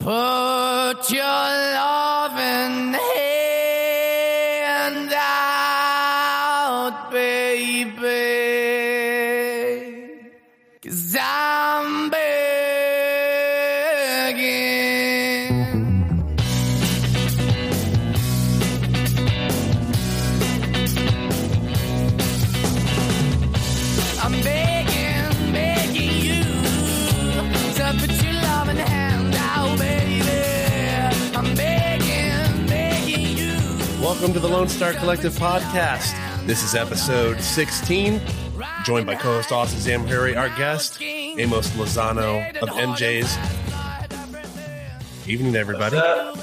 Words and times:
Put 0.00 1.10
your 1.10 1.22
loving 1.76 2.94
hand 2.94 3.19
Lone 34.60 34.68
Star 34.68 34.92
Collective 34.92 35.32
podcast. 35.38 36.14
This 36.46 36.62
is 36.62 36.74
episode 36.74 37.40
16. 37.40 38.20
Joined 38.84 39.06
by 39.06 39.14
co-host 39.14 39.52
Austin 39.52 39.80
Zamhariri, 39.80 40.36
our 40.36 40.50
guest, 40.50 41.00
Amos 41.00 41.70
Lozano 41.70 42.46
of 42.60 42.68
MJ's. 42.68 43.38
Evening, 45.26 45.56
everybody. 45.56 45.96
What's 45.96 46.06
up? 46.06 46.36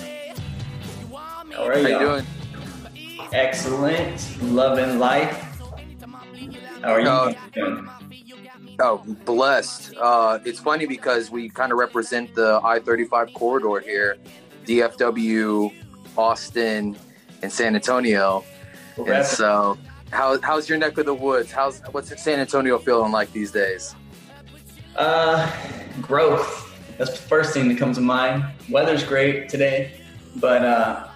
How 1.53 1.63
are 1.65 1.77
you 1.77 1.89
you 1.89 1.99
doing? 1.99 2.25
Excellent. 3.33 4.41
Loving 4.41 4.97
life. 4.97 5.37
How 6.81 6.93
are 6.93 6.99
you 7.01 7.07
Uh, 7.07 7.33
doing? 7.53 7.89
Oh, 8.79 8.97
blessed. 9.25 9.93
Uh, 9.95 10.39
it's 10.43 10.59
funny 10.59 10.87
because 10.87 11.29
we 11.29 11.49
kind 11.49 11.71
of 11.71 11.77
represent 11.77 12.33
the 12.33 12.59
I-35 12.63 13.35
corridor 13.35 13.79
here, 13.79 14.17
DFW, 14.65 15.71
Austin, 16.17 16.97
and 17.41 17.51
San 17.51 17.75
Antonio. 17.75 18.43
We're 18.97 19.13
And 19.13 19.25
so, 19.25 19.77
how, 20.11 20.39
how's 20.41 20.67
your 20.67 20.77
neck 20.77 20.97
of 20.97 21.05
the 21.05 21.13
woods? 21.13 21.51
How's 21.51 21.79
what's 21.91 22.21
San 22.21 22.39
Antonio 22.39 22.77
feeling 22.79 23.11
like 23.11 23.31
these 23.31 23.51
days? 23.51 23.95
Uh, 24.95 25.51
growth. 26.01 26.63
That's 26.97 27.11
the 27.11 27.17
first 27.17 27.53
thing 27.53 27.67
that 27.69 27.77
comes 27.77 27.97
to 27.97 28.01
mind. 28.01 28.43
Weather's 28.69 29.03
great 29.03 29.49
today, 29.49 30.01
but 30.37 30.63
uh, 30.63 31.07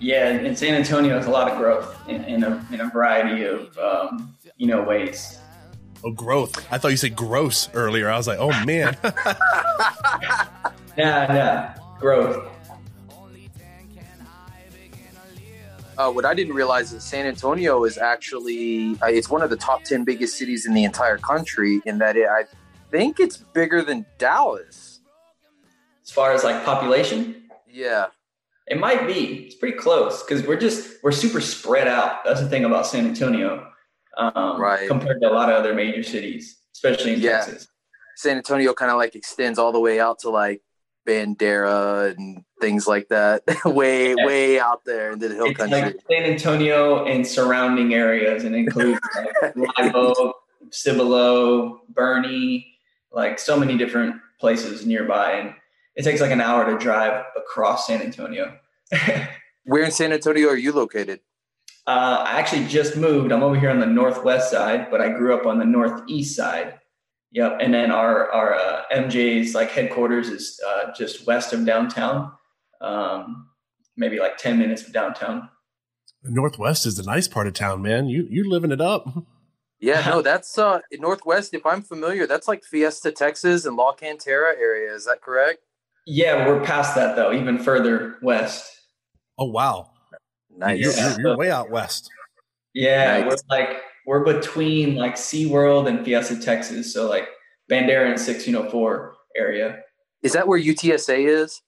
yeah, 0.00 0.30
in 0.30 0.56
San 0.56 0.74
Antonio, 0.74 1.14
there's 1.14 1.26
a 1.26 1.30
lot 1.30 1.50
of 1.50 1.56
growth 1.58 1.96
in, 2.08 2.24
in, 2.24 2.42
a, 2.42 2.66
in 2.72 2.80
a 2.80 2.90
variety 2.90 3.44
of 3.44 3.76
um, 3.78 4.36
you 4.56 4.66
know 4.66 4.82
ways. 4.82 5.38
Oh, 6.04 6.10
growth. 6.12 6.66
I 6.72 6.78
thought 6.78 6.88
you 6.88 6.96
said 6.96 7.14
gross 7.14 7.68
earlier. 7.74 8.08
I 8.08 8.16
was 8.16 8.26
like, 8.26 8.38
oh 8.40 8.52
man. 8.64 8.96
Yeah, 10.98 11.32
yeah, 11.32 11.74
growth. 12.00 12.47
Uh, 15.98 16.12
what 16.12 16.24
I 16.24 16.32
didn't 16.32 16.54
realize 16.54 16.92
is 16.92 17.02
San 17.02 17.26
Antonio 17.26 17.82
is 17.84 17.98
actually 17.98 18.96
uh, 19.02 19.06
it's 19.06 19.28
one 19.28 19.42
of 19.42 19.50
the 19.50 19.56
top 19.56 19.82
ten 19.82 20.04
biggest 20.04 20.38
cities 20.38 20.64
in 20.64 20.72
the 20.72 20.84
entire 20.84 21.18
country. 21.18 21.82
In 21.86 21.98
that, 21.98 22.16
it, 22.16 22.28
I 22.28 22.44
think 22.92 23.18
it's 23.18 23.36
bigger 23.36 23.82
than 23.82 24.06
Dallas. 24.16 25.00
As 26.04 26.10
far 26.12 26.32
as 26.32 26.44
like 26.44 26.64
population, 26.64 27.48
Yeah. 27.66 28.06
It 28.70 28.78
might 28.78 29.06
be. 29.06 29.46
It's 29.46 29.54
pretty 29.56 29.78
close 29.78 30.22
because 30.22 30.46
we're 30.46 30.60
just 30.60 31.02
we're 31.02 31.10
super 31.10 31.40
spread 31.40 31.88
out. 31.88 32.22
That's 32.24 32.40
the 32.40 32.48
thing 32.48 32.64
about 32.64 32.86
San 32.86 33.06
Antonio, 33.06 33.66
um, 34.18 34.60
Right. 34.60 34.86
Compared 34.86 35.20
to 35.22 35.28
a 35.30 35.32
lot 35.32 35.48
of 35.50 35.56
other 35.56 35.74
major 35.74 36.02
cities, 36.02 36.58
especially 36.74 37.14
in 37.14 37.20
Yeah. 37.20 37.40
Texas. 37.40 37.66
San 38.16 38.36
Antonio 38.36 38.72
kind 38.74 38.90
of 38.90 38.98
like 38.98 39.14
extends 39.16 39.58
all 39.58 39.72
the 39.72 39.80
way 39.80 39.98
out 39.98 40.18
to 40.20 40.30
like 40.30 40.60
Bandera 41.06 42.14
and 42.16 42.44
things 42.60 42.86
like 42.86 43.08
that, 43.08 43.42
way 43.64 44.14
Yeah. 44.14 44.24
way 44.26 44.58
out 44.60 44.84
there 44.84 45.12
in 45.12 45.18
the 45.18 45.28
hill 45.28 45.46
It's 45.46 45.58
country. 45.58 45.80
like 45.80 45.96
San 46.10 46.24
Antonio 46.24 47.04
and 47.04 47.26
surrounding 47.26 47.94
areas, 47.94 48.44
and 48.44 48.54
includes 48.54 49.00
like 49.42 49.56
Live 49.56 49.94
Oak, 49.94 50.36
Cibolo, 50.70 51.82
Boerne, 51.92 52.64
like 53.12 53.38
so 53.38 53.58
many 53.58 53.76
different 53.76 54.16
places 54.40 54.86
nearby. 54.86 55.32
And 55.32 55.54
it 55.96 56.02
takes 56.04 56.20
like 56.20 56.30
an 56.30 56.40
hour 56.40 56.70
to 56.70 56.78
drive 56.78 57.24
across 57.36 57.86
San 57.86 58.00
Antonio. 58.02 58.56
Where 59.64 59.82
in 59.82 59.90
San 59.90 60.12
Antonio 60.12 60.48
are 60.48 60.56
you 60.56 60.72
located? 60.72 61.20
Uh, 61.86 62.22
I 62.26 62.38
actually 62.38 62.66
just 62.66 62.96
moved. 62.96 63.32
I'm 63.32 63.42
over 63.42 63.58
here 63.58 63.70
on 63.70 63.80
the 63.80 63.86
northwest 63.86 64.50
side, 64.50 64.90
but 64.90 65.00
I 65.00 65.08
grew 65.10 65.34
up 65.34 65.46
on 65.46 65.58
the 65.58 65.64
northeast 65.64 66.36
side. 66.36 66.74
Yep, 67.32 67.58
and 67.60 67.74
then 67.74 67.90
our 67.90 68.30
our 68.30 68.54
uh, 68.54 68.82
MJ's 68.94 69.54
like 69.54 69.70
headquarters 69.70 70.28
is 70.28 70.58
uh, 70.66 70.92
just 70.96 71.26
west 71.26 71.52
of 71.52 71.66
downtown, 71.66 72.32
um, 72.80 73.48
maybe 73.96 74.18
like 74.18 74.36
ten 74.38 74.58
minutes 74.58 74.82
of 74.86 74.92
downtown. 74.92 75.48
the 76.22 76.30
Northwest 76.30 76.86
is 76.86 76.96
the 76.96 77.02
nice 77.02 77.28
part 77.28 77.46
of 77.46 77.54
town, 77.54 77.82
man. 77.82 78.08
You 78.08 78.26
you 78.30 78.48
living 78.48 78.72
it 78.72 78.80
up. 78.80 79.06
Yeah, 79.80 80.04
no, 80.08 80.22
that's 80.22 80.58
uh 80.58 80.80
Northwest. 80.92 81.54
If 81.54 81.64
I'm 81.64 81.82
familiar, 81.82 82.26
that's 82.26 82.48
like 82.48 82.64
Fiesta, 82.64 83.12
Texas, 83.12 83.64
and 83.64 83.76
La 83.76 83.94
Cantera 83.94 84.54
area. 84.58 84.92
Is 84.92 85.04
that 85.04 85.20
correct? 85.22 85.60
Yeah, 86.04 86.46
we're 86.48 86.60
past 86.64 86.94
that 86.96 87.14
though, 87.14 87.32
even 87.32 87.58
further 87.58 88.16
west. 88.22 88.68
Oh 89.38 89.44
wow. 89.50 89.90
Nice. 90.50 90.80
You're, 90.80 90.92
you're, 90.94 91.20
you're 91.20 91.36
way 91.36 91.50
out 91.52 91.70
west. 91.70 92.10
Yeah, 92.74 93.20
Nice. 93.20 93.30
we're 93.30 93.56
like 93.56 93.76
we're 94.06 94.24
between 94.24 94.96
like 94.96 95.14
SeaWorld 95.14 95.86
and 95.88 96.04
Fiesta, 96.04 96.36
Texas. 96.40 96.92
So 96.92 97.08
like 97.08 97.28
Bandera 97.70 98.02
and 98.06 98.18
1604 98.18 99.14
area. 99.36 99.80
Is 100.22 100.32
that 100.32 100.48
where 100.48 100.58
UTSA 100.60 101.28
is? 101.28 101.62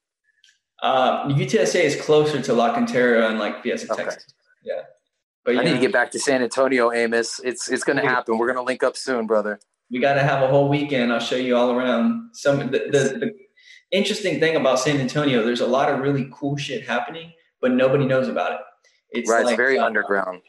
Uh, 0.82 1.28
UTSA 1.28 1.82
is 1.82 1.96
closer 2.00 2.40
to 2.40 2.52
La 2.54 2.74
Cantera 2.74 3.28
and 3.28 3.38
like 3.38 3.62
Fiesta, 3.62 3.92
Okay. 3.92 4.04
Texas. 4.04 4.26
Yeah. 4.64 4.82
But 5.44 5.58
I 5.58 5.64
need 5.64 5.72
to 5.72 5.78
get 5.78 5.92
back 5.92 6.10
to 6.12 6.18
San 6.18 6.42
Antonio, 6.42 6.92
Amos. 6.92 7.40
It's 7.42 7.70
it's 7.70 7.84
gonna 7.84 8.06
happen. 8.06 8.38
We're 8.38 8.46
gonna 8.46 8.62
link 8.62 8.82
up 8.82 8.96
soon, 8.96 9.26
brother. 9.26 9.58
we 9.90 9.98
got 9.98 10.14
to 10.14 10.22
have 10.22 10.42
a 10.42 10.46
whole 10.48 10.68
weekend. 10.68 11.12
I'll 11.12 11.18
show 11.18 11.36
you 11.36 11.56
all 11.56 11.72
around. 11.72 12.30
Some 12.34 12.58
the, 12.70 12.78
the, 12.90 13.18
the 13.18 13.32
interesting 13.90 14.38
thing 14.38 14.54
about 14.56 14.78
San 14.78 15.00
Antonio, 15.00 15.42
there's 15.44 15.60
a 15.62 15.66
lot 15.66 15.88
of 15.90 16.00
really 16.00 16.28
cool 16.32 16.56
shit 16.56 16.86
happening, 16.86 17.32
but 17.60 17.72
nobody 17.72 18.06
knows 18.06 18.28
about 18.28 18.52
it. 18.52 18.60
It's 19.10 19.30
right, 19.30 19.44
like, 19.44 19.54
it's 19.54 19.56
very 19.56 19.78
uh, 19.78 19.86
underground. 19.86 20.42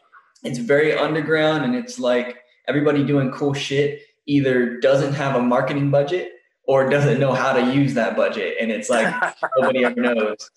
It's 0.43 0.59
very 0.59 0.95
underground, 0.95 1.63
and 1.65 1.73
it's 1.75 1.97
like 1.97 2.37
everybody 2.67 3.03
doing 3.03 3.31
cool 3.31 3.53
shit 3.53 4.01
either 4.27 4.79
doesn't 4.79 5.13
have 5.13 5.35
a 5.35 5.41
marketing 5.41 5.89
budget 5.89 6.31
or 6.71 6.89
doesn't 6.89 7.19
know 7.19 7.33
how 7.33 7.51
to 7.51 7.73
use 7.73 7.95
that 7.95 8.15
budget, 8.15 8.55
and 8.61 8.71
it's 8.71 8.89
like 8.89 9.13
nobody 9.57 9.83
ever 9.83 9.99
knows. 9.99 10.49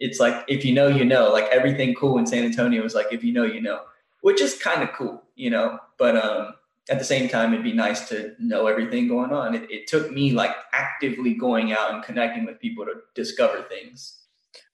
It's 0.00 0.18
like 0.18 0.42
if 0.48 0.64
you 0.64 0.72
know, 0.72 0.88
you 0.88 1.04
know. 1.04 1.30
Like 1.30 1.44
everything 1.52 1.94
cool 1.94 2.16
in 2.16 2.26
San 2.26 2.42
Antonio 2.42 2.82
is 2.84 2.94
like 2.94 3.08
if 3.12 3.22
you 3.22 3.34
know, 3.34 3.44
you 3.44 3.60
know, 3.60 3.80
which 4.22 4.40
is 4.40 4.56
kind 4.56 4.82
of 4.82 4.94
cool, 4.94 5.22
you 5.36 5.50
know. 5.50 5.78
But 5.98 6.16
um, 6.16 6.54
at 6.88 6.98
the 6.98 7.04
same 7.04 7.28
time, 7.28 7.52
it'd 7.52 7.62
be 7.62 7.74
nice 7.74 8.08
to 8.08 8.34
know 8.38 8.66
everything 8.66 9.08
going 9.08 9.30
on. 9.30 9.54
It, 9.54 9.70
it 9.70 9.86
took 9.86 10.10
me 10.10 10.32
like 10.32 10.52
actively 10.72 11.34
going 11.34 11.72
out 11.72 11.92
and 11.92 12.02
connecting 12.02 12.46
with 12.46 12.58
people 12.58 12.86
to 12.86 12.94
discover 13.14 13.60
things. 13.60 14.20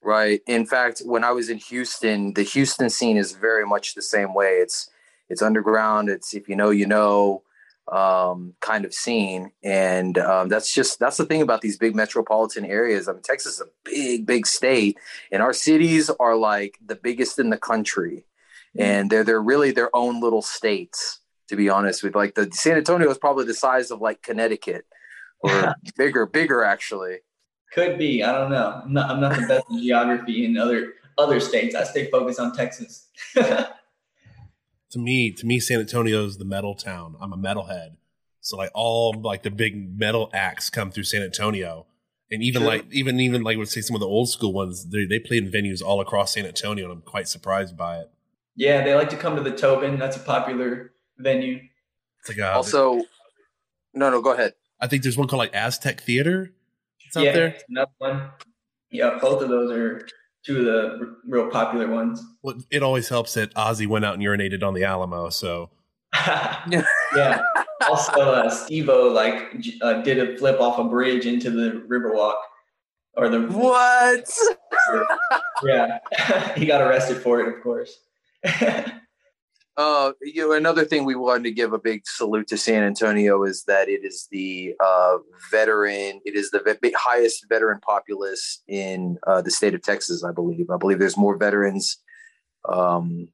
Right. 0.01 0.43
In 0.47 0.65
fact, 0.65 1.03
when 1.05 1.25
I 1.25 1.33
was 1.33 1.49
in 1.51 1.59
Houston, 1.59 2.35
the 2.35 2.45
Houston 2.45 2.89
scene 2.89 3.17
is 3.17 3.33
very 3.33 3.67
much 3.67 3.95
the 3.97 4.03
same 4.03 4.33
way. 4.33 4.59
It's 4.59 4.89
it's 5.29 5.43
underground. 5.43 6.09
It's 6.09 6.35
if 6.35 6.49
you 6.49 6.55
know, 6.55 6.71
you 6.71 6.87
know, 6.87 7.43
um, 7.91 8.55
kind 8.61 8.85
of 8.85 8.95
scene, 8.95 9.53
and 9.63 10.17
um, 10.19 10.49
that's 10.49 10.73
just 10.73 10.99
that's 10.99 11.17
the 11.17 11.27
thing 11.27 11.43
about 11.43 11.61
these 11.61 11.77
big 11.77 11.95
metropolitan 11.95 12.65
areas. 12.65 13.09
I 13.09 13.13
mean, 13.13 13.23
Texas 13.23 13.55
is 13.55 13.61
a 13.61 13.71
big, 13.85 14.27
big 14.27 14.47
state, 14.47 14.99
and 15.31 15.43
our 15.43 15.53
cities 15.53 16.11
are 16.19 16.37
like 16.37 16.79
the 16.85 16.97
biggest 16.97 17.39
in 17.39 17.51
the 17.51 17.59
country, 17.59 18.25
and 18.77 19.11
they're 19.11 19.25
they're 19.25 19.43
really 19.43 19.71
their 19.71 19.95
own 19.95 20.21
little 20.21 20.43
states. 20.43 21.21
To 21.49 21.57
be 21.57 21.69
honest 21.69 22.03
with, 22.03 22.15
like 22.15 22.35
the 22.35 22.51
San 22.53 22.79
Antonio 22.79 23.11
is 23.11 23.19
probably 23.19 23.45
the 23.45 23.55
size 23.55 23.91
of 23.91 24.01
like 24.01 24.23
Connecticut, 24.23 24.87
or 25.41 25.75
bigger, 25.97 26.25
bigger 26.25 26.65
actually. 26.65 27.19
Could 27.73 27.99
be. 27.99 28.23
I 28.23 28.33
don't 28.33 28.51
know. 28.51 28.81
I'm 28.83 28.93
not. 28.93 29.11
I'm 29.11 29.21
not 29.21 29.39
the 29.39 29.47
best 29.47 29.67
in 29.71 29.83
geography 29.83 30.47
in 30.47 30.57
other 30.57 30.95
other 31.19 31.39
states. 31.41 31.75
I 31.75 31.85
stay 31.85 32.11
focused 32.11 32.41
on 32.41 32.57
Texas. 32.57 33.09
To 34.95 34.99
me, 35.01 35.31
to 35.33 35.45
me, 35.47 35.61
San 35.61 35.81
Antonio 35.81 36.25
is 36.25 36.39
the 36.39 36.45
metal 36.45 36.75
town. 36.75 37.17
I'm 37.21 37.33
a 37.33 37.37
metalhead. 37.37 37.97
So 38.41 38.57
like 38.57 38.71
all 38.75 39.13
like 39.21 39.43
the 39.43 39.51
big 39.51 39.99
metal 39.99 40.31
acts 40.33 40.71
come 40.71 40.91
through 40.91 41.05
San 41.05 41.23
Antonio. 41.23 41.87
And 42.31 42.43
even 42.43 42.63
Sure. 42.63 42.71
like 42.71 42.85
even 42.93 43.21
even 43.21 43.43
like 43.43 43.59
let's 43.59 43.73
say 43.73 43.81
some 43.81 43.95
of 43.97 44.01
the 44.01 44.07
old 44.07 44.29
school 44.29 44.53
ones, 44.53 44.87
they 44.91 45.05
they 45.05 45.19
played 45.19 45.45
in 45.45 45.51
venues 45.51 45.83
all 45.83 46.01
across 46.01 46.35
San 46.35 46.47
Antonio, 46.47 46.85
and 46.85 46.93
I'm 46.95 47.03
quite 47.03 47.29
surprised 47.29 47.77
by 47.77 47.99
it. 48.01 48.11
yeah, 48.57 48.85
they 48.85 48.95
like 48.95 49.11
to 49.11 49.17
come 49.17 49.35
to 49.37 49.43
the 49.43 49.51
Tobin. 49.51 49.99
That's 49.99 50.17
a 50.17 50.21
popular 50.21 50.93
venue. 51.19 51.61
It's 52.21 52.29
like 52.31 52.39
uh, 52.39 52.53
Also, 52.57 53.03
no, 53.95 54.11
no, 54.11 54.23
go 54.23 54.33
ahead. 54.33 54.55
I 54.81 54.87
think 54.87 55.03
there's 55.03 55.17
one 55.19 55.29
called 55.29 55.39
like 55.41 55.55
Aztec 55.55 56.01
Theater. 56.03 56.53
It's 57.07 57.17
out 57.17 57.25
yeah, 57.25 57.33
there. 57.33 57.57
another 57.69 57.91
one. 57.99 58.31
Yeah, 58.91 59.19
both 59.21 59.43
of 59.43 59.49
those 59.49 59.71
are 59.73 60.07
two 60.45 60.59
of 60.61 60.65
the 60.65 60.99
r- 61.01 61.17
real 61.27 61.49
popular 61.51 61.89
ones. 61.89 62.23
Well, 62.43 62.57
it 62.71 62.83
always 62.83 63.09
helps 63.09 63.35
that 63.35 63.53
Ozzy 63.55 63.87
went 63.87 64.05
out 64.05 64.15
and 64.15 64.23
urinated 64.23 64.63
on 64.63 64.75
the 64.75 64.85
Alamo. 64.85 65.31
So 65.31 65.71
yeah. 66.71 67.41
Also, 67.89 68.13
uh, 68.13 68.49
Steve-O 68.51 69.09
like 69.09 69.59
j- 69.61 69.79
uh, 69.83 69.95
did 70.03 70.19
a 70.19 70.37
flip 70.39 70.61
off 70.61 70.79
a 70.79 70.85
bridge 70.85 71.27
into 71.27 71.51
the 71.51 71.85
Riverwalk. 71.89 72.37
or 73.17 73.29
the 73.29 73.43
What? 73.43 74.31
yeah, 75.65 75.99
he 76.57 76.67
got 76.67 76.81
arrested 76.81 77.19
for 77.23 77.41
it, 77.41 77.49
of 77.55 77.63
course. 77.63 77.99
Uh, 79.77 80.13
you 80.23 80.41
know, 80.41 80.53
another 80.55 80.85
thing 80.85 81.05
we 81.05 81.17
wanted 81.17 81.43
to 81.43 81.51
give 81.51 81.73
a 81.73 81.79
big 81.79 82.03
salute 82.07 82.47
to 82.47 82.57
San 82.57 82.85
Antonio 82.85 83.43
is 83.43 83.65
that 83.65 83.89
it 83.89 84.05
is 84.05 84.29
the 84.31 84.75
uh, 84.79 85.19
veteran, 85.51 86.21
it 86.25 86.37
is 86.37 86.51
the 86.51 86.61
ve- 86.81 86.95
highest 86.97 87.47
veteran 87.49 87.81
populace 87.81 88.63
in 88.69 89.19
uh, 89.27 89.43
the 89.43 89.51
state 89.51 89.75
of 89.75 89.83
Texas, 89.83 90.23
I 90.23 90.31
believe. 90.31 90.71
I 90.71 90.77
believe 90.77 91.01
there's 91.01 91.17
more 91.17 91.37
veterans 91.37 91.99
um, 92.69 93.29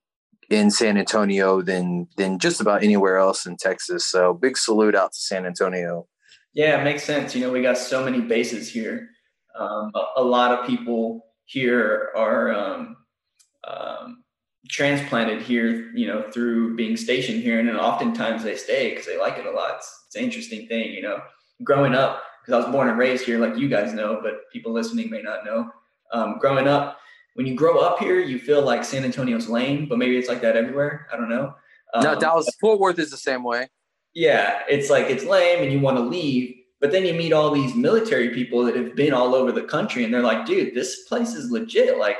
in 0.48 0.70
San 0.70 0.96
Antonio 0.96 1.60
than 1.60 2.08
than 2.16 2.38
just 2.38 2.60
about 2.60 2.82
anywhere 2.82 3.18
else 3.18 3.44
in 3.44 3.56
Texas. 3.56 4.06
So 4.06 4.32
big 4.32 4.56
salute 4.56 4.94
out 4.94 5.12
to 5.12 5.18
San 5.18 5.44
Antonio. 5.44 6.06
Yeah, 6.54 6.80
it 6.80 6.84
makes 6.84 7.04
sense. 7.04 7.34
You 7.34 7.42
know, 7.42 7.52
we 7.52 7.62
got 7.62 7.78
so 7.78 8.04
many 8.04 8.20
bases 8.20 8.68
here. 8.68 9.10
Um, 9.58 9.92
a, 9.94 10.04
a, 10.20 10.24
lot 10.24 10.52
of 10.52 10.66
people 10.66 11.26
here 11.44 12.10
are 12.16 12.52
um, 12.52 12.96
um, 13.66 14.19
transplanted 14.70 15.42
here, 15.42 15.90
you 15.94 16.06
know, 16.06 16.22
through 16.22 16.76
being 16.76 16.96
stationed 16.96 17.42
here, 17.42 17.58
and 17.58 17.68
then 17.68 17.76
oftentimes 17.76 18.42
they 18.42 18.56
stay 18.56 18.90
because 18.90 19.06
they 19.06 19.18
like 19.18 19.36
it 19.36 19.46
a 19.46 19.50
lot. 19.50 19.76
It's, 19.76 20.04
it's, 20.06 20.16
an 20.16 20.22
interesting 20.22 20.66
thing, 20.68 20.92
you 20.92 21.02
know. 21.02 21.20
Growing 21.64 21.94
up, 21.94 22.22
because 22.40 22.54
I 22.54 22.64
was 22.64 22.72
born 22.74 22.88
and 22.88 22.98
raised 22.98 23.24
here, 23.24 23.38
like 23.38 23.58
you 23.58 23.68
guys 23.68 23.92
know, 23.92 24.20
but 24.22 24.50
people 24.52 24.72
listening 24.72 25.10
may 25.10 25.22
not 25.22 25.44
know. 25.44 25.70
Um, 26.12 26.38
growing 26.38 26.66
up, 26.66 26.98
when 27.34 27.46
you 27.46 27.54
grow 27.54 27.78
up 27.78 27.98
here, 27.98 28.18
you 28.18 28.38
feel 28.38 28.62
like 28.62 28.84
San 28.84 29.04
Antonio's 29.04 29.48
lame, 29.48 29.86
but 29.88 29.98
maybe 29.98 30.16
it's 30.16 30.28
like 30.28 30.40
that 30.42 30.56
everywhere. 30.56 31.06
I 31.12 31.16
don't 31.16 31.28
know. 31.28 31.54
no, 32.00 32.12
um, 32.12 32.18
Dallas 32.18 32.46
Fort 32.60 32.78
Worth 32.78 32.98
is 32.98 33.10
the 33.10 33.16
same 33.16 33.42
way. 33.42 33.68
Yeah, 34.14 34.62
it's 34.68 34.88
like 34.88 35.06
it's 35.06 35.24
lame, 35.24 35.62
and 35.62 35.72
you 35.72 35.80
want 35.80 35.96
to 35.96 36.02
leave, 36.02 36.54
but 36.80 36.92
then 36.92 37.04
you 37.04 37.14
meet 37.14 37.32
all 37.32 37.50
these 37.50 37.74
military 37.74 38.30
people 38.30 38.64
that 38.64 38.76
have 38.76 38.94
been 38.94 39.12
all 39.12 39.34
over 39.34 39.52
the 39.52 39.62
country, 39.62 40.04
and 40.04 40.14
they're 40.14 40.22
like, 40.22 40.46
"Dude, 40.46 40.74
this 40.74 41.04
place 41.04 41.34
is 41.34 41.50
legit. 41.50 41.98
Like, 41.98 42.18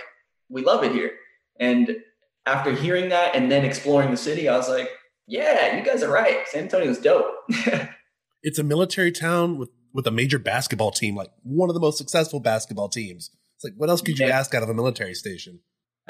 we 0.48 0.62
love 0.62 0.84
it 0.84 0.92
here." 0.92 1.12
And 1.58 1.96
after 2.46 2.72
hearing 2.72 3.10
that 3.10 3.34
and 3.34 3.50
then 3.50 3.64
exploring 3.64 4.10
the 4.10 4.16
city, 4.16 4.48
I 4.48 4.56
was 4.56 4.68
like, 4.68 4.90
yeah, 5.26 5.76
you 5.76 5.84
guys 5.84 6.02
are 6.02 6.10
right. 6.10 6.46
San 6.48 6.64
Antonio's 6.64 6.98
dope. 6.98 7.32
it's 8.42 8.58
a 8.58 8.64
military 8.64 9.12
town 9.12 9.58
with, 9.58 9.70
with 9.92 10.06
a 10.06 10.10
major 10.10 10.38
basketball 10.38 10.90
team, 10.90 11.14
like 11.14 11.30
one 11.42 11.68
of 11.68 11.74
the 11.74 11.80
most 11.80 11.98
successful 11.98 12.40
basketball 12.40 12.88
teams. 12.88 13.30
It's 13.56 13.64
like, 13.64 13.74
what 13.76 13.90
else 13.90 14.00
could 14.00 14.18
you 14.18 14.26
yeah. 14.26 14.38
ask 14.38 14.54
out 14.54 14.62
of 14.62 14.68
a 14.68 14.74
military 14.74 15.14
station? 15.14 15.60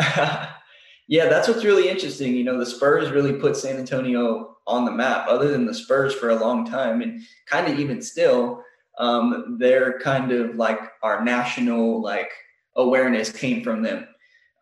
yeah, 1.09 1.29
that's 1.29 1.49
what's 1.49 1.65
really 1.65 1.89
interesting. 1.89 2.35
You 2.35 2.45
know, 2.45 2.59
the 2.59 2.67
Spurs 2.67 3.11
really 3.11 3.33
put 3.33 3.57
San 3.57 3.77
Antonio 3.77 4.57
on 4.67 4.85
the 4.85 4.93
map, 4.93 5.27
other 5.29 5.49
than 5.49 5.67
the 5.67 5.75
Spurs 5.75 6.15
for 6.15 6.31
a 6.31 6.37
long 6.37 6.65
time. 6.65 7.03
And 7.03 7.23
kind 7.47 7.71
of 7.71 7.79
even 7.79 8.01
still, 8.01 8.63
um, 8.99 9.57
they're 9.59 9.99
kind 9.99 10.31
of 10.31 10.55
like 10.55 10.79
our 11.03 11.25
national 11.25 12.01
like 12.01 12.31
awareness 12.77 13.31
came 13.33 13.63
from 13.63 13.83
them. 13.83 14.07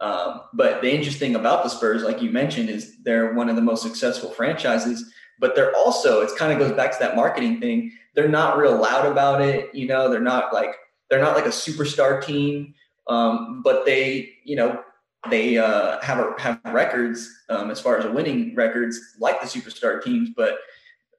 Um, 0.00 0.42
but 0.54 0.80
the 0.80 0.92
interesting 0.92 1.34
about 1.34 1.64
the 1.64 1.70
Spurs, 1.70 2.02
like 2.02 2.22
you 2.22 2.30
mentioned, 2.30 2.70
is 2.70 2.96
they're 3.02 3.34
one 3.34 3.48
of 3.48 3.56
the 3.56 3.62
most 3.62 3.82
successful 3.82 4.30
franchises. 4.30 5.12
But 5.40 5.54
they're 5.54 5.74
also, 5.76 6.20
it 6.20 6.30
kind 6.36 6.52
of 6.52 6.58
goes 6.58 6.76
back 6.76 6.92
to 6.92 6.98
that 7.00 7.16
marketing 7.16 7.60
thing. 7.60 7.92
They're 8.14 8.28
not 8.28 8.58
real 8.58 8.76
loud 8.76 9.06
about 9.06 9.40
it. 9.40 9.74
You 9.74 9.86
know, 9.86 10.10
they're 10.10 10.20
not 10.20 10.52
like 10.52 10.74
they're 11.08 11.22
not 11.22 11.36
like 11.36 11.46
a 11.46 11.50
superstar 11.50 12.24
team. 12.24 12.74
Um, 13.06 13.62
but 13.62 13.86
they, 13.86 14.34
you 14.44 14.56
know, 14.56 14.82
they 15.30 15.58
uh, 15.58 16.00
have 16.00 16.18
a, 16.18 16.34
have 16.38 16.60
records 16.66 17.28
um, 17.48 17.70
as 17.70 17.80
far 17.80 17.96
as 17.96 18.06
winning 18.06 18.54
records 18.54 19.00
like 19.18 19.40
the 19.40 19.46
superstar 19.46 20.02
teams. 20.02 20.30
But 20.36 20.58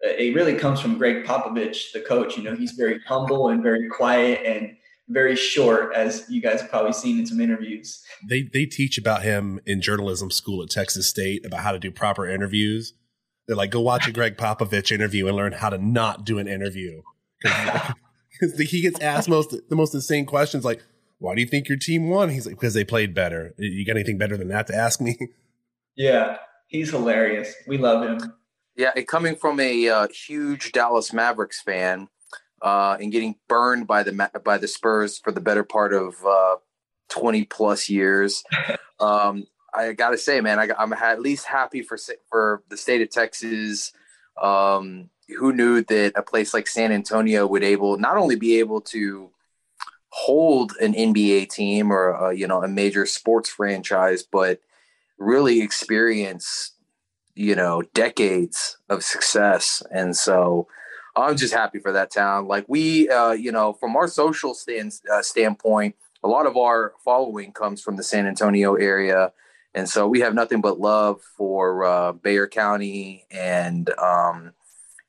it 0.02 0.36
really 0.36 0.56
comes 0.56 0.80
from 0.80 0.98
Gregg 0.98 1.26
Popovich, 1.26 1.92
the 1.94 2.02
coach. 2.02 2.38
You 2.38 2.44
know, 2.44 2.56
he's 2.56 2.74
very 2.74 3.00
humble 3.08 3.50
and 3.50 3.64
very 3.64 3.90
quiet 3.90 4.42
and 4.46 4.76
very 5.10 5.36
short, 5.36 5.94
as 5.94 6.26
you 6.30 6.42
guys 6.42 6.62
have 6.62 6.70
probably 6.70 6.94
seen 6.94 7.20
in 7.20 7.26
some 7.26 7.42
interviews. 7.42 8.02
They 8.28 8.44
they 8.54 8.66
teach 8.66 8.98
about 8.98 9.24
him 9.24 9.60
in 9.66 9.82
journalism 9.82 10.32
school 10.32 10.62
at 10.64 10.70
Texas 10.70 11.10
State 11.10 11.46
about 11.46 11.62
how 11.62 11.72
to 11.72 11.80
do 11.80 11.92
proper 11.92 12.28
interviews. 12.28 12.94
They're 13.48 13.58
like, 13.58 13.72
go 13.72 13.82
watch 13.82 14.08
a 14.08 14.12
Gregg 14.12 14.38
Popovich 14.38 14.92
interview 14.92 15.28
and 15.28 15.36
learn 15.36 15.54
how 15.54 15.70
to 15.70 15.80
not 15.80 16.24
do 16.24 16.38
an 16.38 16.48
interview. 16.48 17.02
Because 18.40 18.58
he 18.70 18.82
gets 18.82 19.00
asked 19.02 19.28
most 19.28 19.54
the 19.70 19.76
most 19.76 19.94
insane 19.94 20.26
questions 20.26 20.64
like, 20.64 20.82
"Why 21.18 21.36
do 21.36 21.42
you 21.42 21.48
think 21.48 21.68
your 21.68 21.78
team 21.78 22.10
won?" 22.10 22.30
He's 22.30 22.46
like, 22.46 22.56
"Because 22.56 22.74
they 22.74 22.86
played 22.86 23.14
better." 23.14 23.54
You 23.58 23.86
got 23.86 23.98
anything 23.98 24.18
better 24.18 24.38
than 24.38 24.48
that 24.48 24.68
to 24.68 24.76
ask 24.76 25.02
me? 25.02 25.18
Yeah, 25.96 26.38
he's 26.68 26.92
hilarious. 26.92 27.54
We 27.68 27.78
love 27.78 28.06
him. 28.08 28.34
Yeah, 28.78 28.92
and 28.96 29.06
coming 29.06 29.36
from 29.36 29.60
a 29.60 29.90
uh, 29.90 30.08
huge 30.08 30.72
Dallas 30.72 31.12
Mavericks 31.12 31.62
fan, 31.62 32.08
uh, 32.62 32.98
and 33.00 33.12
getting 33.12 33.36
burned 33.48 33.88
by 33.88 34.04
the 34.04 34.30
by 34.44 34.58
the 34.58 34.68
Spurs 34.68 35.20
for 35.20 35.32
the 35.32 35.42
better 35.42 35.64
part 35.64 35.94
of 35.94 36.16
uh, 36.26 36.56
twenty 37.10 37.46
plus 37.46 37.90
years. 37.90 38.44
Um, 39.02 39.48
I 39.74 39.94
got 39.94 40.10
to 40.10 40.18
say, 40.18 40.42
man, 40.42 40.60
I, 40.60 40.68
am 40.78 40.92
at 40.92 41.22
least 41.22 41.46
happy 41.46 41.82
for 41.82 41.98
for 42.30 42.64
the 42.68 42.76
state 42.76 43.02
of 43.02 43.10
Texas. 43.10 43.94
Um, 44.42 45.10
who 45.38 45.54
knew 45.54 45.84
that 45.84 46.14
a 46.16 46.22
place 46.22 46.54
like 46.54 46.68
San 46.68 46.92
Antonio 46.92 47.46
would 47.46 47.64
able 47.64 47.98
not 47.98 48.18
only 48.18 48.36
be 48.36 48.60
able 48.60 48.82
to 48.82 49.30
hold 50.10 50.74
an 50.82 50.94
NBA 50.94 51.50
team 51.50 51.92
or 51.92 52.10
a, 52.10 52.34
you 52.34 52.48
know 52.48 52.64
a 52.64 52.68
major 52.68 53.06
sports 53.06 53.50
franchise, 53.50 54.24
but 54.24 54.60
really 55.18 55.62
experience 55.62 56.72
you 57.36 57.56
know 57.56 57.84
decades 57.94 58.78
of 58.90 59.04
success. 59.04 59.84
And 59.92 60.16
so 60.16 60.68
I'm 61.16 61.38
just 61.38 61.54
happy 61.54 61.80
for 61.80 61.92
that 61.92 62.12
town. 62.12 62.48
Like 62.48 62.66
we, 62.68 63.10
uh, 63.10 63.32
you 63.32 63.52
know, 63.52 63.74
from 63.74 63.96
our 63.96 64.08
social 64.08 64.54
stand, 64.54 64.94
uh, 65.12 65.22
standpoint, 65.22 65.96
a 66.24 66.28
lot 66.28 66.46
of 66.46 66.58
our 66.58 66.94
following 67.04 67.52
comes 67.52 67.82
from 67.82 67.96
the 67.96 68.04
San 68.04 68.28
Antonio 68.28 68.76
area, 68.76 69.32
and 69.74 69.88
so 69.88 70.08
we 70.08 70.20
have 70.20 70.34
nothing 70.34 70.62
but 70.62 70.80
love 70.80 71.22
for 71.38 71.86
uh, 71.86 72.12
Bexar 72.14 72.48
County 72.48 73.26
and 73.32 73.90
um, 73.98 74.54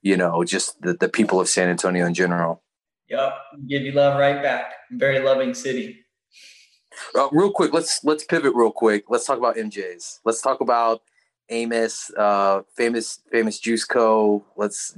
you 0.02 0.16
know 0.16 0.44
just 0.44 0.80
the, 0.82 0.94
the 0.94 1.08
people 1.08 1.40
of 1.40 1.48
San 1.48 1.68
Antonio 1.68 2.06
in 2.06 2.14
general. 2.14 2.62
Yep, 3.08 3.34
give 3.66 3.82
you 3.82 3.92
love 3.92 4.18
right 4.18 4.40
back. 4.42 4.72
Very 4.92 5.18
loving 5.18 5.52
city. 5.54 6.04
Uh, 7.14 7.28
real 7.32 7.50
quick, 7.50 7.72
let's 7.72 8.04
let's 8.04 8.24
pivot 8.24 8.52
real 8.54 8.70
quick. 8.70 9.04
Let's 9.08 9.24
talk 9.24 9.38
about 9.38 9.56
MJ's. 9.56 10.20
Let's 10.24 10.40
talk 10.40 10.60
about 10.60 11.02
Amos, 11.48 12.10
uh, 12.16 12.62
famous 12.76 13.20
famous 13.32 13.58
Juice 13.58 13.84
Co. 13.84 14.44
Let's 14.56 14.96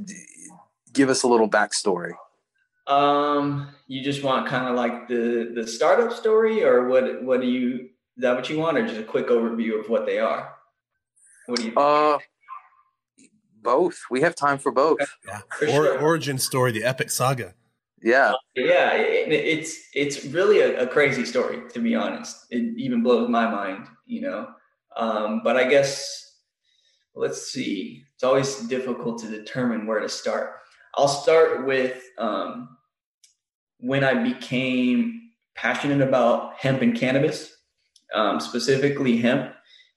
give 0.92 1.08
us 1.08 1.22
a 1.22 1.28
little 1.28 1.48
backstory. 1.48 2.12
Um, 2.86 3.74
you 3.86 4.02
just 4.02 4.22
want 4.22 4.48
kind 4.48 4.68
of 4.68 4.74
like 4.74 5.08
the 5.08 5.52
the 5.54 5.66
startup 5.66 6.12
story, 6.12 6.64
or 6.64 6.88
what? 6.88 7.22
What 7.22 7.40
do 7.40 7.46
you? 7.46 7.88
Is 8.16 8.22
that 8.22 8.34
what 8.34 8.50
you 8.50 8.58
want, 8.58 8.76
or 8.76 8.86
just 8.86 9.00
a 9.00 9.04
quick 9.04 9.28
overview 9.28 9.78
of 9.80 9.88
what 9.88 10.04
they 10.04 10.18
are? 10.18 10.54
What 11.46 11.58
do 11.58 11.64
you? 11.64 11.70
Think? 11.70 11.78
Uh, 11.78 12.18
both. 13.62 13.98
We 14.10 14.20
have 14.22 14.34
time 14.34 14.58
for 14.58 14.72
both. 14.72 14.98
Yeah. 15.26 15.40
For 15.58 15.66
or, 15.66 15.70
sure. 15.70 16.00
Origin 16.00 16.38
story, 16.38 16.72
the 16.72 16.84
epic 16.84 17.10
saga. 17.10 17.54
Yeah. 18.02 18.32
Yeah, 18.56 18.94
it, 18.94 19.32
it's 19.32 19.78
it's 19.94 20.24
really 20.26 20.60
a, 20.60 20.82
a, 20.82 20.86
crazy 20.86 21.24
story 21.24 21.62
to 21.72 21.78
be 21.78 21.94
honest. 21.94 22.46
It 22.50 22.76
even 22.76 23.02
blows 23.02 23.28
my 23.28 23.48
mind, 23.48 23.86
you 24.06 24.22
know. 24.22 24.48
Um, 24.96 25.40
but 25.44 25.56
I 25.56 25.68
guess 25.68 26.36
let's 27.14 27.52
see. 27.52 28.02
It's 28.14 28.24
always 28.24 28.56
difficult 28.66 29.20
to 29.22 29.28
determine 29.28 29.86
where 29.86 30.00
to 30.00 30.08
start. 30.08 30.54
I'll 30.94 31.08
start 31.08 31.66
with 31.66 32.02
um, 32.18 32.76
when 33.78 34.04
I 34.04 34.14
became 34.14 35.30
passionate 35.54 36.06
about 36.06 36.54
hemp 36.58 36.82
and 36.82 36.94
cannabis, 36.94 37.54
um, 38.14 38.40
specifically 38.40 39.16
hemp, 39.16 39.52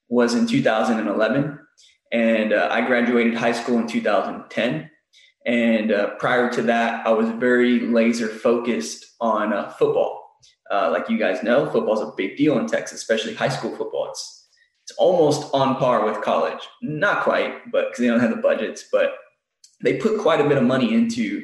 was 0.08 0.36
in 0.36 0.48
2011. 0.48 1.60
And 2.12 2.54
uh, 2.54 2.70
I 2.72 2.86
graduated 2.86 3.36
high 3.36 3.52
school 3.52 3.78
in 3.78 3.88
2010. 3.88 4.90
And 5.46 5.92
uh, 5.92 6.16
prior 6.16 6.52
to 6.54 6.62
that, 6.64 7.06
I 7.06 7.12
was 7.12 7.30
very 7.30 7.82
laser 7.82 8.28
focused 8.28 9.06
on 9.20 9.54
uh, 9.54 9.70
football. 9.72 10.22
Uh, 10.72 10.90
like 10.92 11.10
you 11.10 11.20
guys 11.20 11.44
know, 11.44 11.70
football 11.70 11.94
is 11.94 12.02
a 12.02 12.14
big 12.16 12.38
deal 12.38 12.58
in 12.58 12.68
Texas, 12.68 13.00
especially 13.00 13.36
high 13.36 13.50
school 13.50 13.76
football. 13.76 14.10
It's 14.10 14.48
it's 14.84 14.96
almost 15.00 15.52
on 15.52 15.78
par 15.78 16.06
with 16.06 16.22
college, 16.22 16.60
not 16.84 17.24
quite, 17.24 17.72
but 17.72 17.86
because 17.86 18.00
they 18.00 18.08
don't 18.08 18.20
have 18.20 18.30
the 18.30 18.36
budgets. 18.36 18.86
But 18.92 19.16
they 19.84 19.98
put 19.98 20.20
quite 20.20 20.42
a 20.42 20.48
bit 20.48 20.58
of 20.58 20.64
money 20.64 20.94
into 20.94 21.44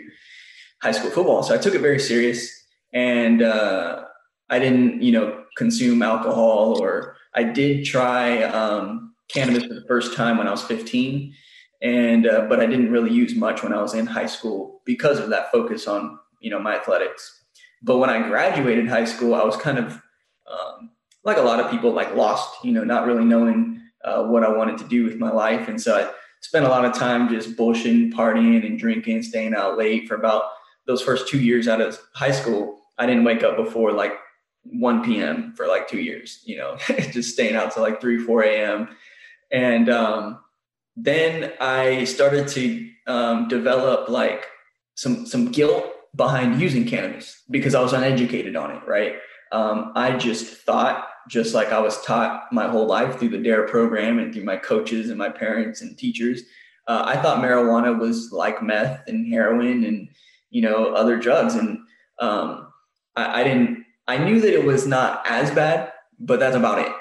high 0.81 0.91
school 0.91 1.11
football. 1.11 1.43
So 1.43 1.53
I 1.53 1.57
took 1.57 1.75
it 1.75 1.81
very 1.81 1.99
serious 1.99 2.49
and 2.93 3.41
uh, 3.41 4.03
I 4.49 4.59
didn't, 4.59 5.01
you 5.01 5.11
know, 5.11 5.43
consume 5.57 6.01
alcohol 6.01 6.81
or 6.81 7.15
I 7.35 7.43
did 7.43 7.85
try 7.85 8.43
um, 8.43 9.13
cannabis 9.29 9.65
for 9.65 9.73
the 9.73 9.85
first 9.87 10.15
time 10.15 10.37
when 10.37 10.47
I 10.47 10.51
was 10.51 10.63
15. 10.63 11.33
And, 11.81 12.27
uh, 12.27 12.45
but 12.47 12.59
I 12.59 12.65
didn't 12.65 12.91
really 12.91 13.11
use 13.11 13.35
much 13.35 13.63
when 13.63 13.73
I 13.73 13.81
was 13.81 13.93
in 13.93 14.05
high 14.05 14.27
school 14.27 14.81
because 14.85 15.19
of 15.19 15.29
that 15.29 15.51
focus 15.51 15.87
on, 15.87 16.19
you 16.39 16.51
know, 16.51 16.59
my 16.59 16.75
athletics. 16.75 17.43
But 17.81 17.97
when 17.97 18.09
I 18.09 18.27
graduated 18.27 18.87
high 18.87 19.05
school, 19.05 19.33
I 19.33 19.43
was 19.43 19.57
kind 19.57 19.79
of 19.79 19.93
um, 20.51 20.91
like 21.23 21.37
a 21.37 21.41
lot 21.41 21.59
of 21.59 21.71
people, 21.71 21.91
like 21.91 22.15
lost, 22.15 22.63
you 22.63 22.71
know, 22.71 22.83
not 22.83 23.07
really 23.07 23.25
knowing 23.25 23.81
uh, 24.03 24.23
what 24.23 24.43
I 24.43 24.49
wanted 24.49 24.77
to 24.79 24.87
do 24.87 25.03
with 25.03 25.17
my 25.17 25.31
life. 25.31 25.67
And 25.67 25.81
so 25.81 25.97
I, 25.97 26.11
spent 26.41 26.65
a 26.65 26.69
lot 26.69 26.85
of 26.85 26.93
time 26.93 27.29
just 27.29 27.55
bullshitting, 27.55 28.11
partying, 28.11 28.65
and 28.65 28.77
drinking, 28.77 29.23
staying 29.23 29.53
out 29.55 29.77
late 29.77 30.07
for 30.07 30.15
about 30.15 30.43
those 30.85 31.01
first 31.01 31.27
two 31.27 31.39
years 31.39 31.67
out 31.67 31.81
of 31.81 31.99
high 32.13 32.31
school. 32.31 32.79
I 32.97 33.05
didn't 33.05 33.23
wake 33.23 33.43
up 33.43 33.55
before 33.55 33.91
like 33.93 34.13
1 34.63 35.03
p.m. 35.03 35.53
for 35.55 35.67
like 35.67 35.87
two 35.87 35.99
years, 35.99 36.41
you 36.45 36.57
know, 36.57 36.77
just 37.11 37.31
staying 37.31 37.55
out 37.55 37.73
till 37.73 37.83
like 37.83 38.01
3, 38.01 38.19
4 38.19 38.43
a.m. 38.43 38.89
And 39.51 39.89
um, 39.89 40.39
then 40.95 41.53
I 41.59 42.03
started 42.03 42.47
to 42.49 42.89
um, 43.07 43.47
develop 43.47 44.09
like 44.09 44.45
some 44.95 45.25
some 45.25 45.51
guilt 45.51 45.85
behind 46.15 46.61
using 46.61 46.85
cannabis 46.85 47.41
because 47.49 47.73
I 47.73 47.81
was 47.81 47.93
uneducated 47.93 48.55
on 48.55 48.71
it, 48.71 48.85
right? 48.87 49.15
Um, 49.51 49.93
I 49.95 50.17
just 50.17 50.45
thought, 50.45 51.07
just 51.29 51.53
like 51.53 51.71
I 51.71 51.79
was 51.79 52.01
taught 52.01 52.51
my 52.51 52.67
whole 52.67 52.85
life 52.85 53.19
through 53.19 53.29
the 53.29 53.37
DARE 53.37 53.67
program 53.67 54.19
and 54.19 54.33
through 54.33 54.43
my 54.43 54.57
coaches 54.57 55.09
and 55.09 55.17
my 55.17 55.29
parents 55.29 55.81
and 55.81 55.97
teachers, 55.97 56.43
uh, 56.87 57.03
I 57.05 57.17
thought 57.17 57.43
marijuana 57.43 57.97
was 57.97 58.31
like 58.31 58.61
meth 58.61 59.07
and 59.07 59.27
heroin 59.27 59.83
and 59.83 60.09
you 60.49 60.61
know 60.61 60.93
other 60.93 61.17
drugs, 61.17 61.55
and 61.55 61.79
um, 62.19 62.71
I, 63.15 63.41
I 63.41 63.43
didn't. 63.43 63.85
I 64.07 64.17
knew 64.17 64.41
that 64.41 64.53
it 64.53 64.65
was 64.65 64.87
not 64.87 65.23
as 65.25 65.51
bad, 65.51 65.91
but 66.19 66.39
that's 66.39 66.55
about 66.55 66.79
it, 66.79 66.91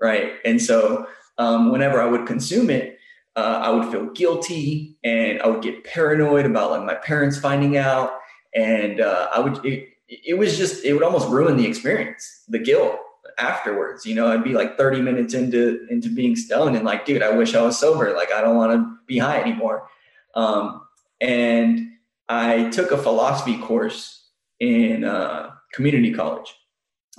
right? 0.00 0.34
And 0.44 0.60
so 0.60 1.06
um, 1.38 1.72
whenever 1.72 2.00
I 2.00 2.06
would 2.06 2.26
consume 2.26 2.70
it, 2.70 2.98
uh, 3.34 3.60
I 3.62 3.70
would 3.70 3.90
feel 3.90 4.06
guilty 4.10 4.98
and 5.02 5.40
I 5.42 5.48
would 5.48 5.62
get 5.62 5.84
paranoid 5.84 6.46
about 6.46 6.70
like 6.70 6.84
my 6.84 6.94
parents 6.94 7.38
finding 7.38 7.76
out, 7.76 8.12
and 8.54 9.00
uh, 9.00 9.28
I 9.34 9.40
would. 9.40 9.64
It, 9.64 9.88
it 10.08 10.34
was 10.34 10.58
just 10.58 10.84
it 10.84 10.92
would 10.92 11.04
almost 11.04 11.28
ruin 11.28 11.56
the 11.56 11.66
experience, 11.66 12.44
the 12.48 12.58
guilt 12.58 12.98
afterwards. 13.38 14.06
You 14.06 14.14
know, 14.14 14.28
I'd 14.28 14.44
be 14.44 14.52
like 14.52 14.76
30 14.76 15.02
minutes 15.02 15.34
into 15.34 15.86
into 15.90 16.08
being 16.08 16.36
stoned 16.36 16.76
and 16.76 16.84
like, 16.84 17.04
dude, 17.04 17.22
I 17.22 17.30
wish 17.30 17.54
I 17.54 17.62
was 17.62 17.78
sober. 17.78 18.14
Like, 18.14 18.32
I 18.32 18.40
don't 18.40 18.56
want 18.56 18.72
to 18.72 18.96
be 19.06 19.18
high 19.18 19.40
anymore. 19.40 19.88
Um, 20.34 20.82
and 21.20 21.88
I 22.28 22.70
took 22.70 22.92
a 22.92 22.98
philosophy 22.98 23.58
course 23.58 24.28
in 24.60 25.04
uh, 25.04 25.50
community 25.72 26.12
college, 26.12 26.54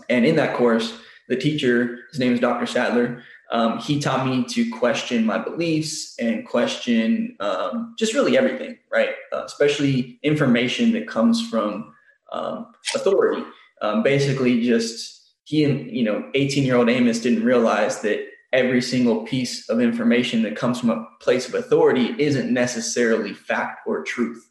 and 0.10 0.26
in 0.26 0.36
that 0.38 0.56
course, 0.56 0.98
the 1.28 1.36
teacher, 1.36 2.00
his 2.12 2.20
name 2.20 2.34
is 2.34 2.40
Dr. 2.40 2.66
Sadler. 2.66 3.24
Um, 3.52 3.80
he 3.80 4.00
taught 4.00 4.26
me 4.26 4.46
to 4.46 4.70
question 4.72 5.26
my 5.26 5.38
beliefs 5.38 6.16
and 6.20 6.48
question 6.48 7.36
um, 7.42 7.96
just 8.00 8.14
really 8.14 8.38
everything, 8.38 8.78
right? 8.92 9.10
Uh, 9.34 9.44
especially 9.46 10.20
information 10.24 10.94
that 10.94 11.08
comes 11.08 11.46
from 11.50 11.94
um, 12.32 12.74
authority. 12.96 13.44
Um, 13.82 14.04
basically, 14.04 14.62
just 14.62 15.21
he 15.52 15.66
and 15.66 15.92
you 15.92 16.02
know, 16.02 16.24
18 16.34 16.64
year 16.64 16.78
old 16.78 16.90
Amos 16.90 17.20
didn't 17.20 17.44
realize 17.44 18.02
that 18.04 18.26
every 18.54 18.82
single 18.82 19.24
piece 19.26 19.68
of 19.70 19.82
information 19.82 20.44
that 20.44 20.56
comes 20.56 20.80
from 20.80 20.90
a 20.90 21.06
place 21.20 21.46
of 21.46 21.56
authority 21.56 22.16
isn't 22.18 22.54
necessarily 22.54 23.34
fact 23.34 23.82
or 23.86 24.02
truth. 24.02 24.50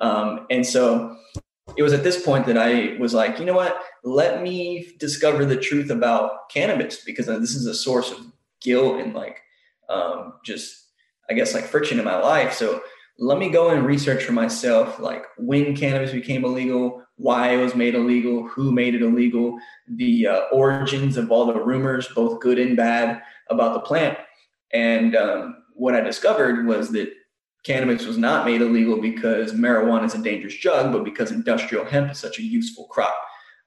Um, 0.00 0.46
and 0.48 0.64
so 0.64 1.16
it 1.76 1.82
was 1.82 1.92
at 1.92 2.04
this 2.04 2.24
point 2.24 2.46
that 2.46 2.56
I 2.56 2.96
was 3.00 3.12
like, 3.12 3.40
you 3.40 3.44
know 3.44 3.54
what? 3.54 3.76
Let 4.04 4.40
me 4.40 4.92
discover 5.00 5.44
the 5.44 5.56
truth 5.56 5.90
about 5.90 6.48
cannabis 6.48 7.04
because 7.04 7.26
this 7.26 7.56
is 7.56 7.66
a 7.66 7.74
source 7.74 8.12
of 8.12 8.18
guilt 8.60 9.00
and 9.00 9.14
like 9.14 9.40
um, 9.88 10.34
just, 10.44 10.90
I 11.28 11.34
guess, 11.34 11.54
like 11.54 11.64
friction 11.64 11.98
in 11.98 12.04
my 12.04 12.20
life. 12.20 12.52
So 12.52 12.82
let 13.18 13.38
me 13.38 13.50
go 13.50 13.70
and 13.70 13.84
research 13.84 14.22
for 14.22 14.32
myself, 14.32 15.00
like 15.00 15.24
when 15.38 15.74
cannabis 15.74 16.12
became 16.12 16.44
illegal, 16.44 17.02
why 17.16 17.50
it 17.50 17.62
was 17.62 17.74
made 17.74 17.94
illegal, 17.94 18.46
who 18.46 18.70
made 18.70 18.94
it 18.94 19.02
illegal, 19.02 19.58
the 19.88 20.26
uh, 20.26 20.40
origins 20.52 21.16
of 21.16 21.30
all 21.30 21.46
the 21.46 21.58
rumors, 21.58 22.08
both 22.08 22.40
good 22.40 22.58
and 22.58 22.76
bad, 22.76 23.22
about 23.48 23.74
the 23.74 23.80
plant. 23.80 24.18
And 24.72 25.16
um, 25.16 25.64
what 25.74 25.94
I 25.94 26.00
discovered 26.00 26.66
was 26.66 26.92
that 26.92 27.12
cannabis 27.64 28.06
was 28.06 28.18
not 28.18 28.44
made 28.44 28.60
illegal 28.60 29.00
because 29.00 29.52
marijuana 29.52 30.04
is 30.04 30.14
a 30.14 30.22
dangerous 30.22 30.56
drug, 30.58 30.92
but 30.92 31.04
because 31.04 31.30
industrial 31.32 31.84
hemp 31.84 32.12
is 32.12 32.18
such 32.18 32.38
a 32.38 32.42
useful 32.42 32.84
crop, 32.84 33.16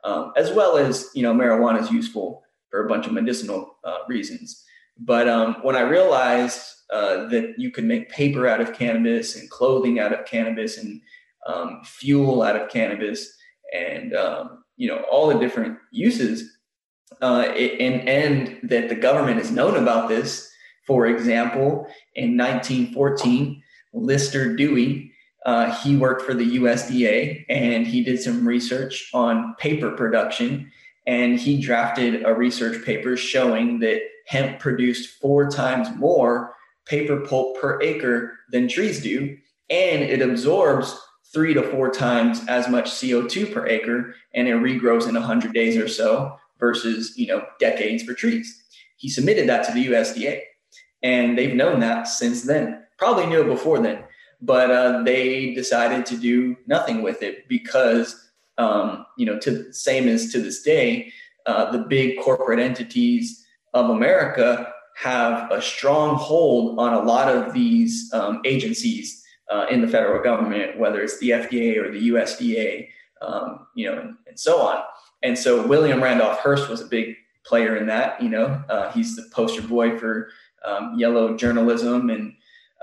um, 0.03 0.31
as 0.37 0.51
well 0.51 0.77
as 0.77 1.09
you 1.13 1.23
know 1.23 1.33
marijuana 1.33 1.81
is 1.81 1.91
useful 1.91 2.43
for 2.69 2.85
a 2.85 2.89
bunch 2.89 3.07
of 3.07 3.13
medicinal 3.13 3.77
uh, 3.83 3.97
reasons. 4.07 4.63
But 4.97 5.27
um, 5.27 5.55
when 5.63 5.75
I 5.75 5.81
realized 5.81 6.61
uh, 6.91 7.27
that 7.27 7.55
you 7.57 7.71
could 7.71 7.85
make 7.85 8.09
paper 8.09 8.47
out 8.47 8.61
of 8.61 8.73
cannabis 8.73 9.35
and 9.35 9.49
clothing 9.49 9.99
out 9.99 10.17
of 10.17 10.25
cannabis 10.25 10.77
and 10.77 11.01
um, 11.47 11.81
fuel 11.83 12.41
out 12.41 12.55
of 12.55 12.69
cannabis, 12.69 13.37
and 13.73 14.15
um, 14.15 14.63
you 14.77 14.87
know 14.87 15.03
all 15.11 15.27
the 15.27 15.39
different 15.39 15.77
uses 15.91 16.57
uh, 17.21 17.41
and 17.41 18.07
and 18.07 18.69
that 18.69 18.89
the 18.89 18.95
government 18.95 19.37
has 19.37 19.51
known 19.51 19.75
about 19.75 20.09
this. 20.09 20.49
For 20.87 21.05
example 21.05 21.87
in 22.15 22.35
1914 22.35 23.61
Lyster 23.93 24.55
Dewey 24.55 25.11
uh, 25.45 25.71
he 25.81 25.95
worked 25.95 26.23
for 26.23 26.33
the 26.33 26.57
usda 26.57 27.45
and 27.49 27.87
he 27.87 28.03
did 28.03 28.21
some 28.21 28.47
research 28.47 29.09
on 29.13 29.55
paper 29.57 29.91
production 29.91 30.71
and 31.07 31.39
he 31.39 31.61
drafted 31.61 32.25
a 32.25 32.33
research 32.33 32.83
paper 32.85 33.15
showing 33.15 33.79
that 33.79 34.01
hemp 34.27 34.59
produced 34.59 35.19
four 35.21 35.49
times 35.49 35.87
more 35.95 36.53
paper 36.85 37.21
pulp 37.21 37.59
per 37.59 37.81
acre 37.81 38.37
than 38.51 38.67
trees 38.67 39.01
do 39.01 39.37
and 39.69 40.03
it 40.03 40.21
absorbs 40.21 40.99
three 41.33 41.53
to 41.53 41.63
four 41.63 41.91
times 41.91 42.41
as 42.47 42.67
much 42.67 42.89
CO2 42.89 43.53
per 43.53 43.67
acre 43.67 44.15
and 44.33 44.47
it 44.47 44.55
regrows 44.55 45.07
in 45.07 45.13
100 45.13 45.53
days 45.53 45.77
or 45.77 45.87
so 45.87 46.35
versus, 46.59 47.17
you 47.17 47.27
know, 47.27 47.45
decades 47.59 48.03
for 48.03 48.13
trees. 48.13 48.63
He 48.97 49.09
submitted 49.09 49.47
that 49.47 49.65
to 49.65 49.73
the 49.73 49.87
USDA 49.87 50.41
and 51.03 51.37
they've 51.37 51.55
known 51.55 51.79
that 51.81 52.07
since 52.07 52.43
then. 52.43 52.83
Probably 52.97 53.27
knew 53.27 53.41
it 53.41 53.47
before 53.47 53.79
then, 53.79 54.03
but 54.41 54.71
uh, 54.71 55.03
they 55.03 55.53
decided 55.53 56.05
to 56.07 56.17
do 56.17 56.57
nothing 56.67 57.01
with 57.01 57.21
it 57.23 57.47
because, 57.47 58.29
um, 58.57 59.05
you 59.17 59.25
know, 59.25 59.39
to 59.39 59.71
same 59.71 60.07
as 60.07 60.31
to 60.31 60.41
this 60.41 60.63
day, 60.63 61.11
uh, 61.45 61.71
the 61.71 61.79
big 61.79 62.19
corporate 62.19 62.59
entities 62.59 63.45
of 63.73 63.89
America 63.89 64.73
have 64.95 65.49
a 65.49 65.61
strong 65.61 66.15
hold 66.15 66.77
on 66.77 66.93
a 66.93 67.01
lot 67.01 67.33
of 67.33 67.53
these 67.53 68.11
um, 68.13 68.41
agencies 68.43 69.18
uh, 69.49 69.65
in 69.69 69.81
the 69.81 69.87
federal 69.87 70.21
government, 70.23 70.77
whether 70.77 71.01
it's 71.01 71.19
the 71.19 71.31
FDA 71.31 71.77
or 71.77 71.91
the 71.91 72.09
USDA, 72.09 72.89
um, 73.21 73.67
you 73.75 73.89
know, 73.89 73.99
and, 73.99 74.15
and, 74.27 74.39
so 74.39 74.61
on. 74.61 74.81
And 75.23 75.37
so 75.37 75.65
William 75.65 76.01
Randolph 76.01 76.39
Hearst 76.39 76.69
was 76.69 76.81
a 76.81 76.85
big 76.85 77.15
player 77.45 77.75
in 77.75 77.87
that. 77.87 78.21
You 78.21 78.29
know, 78.29 78.63
uh, 78.69 78.91
he's 78.91 79.15
the 79.15 79.23
poster 79.33 79.61
boy 79.61 79.97
for 79.97 80.29
um, 80.63 80.95
yellow 80.97 81.35
journalism, 81.35 82.09
and 82.09 82.33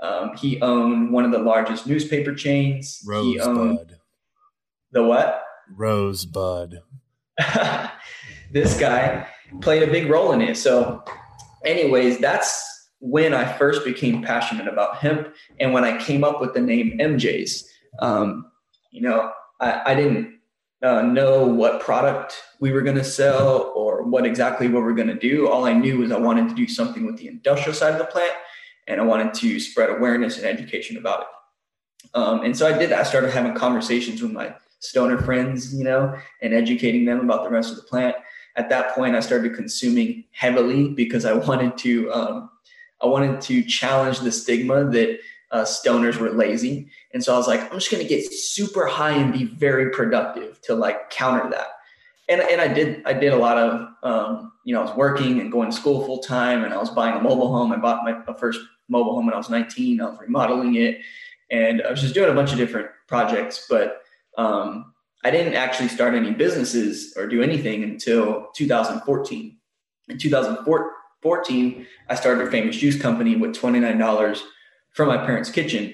um, 0.01 0.35
he 0.35 0.61
owned 0.61 1.11
one 1.11 1.25
of 1.25 1.31
the 1.31 1.39
largest 1.39 1.87
newspaper 1.87 2.35
chains. 2.35 3.01
Rosebud. 3.05 3.97
The 4.91 5.03
what? 5.03 5.43
Rosebud. 5.75 6.81
this 8.51 8.79
guy 8.79 9.27
played 9.61 9.83
a 9.83 9.91
big 9.91 10.09
role 10.09 10.31
in 10.33 10.41
it. 10.41 10.57
So, 10.57 11.03
anyways, 11.65 12.19
that's 12.19 12.66
when 12.99 13.33
I 13.33 13.45
first 13.57 13.85
became 13.85 14.23
passionate 14.23 14.67
about 14.67 14.97
hemp 14.97 15.33
and 15.59 15.73
when 15.73 15.83
I 15.83 16.01
came 16.03 16.23
up 16.23 16.41
with 16.41 16.53
the 16.53 16.61
name 16.61 16.97
MJ's. 16.99 17.69
Um, 17.99 18.51
you 18.91 19.01
know, 19.01 19.31
I, 19.59 19.91
I 19.91 19.95
didn't 19.95 20.39
uh, 20.81 21.01
know 21.01 21.45
what 21.45 21.81
product 21.81 22.35
we 22.59 22.71
were 22.71 22.81
going 22.81 22.97
to 22.97 23.03
sell 23.03 23.71
or 23.75 24.03
what 24.03 24.25
exactly 24.25 24.67
what 24.67 24.83
we 24.83 24.91
are 24.91 24.95
going 24.95 25.07
to 25.07 25.15
do. 25.15 25.47
All 25.47 25.65
I 25.65 25.73
knew 25.73 25.99
was 25.99 26.11
I 26.11 26.19
wanted 26.19 26.49
to 26.49 26.55
do 26.55 26.67
something 26.67 27.05
with 27.05 27.17
the 27.17 27.27
industrial 27.27 27.73
side 27.73 27.93
of 27.93 27.99
the 27.99 28.05
plant 28.05 28.33
and 28.87 29.01
I 29.01 29.03
wanted 29.03 29.33
to 29.35 29.59
spread 29.59 29.89
awareness 29.89 30.37
and 30.37 30.45
education 30.45 30.97
about 30.97 31.21
it. 31.21 31.27
Um, 32.13 32.43
and 32.43 32.57
so 32.57 32.67
I 32.67 32.77
did 32.77 32.89
that. 32.91 32.99
I 32.99 33.03
started 33.03 33.31
having 33.31 33.53
conversations 33.53 34.21
with 34.21 34.31
my 34.31 34.55
stoner 34.79 35.17
friends, 35.17 35.73
you 35.73 35.83
know, 35.83 36.15
and 36.41 36.53
educating 36.53 37.05
them 37.05 37.19
about 37.19 37.43
the 37.43 37.49
rest 37.49 37.71
of 37.71 37.77
the 37.77 37.83
plant. 37.83 38.15
At 38.55 38.69
that 38.69 38.95
point, 38.95 39.15
I 39.15 39.19
started 39.19 39.55
consuming 39.55 40.23
heavily 40.31 40.89
because 40.89 41.25
I 41.25 41.33
wanted 41.33 41.77
to 41.79 42.11
um, 42.11 42.49
I 43.01 43.05
wanted 43.05 43.41
to 43.41 43.63
challenge 43.63 44.19
the 44.19 44.31
stigma 44.31 44.85
that 44.85 45.19
uh, 45.51 45.63
stoners 45.63 46.17
were 46.17 46.31
lazy. 46.31 46.89
And 47.13 47.23
so 47.23 47.33
I 47.33 47.37
was 47.37 47.47
like, 47.47 47.61
I'm 47.61 47.79
just 47.79 47.91
going 47.91 48.03
to 48.03 48.09
get 48.09 48.31
super 48.31 48.85
high 48.85 49.11
and 49.11 49.31
be 49.31 49.45
very 49.45 49.91
productive 49.91 50.61
to 50.63 50.75
like 50.75 51.09
counter 51.09 51.49
that. 51.49 51.67
And, 52.29 52.41
and 52.41 52.59
I 52.59 52.67
did, 52.67 53.03
I 53.05 53.13
did 53.13 53.31
a 53.31 53.37
lot 53.37 53.57
of, 53.57 53.87
um, 54.03 54.51
you 54.65 54.73
know, 54.73 54.81
I 54.81 54.85
was 54.85 54.97
working 54.97 55.39
and 55.39 55.51
going 55.51 55.69
to 55.69 55.75
school 55.75 56.05
full 56.05 56.19
time 56.19 56.65
and 56.65 56.73
I 56.73 56.77
was 56.77 56.89
buying 56.89 57.15
a 57.15 57.21
mobile 57.21 57.49
home. 57.49 57.71
I 57.71 57.77
bought 57.77 58.03
my, 58.03 58.33
first 58.33 58.59
mobile 58.89 59.15
home 59.15 59.25
when 59.25 59.33
I 59.33 59.37
was 59.37 59.49
19. 59.49 60.01
I 60.01 60.09
was 60.09 60.19
remodeling 60.19 60.75
it 60.75 60.99
and 61.49 61.81
I 61.81 61.91
was 61.91 62.01
just 62.01 62.13
doing 62.13 62.29
a 62.29 62.33
bunch 62.33 62.51
of 62.51 62.57
different 62.57 62.89
projects, 63.07 63.65
but 63.69 64.01
um, 64.37 64.93
I 65.23 65.31
didn't 65.31 65.53
actually 65.53 65.89
start 65.89 66.13
any 66.13 66.31
businesses 66.31 67.13
or 67.17 67.27
do 67.27 67.41
anything 67.41 67.83
until 67.83 68.49
2014. 68.55 69.57
In 70.09 70.17
2014, 70.17 70.89
14, 71.21 71.85
I 72.09 72.15
started 72.15 72.47
a 72.47 72.51
famous 72.51 72.77
juice 72.77 73.01
company 73.01 73.35
with 73.35 73.55
$29 73.55 74.41
from 74.91 75.07
my 75.07 75.17
parents' 75.17 75.49
kitchen. 75.49 75.93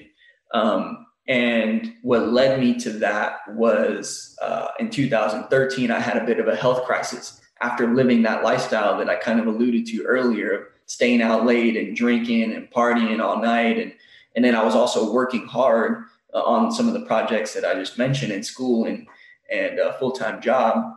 Um, 0.52 1.06
and 1.26 1.94
what 2.02 2.28
led 2.28 2.60
me 2.60 2.78
to 2.80 2.90
that 2.90 3.38
was 3.48 4.36
uh, 4.42 4.68
in 4.78 4.90
2013, 4.90 5.90
I 5.90 5.98
had 5.98 6.16
a 6.16 6.24
bit 6.26 6.38
of 6.38 6.48
a 6.48 6.56
health 6.56 6.84
crisis 6.84 7.40
after 7.60 7.94
living 7.94 8.22
that 8.22 8.44
lifestyle 8.44 8.98
that 8.98 9.08
I 9.08 9.16
kind 9.16 9.40
of 9.40 9.46
alluded 9.46 9.86
to 9.86 10.02
earlier 10.02 10.52
of 10.52 10.62
staying 10.86 11.22
out 11.22 11.46
late 11.46 11.76
and 11.76 11.96
drinking 11.96 12.52
and 12.52 12.70
partying 12.70 13.20
all 13.20 13.40
night. 13.40 13.78
And, 13.78 13.94
and 14.36 14.44
then 14.44 14.54
I 14.54 14.62
was 14.62 14.74
also 14.74 15.12
working 15.12 15.46
hard 15.46 16.04
uh, 16.34 16.42
on 16.42 16.70
some 16.70 16.88
of 16.88 16.94
the 16.94 17.06
projects 17.06 17.54
that 17.54 17.64
I 17.64 17.74
just 17.74 17.96
mentioned 17.96 18.32
in 18.32 18.42
school. 18.42 18.84
And, 18.84 19.06
and 19.50 19.78
a 19.78 19.94
full 19.94 20.12
time 20.12 20.40
job, 20.40 20.94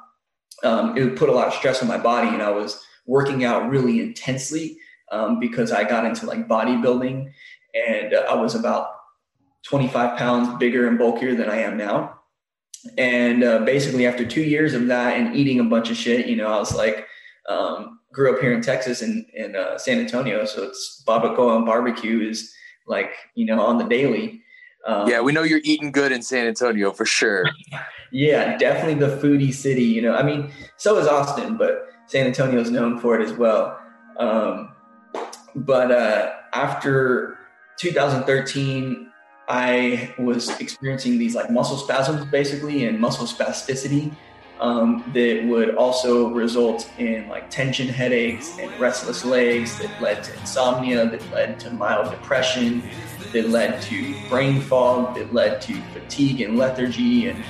um, 0.64 0.98
it 0.98 1.04
would 1.04 1.18
put 1.18 1.30
a 1.30 1.34
lot 1.34 1.48
of 1.48 1.54
stress 1.54 1.82
on 1.82 1.88
my 1.88 1.98
body, 1.98 2.28
and 2.28 2.42
I 2.42 2.50
was 2.50 2.84
working 3.08 3.44
out 3.44 3.70
really 3.70 4.02
intensely 4.02 4.78
um, 5.12 5.40
because 5.40 5.72
I 5.72 5.84
got 5.84 6.06
into 6.06 6.26
like 6.26 6.48
bodybuilding, 6.48 7.32
and 7.74 8.14
uh, 8.14 8.26
I 8.30 8.36
was 8.36 8.54
about 8.54 8.90
25 9.64 10.18
pounds 10.18 10.58
bigger 10.60 10.88
and 10.88 10.98
bulkier 10.98 11.36
than 11.36 11.50
I 11.50 11.58
am 11.62 11.78
now. 11.78 12.20
And 12.98 13.44
uh, 13.44 13.60
basically, 13.60 14.06
after 14.06 14.26
two 14.26 14.44
years 14.44 14.74
of 14.74 14.88
that 14.88 15.18
and 15.18 15.36
eating 15.36 15.60
a 15.60 15.64
bunch 15.64 15.90
of 15.90 15.98
shit, 15.98 16.28
you 16.28 16.36
know, 16.36 16.48
I 16.48 16.60
was 16.60 16.76
like, 16.76 17.08
um, 17.50 18.00
grew 18.12 18.34
up 18.34 18.40
here 18.40 18.54
in 18.54 18.62
Texas 18.62 19.02
and 19.02 19.26
in, 19.34 19.46
in 19.46 19.56
uh, 19.56 19.78
San 19.78 20.00
Antonio, 20.00 20.46
so 20.46 20.64
it's 20.64 21.04
barbacoa 21.08 21.58
and 21.58 21.66
barbecue 21.66 22.28
is 22.28 22.54
like 22.88 23.12
you 23.36 23.46
know 23.46 23.62
on 23.62 23.78
the 23.78 23.84
daily. 23.86 24.42
Um, 24.86 25.10
yeah, 25.10 25.22
we 25.22 25.34
know 25.34 25.44
you're 25.44 25.62
eating 25.64 25.92
good 25.92 26.12
in 26.12 26.22
San 26.22 26.48
Antonio 26.48 26.92
for 26.92 27.06
sure. 27.06 27.46
yeah, 28.12 28.58
definitely 28.58 28.96
the 28.96 29.18
foodie 29.18 29.54
city. 29.54 29.84
You 29.84 30.02
know, 30.02 30.16
I 30.16 30.24
mean, 30.24 30.52
so 30.78 30.98
is 30.98 31.08
Austin, 31.08 31.58
but 31.58 31.90
San 32.08 32.26
Antonio 32.26 32.60
is 32.60 32.72
known 32.72 33.00
for 33.00 33.20
it 33.20 33.24
as 33.24 33.34
well. 33.34 33.80
Um, 34.18 34.74
but 35.56 35.92
uh, 35.92 36.32
after 36.54 37.38
2013, 37.78 39.12
I 39.50 40.14
was 40.18 40.50
experiencing 40.60 41.18
these 41.18 41.36
like 41.36 41.50
muscle 41.50 41.78
spasms 41.78 42.26
basically 42.26 42.86
and 42.86 43.00
muscle 43.00 43.26
spasticity 43.26 44.14
um, 44.60 45.04
that 45.14 45.46
would 45.46 45.76
also 45.76 46.30
result 46.30 46.90
in 46.98 47.28
like 47.30 47.50
tension 47.50 47.88
headaches 47.88 48.58
and 48.58 48.78
restless 48.80 49.24
legs 49.24 49.78
that 49.80 50.02
led 50.02 50.24
to 50.24 50.40
insomnia, 50.40 51.10
that 51.10 51.32
led 51.32 51.60
to 51.62 51.72
mild 51.72 52.12
depression, 52.12 52.84
that 53.34 53.50
led 53.50 53.82
to 53.84 54.16
brain 54.30 54.62
fog, 54.62 55.16
that 55.16 55.34
led 55.34 55.62
to 55.62 55.80
fatigue 55.94 56.42
and 56.42 56.58
lethargy, 56.58 57.30
and 57.30 57.44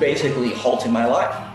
basically 0.00 0.50
halted 0.50 0.90
my 0.90 1.04
life. 1.04 1.47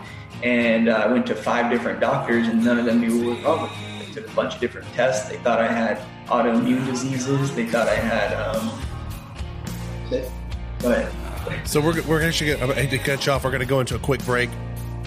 And 0.43 0.89
uh, 0.89 0.93
I 0.93 1.07
went 1.07 1.25
to 1.27 1.35
five 1.35 1.71
different 1.71 1.99
doctors, 1.99 2.47
and 2.47 2.63
none 2.63 2.77
of 2.77 2.85
them 2.85 2.99
knew 2.99 3.25
what 3.25 3.35
was 3.37 3.45
wrong 3.45 3.61
with 3.63 3.71
me. 3.71 4.05
They 4.05 4.13
took 4.13 4.27
a 4.27 4.35
bunch 4.35 4.55
of 4.55 4.59
different 4.59 4.87
tests. 4.93 5.29
They 5.29 5.37
thought 5.37 5.59
I 5.59 5.71
had 5.71 6.01
autoimmune 6.27 6.85
diseases. 6.85 7.55
They 7.55 7.65
thought 7.65 7.87
I 7.87 7.95
had. 7.95 8.33
Um, 8.33 8.81
go 10.79 10.91
ahead. 10.91 11.67
So 11.67 11.81
we're, 11.81 12.01
we're 12.03 12.21
actually 12.21 12.55
going 12.55 12.89
to 12.89 12.97
cut 12.99 13.25
you 13.25 13.31
off. 13.31 13.43
We're 13.43 13.51
going 13.51 13.61
to 13.61 13.65
go 13.65 13.79
into 13.79 13.95
a 13.95 13.99
quick 13.99 14.23
break 14.25 14.49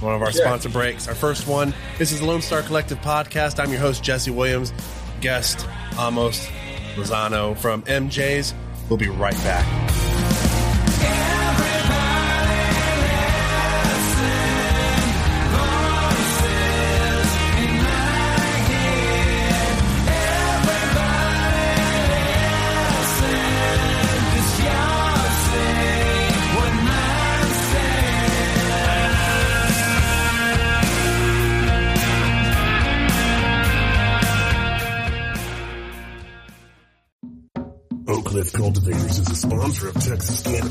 one 0.01 0.15
of 0.15 0.23
our 0.23 0.33
sure. 0.33 0.43
sponsor 0.43 0.69
breaks. 0.69 1.09
Our 1.09 1.15
first 1.15 1.47
one. 1.47 1.75
This 1.99 2.13
is 2.13 2.21
the 2.21 2.27
Lone 2.27 2.43
Star 2.43 2.63
Collective 2.63 3.01
podcast. 3.01 3.59
I'm 3.59 3.71
your 3.71 3.81
host 3.81 4.03
Jesse 4.03 4.31
Williams. 4.31 4.73
Guest 5.21 5.67
Amos 5.99 6.47
Lozano 6.95 7.57
from 7.57 7.83
MJ's. 7.83 8.55
We'll 8.89 8.99
be 8.99 9.09
right 9.09 9.35
back. 9.37 9.67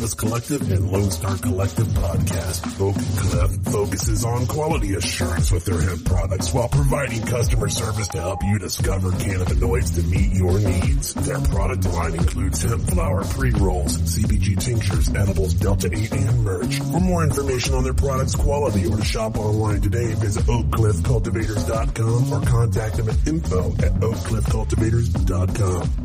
Cannabis 0.05 0.13
Collective 0.13 0.62
and 0.71 0.91
Lone 0.91 1.09
Star 1.09 1.35
Collective 1.38 1.88
podcast. 1.88 2.79
Oak 2.79 2.95
Cliff 3.17 3.51
focuses 3.74 4.24
on 4.24 4.45
quality 4.45 4.93
assurance 4.93 5.51
with 5.51 5.65
their 5.65 5.81
hemp 5.81 6.05
products 6.05 6.53
while 6.53 6.69
providing 6.69 7.24
customer 7.24 7.67
service 7.69 8.07
to 8.09 8.21
help 8.21 8.43
you 8.43 8.59
discover 8.59 9.09
cannabinoids 9.09 9.95
to 9.95 10.03
meet 10.03 10.32
your 10.34 10.60
needs. 10.60 11.15
Their 11.15 11.39
product 11.39 11.86
line 11.86 12.13
includes 12.13 12.62
hemp 12.62 12.88
flower 12.88 13.23
pre-rolls, 13.23 13.97
CBG 13.97 14.60
tinctures, 14.60 15.10
edibles, 15.15 15.56
Delta 15.56 15.89
8, 15.91 16.12
and 16.12 16.43
merch. 16.43 16.75
For 16.75 16.99
more 16.99 17.23
information 17.23 17.73
on 17.73 17.84
their 17.84 17.95
products 17.95 18.36
quality 18.36 18.86
or 18.86 18.97
to 18.97 19.03
shop 19.03 19.39
online 19.39 19.82
today, 19.82 20.13
visit 20.13 20.43
oakcliffcultivators.com 20.43 22.32
or 22.32 22.41
contact 22.45 22.97
them 22.97 23.10
at 23.10 23.27
info 23.27 23.71
at 23.71 23.95
oakcliffcultivators.com. 23.95 26.05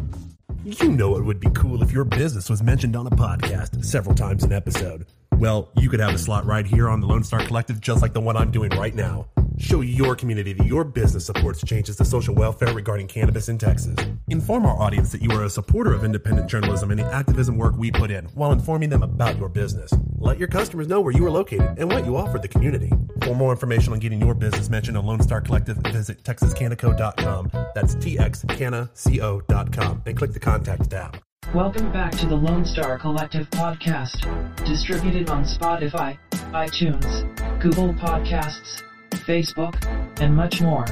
You 0.64 0.90
know 0.90 1.16
it 1.16 1.24
would 1.24 1.40
be 1.40 1.48
cool 1.54 1.82
if 1.82 1.90
your 1.90 2.04
business 2.04 2.50
was 2.50 2.62
mentioned 2.62 2.94
on 2.94 3.06
a 3.06 3.10
podcast 3.10 3.82
several 3.82 4.14
times 4.14 4.44
an 4.44 4.52
episode. 4.52 5.06
Well, 5.32 5.70
you 5.76 5.88
could 5.88 6.00
have 6.00 6.14
a 6.14 6.18
slot 6.18 6.44
right 6.44 6.66
here 6.66 6.90
on 6.90 7.00
the 7.00 7.06
Lone 7.06 7.24
Star 7.24 7.40
Collective, 7.40 7.80
just 7.80 8.02
like 8.02 8.12
the 8.12 8.20
one 8.20 8.36
I'm 8.36 8.50
doing 8.50 8.70
right 8.72 8.94
now. 8.94 9.26
Show 9.60 9.82
your 9.82 10.16
community 10.16 10.54
that 10.54 10.66
your 10.66 10.82
business 10.84 11.26
supports 11.26 11.62
changes 11.62 11.96
to 11.96 12.04
social 12.06 12.34
welfare 12.34 12.72
regarding 12.72 13.08
cannabis 13.08 13.50
in 13.50 13.58
Texas. 13.58 13.94
Inform 14.28 14.64
our 14.64 14.80
audience 14.80 15.12
that 15.12 15.20
you 15.20 15.30
are 15.32 15.44
a 15.44 15.50
supporter 15.50 15.92
of 15.92 16.02
independent 16.02 16.48
journalism 16.48 16.90
and 16.90 16.98
the 16.98 17.04
activism 17.12 17.58
work 17.58 17.76
we 17.76 17.90
put 17.90 18.10
in 18.10 18.24
while 18.34 18.52
informing 18.52 18.88
them 18.88 19.02
about 19.02 19.36
your 19.36 19.50
business. 19.50 19.92
Let 20.16 20.38
your 20.38 20.48
customers 20.48 20.88
know 20.88 21.02
where 21.02 21.12
you 21.12 21.26
are 21.26 21.30
located 21.30 21.78
and 21.78 21.92
what 21.92 22.06
you 22.06 22.16
offer 22.16 22.38
the 22.38 22.48
community. 22.48 22.90
For 23.22 23.34
more 23.34 23.52
information 23.52 23.92
on 23.92 23.98
getting 23.98 24.18
your 24.18 24.34
business 24.34 24.70
mentioned 24.70 24.96
on 24.96 25.04
Lone 25.04 25.20
Star 25.20 25.42
Collective, 25.42 25.76
visit 25.92 26.24
texascannaco.com. 26.24 27.50
That's 27.74 27.96
txcannaco.com 27.96 30.02
and 30.06 30.16
click 30.16 30.32
the 30.32 30.40
contact 30.40 30.90
tab. 30.90 31.18
Welcome 31.54 31.92
back 31.92 32.12
to 32.12 32.26
the 32.26 32.34
Lone 32.34 32.64
Star 32.64 32.98
Collective 32.98 33.50
podcast, 33.50 34.24
distributed 34.64 35.28
on 35.28 35.44
Spotify, 35.44 36.16
iTunes, 36.52 37.60
Google 37.60 37.92
Podcasts, 37.92 38.84
Facebook, 39.16 39.74
and 40.20 40.34
much 40.34 40.60
more, 40.60 40.84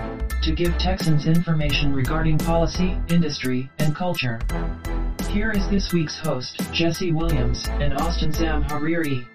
to 0.42 0.52
give 0.52 0.76
Texans 0.78 1.26
information 1.26 1.92
regarding 1.92 2.38
policy, 2.38 2.96
industry, 3.08 3.70
and 3.78 3.94
culture. 3.94 4.38
Here 5.28 5.50
is 5.52 5.68
this 5.68 5.92
week's 5.92 6.18
host, 6.18 6.60
Jesse 6.72 7.12
Williams 7.12 7.66
and 7.68 7.94
Austin 7.94 8.32
Sam 8.32 8.64
Hariri. 8.64 9.26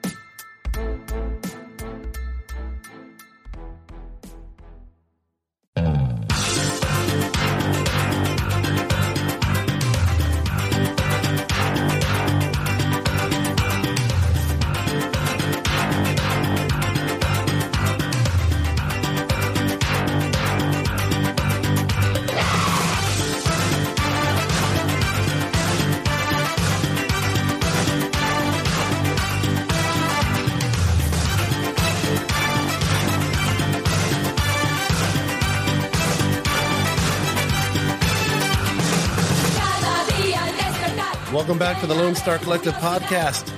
Welcome 41.53 41.71
back 41.71 41.81
to 41.81 41.87
the 41.87 41.93
Lone 41.93 42.15
Star 42.15 42.39
Collective 42.39 42.73
podcast. 42.73 43.53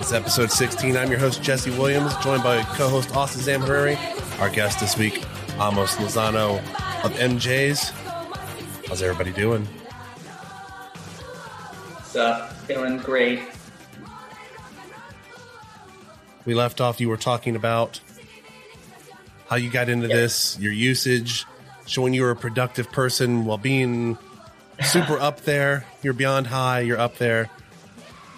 It's 0.00 0.12
episode 0.12 0.50
16. 0.50 0.96
I'm 0.96 1.12
your 1.12 1.20
host, 1.20 1.40
Jesse 1.40 1.70
Williams, 1.70 2.12
joined 2.24 2.42
by 2.42 2.60
co 2.74 2.88
host 2.88 3.14
Austin 3.14 3.40
Zamhariri. 3.42 3.96
Our 4.40 4.50
guest 4.50 4.80
this 4.80 4.98
week, 4.98 5.24
Amos 5.60 5.94
Lozano 5.94 6.58
of 7.04 7.12
MJ's. 7.12 7.90
How's 8.88 9.00
everybody 9.00 9.30
doing? 9.30 9.64
What's 11.94 12.16
up? 12.16 12.52
Feeling 12.64 12.98
great. 12.98 13.38
We 16.44 16.54
left 16.54 16.80
off, 16.80 17.00
you 17.00 17.08
were 17.08 17.16
talking 17.16 17.54
about 17.54 18.00
how 19.46 19.54
you 19.54 19.70
got 19.70 19.88
into 19.88 20.08
this, 20.08 20.58
your 20.58 20.72
usage, 20.72 21.46
showing 21.86 22.12
you 22.12 22.22
were 22.22 22.32
a 22.32 22.36
productive 22.36 22.90
person 22.90 23.44
while 23.44 23.56
being 23.56 24.18
super 24.82 25.18
up 25.18 25.42
there. 25.42 25.84
You're 26.02 26.14
beyond 26.14 26.46
high. 26.46 26.80
You're 26.80 26.98
up 26.98 27.18
there. 27.18 27.50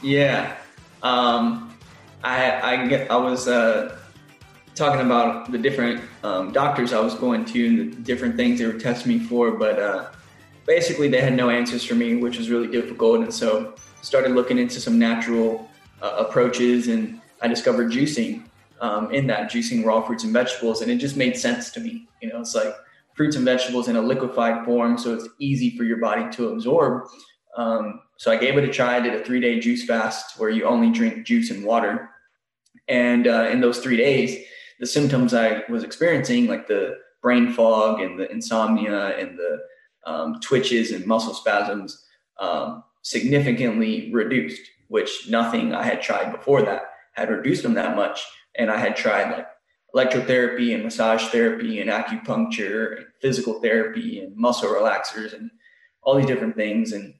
Yeah. 0.03 0.57
Um, 1.03 1.77
I 2.23 2.61
I 2.61 2.87
get, 2.87 3.11
I 3.11 3.17
was 3.17 3.49
uh, 3.49 3.99
talking 4.75 5.01
about 5.01 5.51
the 5.51 5.59
different 5.59 6.03
um, 6.25 6.53
doctors 6.53 6.93
I 6.93 7.01
was 7.01 7.15
going 7.15 7.45
to 7.47 7.67
and 7.67 7.79
the 7.79 7.97
different 8.03 8.37
things 8.37 8.59
they 8.59 8.67
were 8.67 8.79
testing 8.79 9.13
me 9.13 9.19
for, 9.19 9.53
but 9.53 9.79
uh, 9.79 10.09
basically 10.67 11.09
they 11.09 11.21
had 11.21 11.35
no 11.35 11.51
answers 11.51 11.85
for 11.85 11.95
me, 11.95 12.17
which 12.17 12.39
was 12.39 12.51
really 12.51 12.69
difficult. 12.69 13.21
And 13.21 13.33
so 13.33 13.75
started 14.03 14.33
looking 14.33 14.59
into 14.59 14.81
some 14.81 14.99
natural 14.99 15.69
uh, 16.01 16.17
approaches, 16.19 16.89
and 16.89 17.21
I 17.41 17.49
discovered 17.49 17.91
juicing 17.91 18.45
um, 18.81 19.13
in 19.13 19.27
that 19.29 19.51
juicing 19.51 19.85
raw 19.85 20.01
fruits 20.01 20.25
and 20.25 20.33
vegetables, 20.33 20.83
and 20.83 20.91
it 20.91 20.97
just 20.97 21.17
made 21.17 21.37
sense 21.37 21.71
to 21.73 21.81
me. 21.81 22.09
You 22.21 22.29
know, 22.31 22.41
it's 22.41 22.55
like 22.55 22.75
fruits 23.23 23.37
and 23.37 23.45
vegetables 23.45 23.87
in 23.87 23.95
a 23.95 24.03
liquefied 24.03 24.65
form, 24.65 24.99
so 24.99 25.15
it's 25.15 25.29
easy 25.39 25.77
for 25.77 25.85
your 25.85 25.99
body 25.99 26.29
to 26.29 26.49
absorb. 26.49 27.05
Um, 27.57 28.01
so 28.19 28.33
I 28.33 28.37
gave 28.37 28.59
it 28.59 28.65
a 28.65 28.69
try. 28.69 28.97
I 28.97 29.01
did 29.01 29.15
a 29.15 29.25
three 29.25 29.39
day 29.39 29.61
juice 29.61 29.85
fast 29.85 30.41
where 30.41 30.51
you 30.51 30.65
only 30.65 30.91
drink 30.91 31.25
juice 31.25 31.49
and 31.53 31.65
water. 31.65 32.11
And 32.89 33.29
uh, 33.29 33.49
in 33.53 33.61
those 33.61 33.79
three 33.79 33.97
days, 33.97 34.45
the 34.81 34.89
symptoms 34.89 35.35
I 35.35 35.63
was 35.69 35.85
experiencing, 35.85 36.49
like 36.49 36.67
the 36.67 36.97
brain 37.23 37.53
fog 37.53 38.01
and 38.01 38.19
the 38.19 38.29
insomnia 38.29 39.17
and 39.17 39.39
the 39.39 39.61
um, 40.05 40.41
twitches 40.41 40.91
and 40.91 41.07
muscle 41.07 41.35
spasms, 41.35 42.05
um, 42.41 42.83
significantly 43.03 44.11
reduced, 44.13 44.63
which 44.89 45.29
nothing 45.31 45.77
I 45.77 45.85
had 45.85 46.03
tried 46.03 46.33
before 46.33 46.63
that 46.63 46.91
had 47.13 47.31
reduced 47.31 47.63
them 47.63 47.75
that 47.75 47.95
much. 47.95 48.21
And 48.57 48.69
I 48.69 48.79
had 48.79 48.97
tried 48.97 49.31
like 49.31 49.47
electrotherapy 49.95 50.75
and 50.75 50.83
massage 50.83 51.27
therapy 51.29 51.81
and 51.81 51.91
acupuncture 51.91 52.97
and 52.97 53.07
physical 53.21 53.61
therapy 53.61 54.21
and 54.21 54.37
muscle 54.37 54.71
relaxers 54.71 55.35
and 55.35 55.51
all 56.03 56.15
these 56.15 56.27
different 56.27 56.57
things. 56.57 56.93
And 56.93 57.15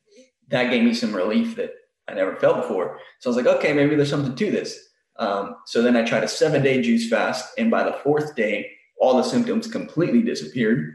that 0.49 0.71
gave 0.71 0.83
me 0.83 0.95
some 0.95 1.15
relief 1.15 1.57
that 1.57 1.75
I 2.09 2.15
never 2.15 2.37
felt 2.37 2.57
before. 2.57 2.99
So 3.21 3.29
I 3.29 3.35
was 3.35 3.45
like, 3.45 3.57
okay, 3.57 3.73
maybe 3.73 3.95
there's 3.95 4.11
something 4.11 4.35
to 4.35 4.51
this. 4.51 4.89
Um, 5.17 5.57
so 5.67 5.83
then 5.83 5.97
I 5.97 6.05
tried 6.05 6.25
a 6.25 6.29
seven 6.29 6.63
day 6.63 6.81
juice 6.81 7.09
fast. 7.09 7.53
And 7.59 7.71
by 7.71 7.85
the 7.85 7.93
fourth 7.93 8.35
day, 8.35 8.71
all 8.99 9.17
the 9.17 9.23
symptoms 9.23 9.67
completely 9.67 10.23
disappeared. 10.23 10.95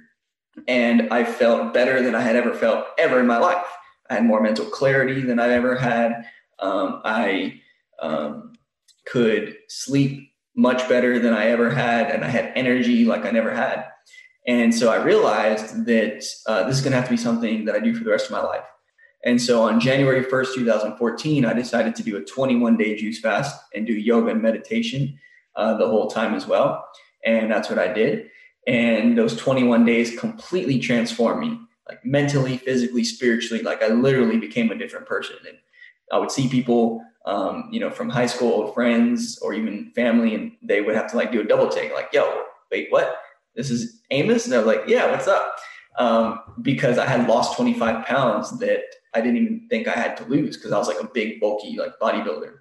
And 0.67 1.09
I 1.13 1.23
felt 1.23 1.73
better 1.73 2.01
than 2.01 2.15
I 2.15 2.21
had 2.21 2.35
ever 2.35 2.53
felt 2.53 2.85
ever 2.97 3.19
in 3.19 3.27
my 3.27 3.37
life. 3.37 3.65
I 4.09 4.15
had 4.15 4.25
more 4.25 4.41
mental 4.41 4.65
clarity 4.65 5.21
than 5.21 5.39
I've 5.39 5.51
ever 5.51 5.75
had. 5.75 6.25
Um, 6.59 7.01
I 7.03 7.61
um, 7.99 8.53
could 9.05 9.57
sleep 9.67 10.26
much 10.57 10.89
better 10.89 11.19
than 11.19 11.33
I 11.33 11.47
ever 11.47 11.69
had, 11.69 12.09
and 12.11 12.25
I 12.25 12.27
had 12.27 12.51
energy 12.55 13.05
like 13.05 13.25
I 13.25 13.31
never 13.31 13.53
had. 13.53 13.85
And 14.47 14.73
so 14.73 14.91
I 14.91 15.01
realized 15.03 15.85
that 15.85 16.25
uh, 16.47 16.63
this 16.63 16.77
is 16.77 16.81
going 16.81 16.91
to 16.91 16.97
have 16.97 17.05
to 17.05 17.11
be 17.11 17.17
something 17.17 17.65
that 17.65 17.75
I 17.75 17.79
do 17.79 17.93
for 17.93 18.03
the 18.03 18.09
rest 18.09 18.25
of 18.25 18.31
my 18.31 18.41
life. 18.41 18.63
And 19.23 19.41
so 19.41 19.63
on 19.63 19.79
January 19.79 20.23
1st, 20.23 20.55
2014, 20.55 21.45
I 21.45 21.53
decided 21.53 21.95
to 21.95 22.03
do 22.03 22.17
a 22.17 22.23
21 22.23 22.77
day 22.77 22.95
juice 22.95 23.19
fast 23.19 23.59
and 23.75 23.85
do 23.85 23.93
yoga 23.93 24.31
and 24.31 24.41
meditation 24.41 25.19
uh, 25.55 25.77
the 25.77 25.87
whole 25.87 26.07
time 26.09 26.33
as 26.33 26.47
well. 26.47 26.87
And 27.25 27.51
that's 27.51 27.69
what 27.69 27.79
I 27.79 27.91
did. 27.91 28.29
And 28.67 29.17
those 29.17 29.35
21 29.35 29.85
days 29.85 30.17
completely 30.17 30.79
transformed 30.79 31.41
me, 31.41 31.59
like 31.87 32.05
mentally, 32.05 32.57
physically, 32.57 33.03
spiritually. 33.03 33.63
Like 33.63 33.83
I 33.83 33.87
literally 33.87 34.37
became 34.37 34.71
a 34.71 34.77
different 34.77 35.07
person. 35.07 35.35
And 35.47 35.57
I 36.11 36.17
would 36.17 36.31
see 36.31 36.47
people, 36.47 37.03
um, 37.25 37.69
you 37.71 37.79
know, 37.79 37.89
from 37.89 38.09
high 38.09 38.25
school, 38.25 38.51
old 38.51 38.73
friends, 38.73 39.37
or 39.39 39.53
even 39.53 39.91
family, 39.95 40.35
and 40.35 40.53
they 40.61 40.81
would 40.81 40.95
have 40.95 41.09
to 41.11 41.17
like 41.17 41.31
do 41.31 41.41
a 41.41 41.43
double 41.43 41.69
take, 41.69 41.93
like, 41.93 42.09
yo, 42.13 42.43
wait, 42.71 42.87
what? 42.89 43.17
This 43.55 43.69
is 43.69 44.01
Amos? 44.11 44.45
And 44.45 44.53
I 44.53 44.59
was 44.59 44.67
like, 44.67 44.83
yeah, 44.87 45.11
what's 45.11 45.27
up? 45.27 45.55
Um, 45.97 46.39
because 46.61 46.97
I 46.97 47.07
had 47.07 47.27
lost 47.27 47.55
25 47.55 48.05
pounds 48.05 48.57
that 48.59 48.83
I 49.13 49.21
didn't 49.21 49.37
even 49.37 49.67
think 49.69 49.87
I 49.87 49.93
had 49.93 50.15
to 50.17 50.25
lose 50.25 50.55
because 50.55 50.71
I 50.71 50.77
was 50.77 50.87
like 50.87 51.01
a 51.01 51.07
big, 51.07 51.39
bulky, 51.39 51.75
like 51.77 51.99
bodybuilder. 51.99 52.53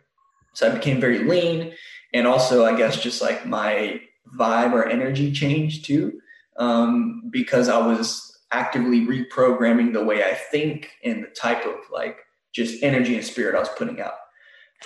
So 0.54 0.70
I 0.70 0.74
became 0.74 1.00
very 1.00 1.18
lean. 1.18 1.74
And 2.14 2.26
also, 2.26 2.64
I 2.64 2.76
guess, 2.76 3.00
just 3.00 3.20
like 3.20 3.46
my 3.46 4.00
vibe 4.35 4.72
or 4.72 4.88
energy 4.88 5.32
changed 5.32 5.85
too, 5.85 6.18
um, 6.59 7.24
because 7.30 7.68
I 7.68 7.78
was 7.78 8.38
actively 8.52 9.06
reprogramming 9.06 9.92
the 9.92 10.04
way 10.04 10.24
I 10.24 10.35
think 10.35 10.90
and 11.04 11.22
the 11.22 11.28
type 11.28 11.66
of 11.66 11.74
like 11.92 12.18
just 12.56 12.82
energy 12.82 13.14
and 13.14 13.24
spirit 13.24 13.54
I 13.54 13.60
was 13.60 13.68
putting 13.76 14.00
out. 14.00 14.14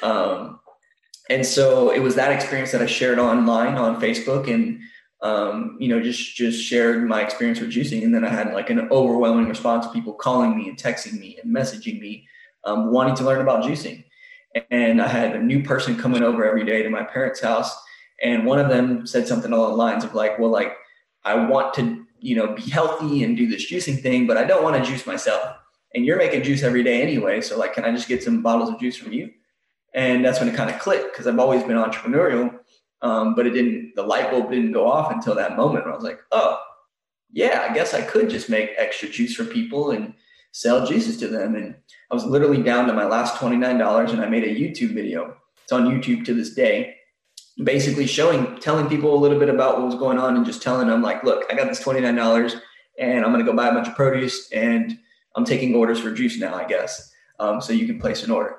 Um, 0.02 0.61
and 1.30 1.46
so 1.46 1.90
it 1.90 2.00
was 2.00 2.16
that 2.16 2.33
experience 2.33 2.72
that 2.72 2.83
I 2.83 2.87
shared 2.87 3.18
online 3.18 3.76
on 3.76 4.00
Facebook 4.00 4.52
and 4.52 4.80
um, 5.22 5.76
you 5.78 5.88
know, 5.88 6.00
just 6.00 6.35
just 6.35 6.62
shared 6.62 7.06
my 7.06 7.22
experience 7.22 7.61
with 7.61 7.70
juicing, 7.70 8.02
and 8.02 8.14
then 8.14 8.24
I 8.24 8.30
had 8.30 8.54
like 8.54 8.70
an 8.70 8.88
overwhelming 8.90 9.48
response 9.48 9.85
of 9.85 9.92
people 9.92 10.14
calling 10.14 10.56
me 10.56 10.68
and 10.68 10.78
texting 10.78 11.18
me 11.18 11.38
and 11.42 11.54
messaging 11.54 12.00
me, 12.00 12.26
um, 12.64 12.90
wanting 12.90 13.16
to 13.16 13.24
learn 13.24 13.40
about 13.40 13.62
juicing. 13.62 14.04
And 14.70 15.00
I 15.00 15.09
had 15.09 15.37
a 15.37 15.42
new 15.42 15.62
person 15.62 15.96
coming 15.96 16.22
over 16.22 16.44
every 16.44 16.64
day 16.64 16.83
to 16.83 16.88
my 16.88 17.04
parents' 17.04 17.40
house, 17.40 17.76
and 18.22 18.46
one 18.46 18.59
of 18.59 18.70
them 18.70 19.06
said 19.06 19.28
something 19.28 19.52
along 19.52 19.72
the 19.72 19.76
lines 19.76 20.04
of 20.04 20.14
like, 20.14 20.38
"Well, 20.38 20.50
like 20.50 20.74
I 21.24 21.35
want 21.35 21.74
to, 21.74 22.06
you 22.20 22.37
know, 22.37 22.54
be 22.54 22.62
healthy 22.62 23.22
and 23.22 23.37
do 23.37 23.46
this 23.46 23.70
juicing 23.70 24.00
thing, 24.00 24.26
but 24.26 24.38
I 24.38 24.44
don't 24.44 24.62
want 24.62 24.83
to 24.83 24.90
juice 24.90 25.06
myself. 25.06 25.54
And 25.94 26.05
you're 26.05 26.18
making 26.18 26.44
juice 26.44 26.62
every 26.62 26.85
day 26.85 27.03
anyway, 27.03 27.40
so 27.40 27.59
like, 27.59 27.74
can 27.74 27.85
I 27.85 27.90
just 27.90 28.09
get 28.09 28.22
some 28.22 28.42
bottles 28.42 28.70
of 28.70 28.79
juice 28.79 28.96
from 28.96 29.12
you?" 29.12 29.31
And 29.92 30.24
that's 30.24 30.38
when 30.38 30.48
it 30.48 30.55
kind 30.55 30.70
of 30.70 30.79
clicked 30.79 31.12
because 31.12 31.26
I've 31.26 31.38
always 31.38 31.64
been 31.64 31.76
entrepreneurial 31.76 32.61
um, 33.03 33.35
but 33.35 33.46
it 33.46 33.50
didn't, 33.50 33.94
the 33.96 34.03
light 34.03 34.31
bulb 34.31 34.50
didn't 34.50 34.72
go 34.72 34.87
off 34.90 35.11
until 35.11 35.35
that 35.37 35.57
moment 35.57 35.85
where 35.85 35.92
I 35.92 35.96
was 35.96 36.05
like, 36.05 36.20
oh, 36.33 36.59
yeah, 37.33 37.66
I 37.68 37.72
guess 37.72 37.94
I 37.94 38.03
could 38.03 38.29
just 38.29 38.50
make 38.50 38.70
extra 38.76 39.09
juice 39.09 39.35
for 39.35 39.44
people 39.44 39.92
and 39.92 40.14
sell 40.53 40.87
juices 40.87 41.16
to 41.18 41.29
them. 41.29 41.55
And 41.55 41.76
I 42.11 42.14
was 42.14 42.24
literally 42.24 42.62
down 42.62 42.87
to 42.88 42.92
my 42.92 43.07
last 43.07 43.37
$29 43.37 44.11
and 44.11 44.20
I 44.20 44.29
made 44.29 44.44
a 44.44 44.55
YouTube 44.55 44.94
video. 44.94 45.37
It's 45.62 45.72
on 45.72 45.87
YouTube 45.87 46.24
to 46.26 46.35
this 46.35 46.55
day, 46.55 46.96
basically 47.62 48.07
showing, 48.07 48.59
telling 48.59 48.88
people 48.88 49.14
a 49.14 49.20
little 49.20 49.38
bit 49.38 49.48
about 49.48 49.79
what 49.79 49.87
was 49.87 49.94
going 49.94 50.18
on 50.18 50.37
and 50.37 50.44
just 50.44 50.62
telling 50.62 50.88
them, 50.88 51.03
like, 51.03 51.22
look, 51.22 51.44
I 51.50 51.55
got 51.55 51.68
this 51.68 51.83
$29 51.83 52.61
and 52.98 53.24
I'm 53.24 53.33
going 53.33 53.44
to 53.44 53.50
go 53.50 53.57
buy 53.57 53.68
a 53.68 53.72
bunch 53.72 53.88
of 53.88 53.94
produce 53.94 54.50
and 54.53 54.98
I'm 55.37 55.45
taking 55.45 55.75
orders 55.75 56.01
for 56.01 56.12
juice 56.12 56.38
now, 56.38 56.55
I 56.55 56.64
guess. 56.64 57.12
Um, 57.38 57.61
so 57.61 57.73
you 57.73 57.87
can 57.87 57.99
place 57.99 58.23
an 58.23 58.31
order. 58.31 58.57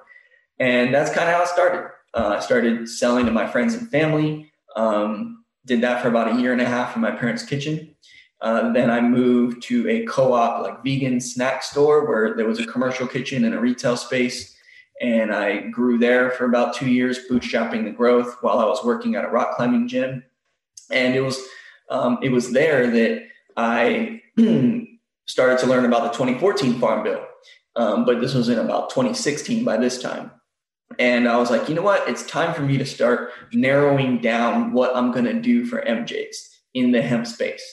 And 0.60 0.94
that's 0.94 1.12
kind 1.12 1.30
of 1.30 1.36
how 1.36 1.44
it 1.44 1.48
started. 1.48 1.90
Uh, 2.14 2.36
I 2.38 2.40
started 2.40 2.90
selling 2.90 3.26
to 3.26 3.32
my 3.32 3.48
friends 3.48 3.74
and 3.74 3.90
family. 3.90 4.52
Um, 4.76 5.44
did 5.66 5.82
that 5.82 6.02
for 6.02 6.08
about 6.08 6.36
a 6.36 6.42
year 6.42 6.52
and 6.52 6.62
a 6.62 6.66
half 6.66 6.96
in 6.96 7.02
my 7.02 7.12
parents' 7.12 7.44
kitchen. 7.44 7.96
Uh, 8.42 8.72
then 8.74 8.90
I 8.90 9.02
moved 9.02 9.62
to 9.64 9.88
a 9.88 10.06
co-op, 10.06 10.64
like 10.64 10.84
vegan 10.84 11.20
snack 11.20 11.62
store, 11.62 12.08
where 12.08 12.36
there 12.36 12.48
was 12.48 12.60
a 12.60 12.66
commercial 12.66 13.08
kitchen 13.08 13.46
and 13.46 13.54
a 13.54 13.60
retail 13.60 13.96
space. 13.96 14.56
And 15.00 15.34
I 15.34 15.62
grew 15.70 16.00
there 16.00 16.32
for 16.32 16.46
about 16.46 16.76
two 16.76 16.90
years, 16.90 17.20
bootstrapping 17.30 17.84
the 17.84 17.92
growth 17.92 18.38
while 18.42 18.60
I 18.60 18.66
was 18.66 18.84
working 18.84 19.16
at 19.16 19.26
a 19.26 19.30
rock 19.30 19.56
climbing 19.56 19.88
gym. 19.88 20.24
And 20.90 21.16
it 21.16 21.22
was 21.22 21.40
um, 21.90 22.20
it 22.22 22.30
was 22.30 22.52
there 22.52 22.90
that 22.90 23.24
I 23.58 24.22
started 25.26 25.60
to 25.60 25.68
learn 25.68 25.86
about 25.86 26.04
the 26.04 26.18
2014 26.18 26.80
Farm 26.80 27.04
Bill. 27.04 27.26
Um, 27.76 28.06
but 28.06 28.20
this 28.20 28.34
was 28.34 28.50
in 28.50 28.60
about 28.60 28.90
2016 28.90 29.64
by 29.64 29.78
this 29.78 30.02
time. 30.02 30.32
And 31.00 31.28
I 31.28 31.38
was 31.38 31.50
like, 31.50 31.70
you 31.70 31.76
know 31.76 31.82
what? 31.82 32.08
It's 32.08 32.26
time 32.26 32.54
for 32.54 32.62
me 32.62 32.78
to 32.78 32.86
start 32.86 33.32
narrowing 33.54 34.20
down 34.20 34.74
what 34.74 34.96
I'm 34.96 35.12
going 35.12 35.26
to 35.26 35.40
do 35.40 35.66
for 35.66 35.82
MJs 35.82 36.36
in 36.74 36.92
the 36.92 37.02
hemp 37.02 37.28
space. 37.28 37.64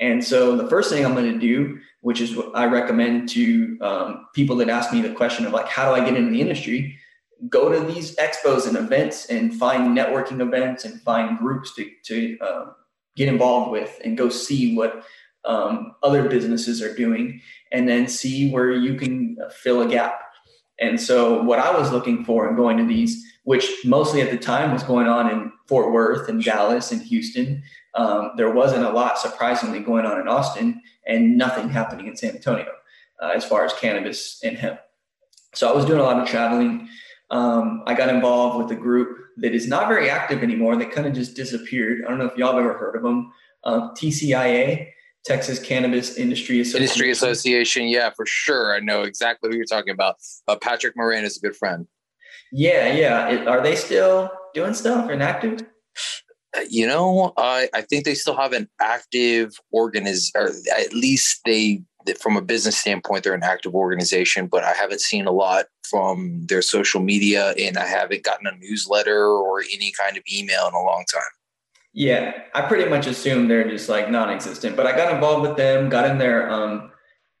And 0.00 0.24
so 0.24 0.56
the 0.56 0.68
first 0.68 0.90
thing 0.90 1.04
I'm 1.04 1.14
going 1.14 1.32
to 1.32 1.38
do, 1.38 1.78
which 2.00 2.20
is 2.20 2.34
what 2.34 2.50
I 2.56 2.66
recommend 2.66 3.28
to 3.30 3.78
um, 3.80 4.26
people 4.34 4.56
that 4.56 4.68
ask 4.68 4.92
me 4.92 5.00
the 5.00 5.12
question 5.12 5.46
of 5.46 5.52
like, 5.52 5.68
how 5.68 5.88
do 5.88 6.00
I 6.00 6.04
get 6.04 6.16
into 6.16 6.32
the 6.32 6.40
industry? 6.40 6.98
Go 7.48 7.70
to 7.70 7.92
these 7.92 8.16
expos 8.16 8.66
and 8.66 8.76
events 8.76 9.26
and 9.26 9.54
find 9.54 9.96
networking 9.96 10.40
events 10.40 10.84
and 10.84 11.00
find 11.02 11.38
groups 11.38 11.74
to, 11.76 11.88
to 12.04 12.38
uh, 12.40 12.66
get 13.16 13.28
involved 13.28 13.70
with 13.70 14.00
and 14.04 14.16
go 14.16 14.28
see 14.28 14.74
what 14.74 15.04
um, 15.44 15.94
other 16.02 16.28
businesses 16.28 16.80
are 16.80 16.94
doing 16.94 17.40
and 17.70 17.88
then 17.88 18.06
see 18.08 18.50
where 18.50 18.72
you 18.72 18.94
can 18.94 19.36
fill 19.50 19.82
a 19.82 19.88
gap 19.88 20.20
and 20.82 21.00
so, 21.00 21.40
what 21.42 21.60
I 21.60 21.76
was 21.78 21.92
looking 21.92 22.24
for 22.24 22.48
in 22.48 22.56
going 22.56 22.76
to 22.78 22.84
these, 22.84 23.24
which 23.44 23.70
mostly 23.84 24.20
at 24.20 24.30
the 24.30 24.36
time 24.36 24.72
was 24.72 24.82
going 24.82 25.06
on 25.06 25.30
in 25.30 25.52
Fort 25.68 25.92
Worth 25.92 26.28
and 26.28 26.42
Dallas 26.42 26.90
and 26.90 27.00
Houston, 27.02 27.62
um, 27.94 28.32
there 28.36 28.50
wasn't 28.50 28.84
a 28.84 28.90
lot, 28.90 29.18
surprisingly, 29.18 29.78
going 29.78 30.06
on 30.06 30.20
in 30.20 30.26
Austin 30.26 30.82
and 31.06 31.38
nothing 31.38 31.68
happening 31.68 32.08
in 32.08 32.16
San 32.16 32.34
Antonio 32.34 32.72
uh, 33.22 33.30
as 33.34 33.44
far 33.44 33.64
as 33.64 33.72
cannabis 33.74 34.42
and 34.42 34.56
hemp. 34.56 34.80
So, 35.54 35.70
I 35.70 35.76
was 35.76 35.84
doing 35.84 36.00
a 36.00 36.04
lot 36.04 36.20
of 36.20 36.28
traveling. 36.28 36.88
Um, 37.30 37.84
I 37.86 37.94
got 37.94 38.08
involved 38.08 38.58
with 38.58 38.76
a 38.76 38.80
group 38.80 39.18
that 39.36 39.54
is 39.54 39.68
not 39.68 39.88
very 39.88 40.10
active 40.10 40.42
anymore. 40.42 40.76
They 40.76 40.86
kind 40.86 41.06
of 41.06 41.12
just 41.12 41.36
disappeared. 41.36 42.04
I 42.04 42.08
don't 42.08 42.18
know 42.18 42.26
if 42.26 42.36
y'all 42.36 42.54
have 42.54 42.60
ever 42.60 42.76
heard 42.76 42.96
of 42.96 43.02
them. 43.02 43.32
Uh, 43.62 43.92
TCIA. 43.92 44.88
Texas 45.24 45.58
Cannabis 45.58 46.16
Industry 46.16 46.60
Association. 46.60 46.82
Industry 46.82 47.10
Association, 47.10 47.88
yeah, 47.88 48.10
for 48.10 48.26
sure. 48.26 48.74
I 48.74 48.80
know 48.80 49.02
exactly 49.02 49.50
who 49.50 49.56
you're 49.56 49.64
talking 49.64 49.92
about. 49.92 50.16
Uh, 50.48 50.56
Patrick 50.56 50.94
Moran 50.96 51.24
is 51.24 51.36
a 51.36 51.40
good 51.40 51.56
friend. 51.56 51.86
Yeah, 52.50 52.92
yeah. 52.92 53.28
It, 53.28 53.48
are 53.48 53.62
they 53.62 53.76
still 53.76 54.30
doing 54.54 54.74
stuff 54.74 55.08
and 55.10 55.22
active? 55.22 55.60
You 56.68 56.86
know, 56.86 57.32
I 57.38 57.68
I 57.72 57.80
think 57.80 58.04
they 58.04 58.14
still 58.14 58.36
have 58.36 58.52
an 58.52 58.68
active 58.80 59.54
organization, 59.72 60.32
or 60.34 60.50
at 60.78 60.92
least 60.92 61.40
they, 61.46 61.82
from 62.20 62.36
a 62.36 62.42
business 62.42 62.76
standpoint, 62.76 63.24
they're 63.24 63.32
an 63.32 63.42
active 63.42 63.74
organization. 63.74 64.48
But 64.48 64.64
I 64.64 64.72
haven't 64.72 65.00
seen 65.00 65.26
a 65.26 65.32
lot 65.32 65.66
from 65.88 66.44
their 66.46 66.60
social 66.60 67.00
media, 67.00 67.54
and 67.58 67.78
I 67.78 67.86
haven't 67.86 68.24
gotten 68.24 68.46
a 68.46 68.56
newsletter 68.56 69.26
or 69.26 69.60
any 69.60 69.92
kind 69.92 70.18
of 70.18 70.24
email 70.30 70.68
in 70.68 70.74
a 70.74 70.82
long 70.82 71.04
time. 71.10 71.22
Yeah, 71.94 72.32
I 72.54 72.62
pretty 72.62 72.88
much 72.88 73.06
assumed 73.06 73.50
they're 73.50 73.68
just 73.68 73.88
like 73.88 74.10
non-existent. 74.10 74.76
But 74.76 74.86
I 74.86 74.96
got 74.96 75.12
involved 75.12 75.46
with 75.46 75.56
them, 75.56 75.90
got 75.90 76.08
in 76.08 76.18
their 76.18 76.50
um, 76.50 76.90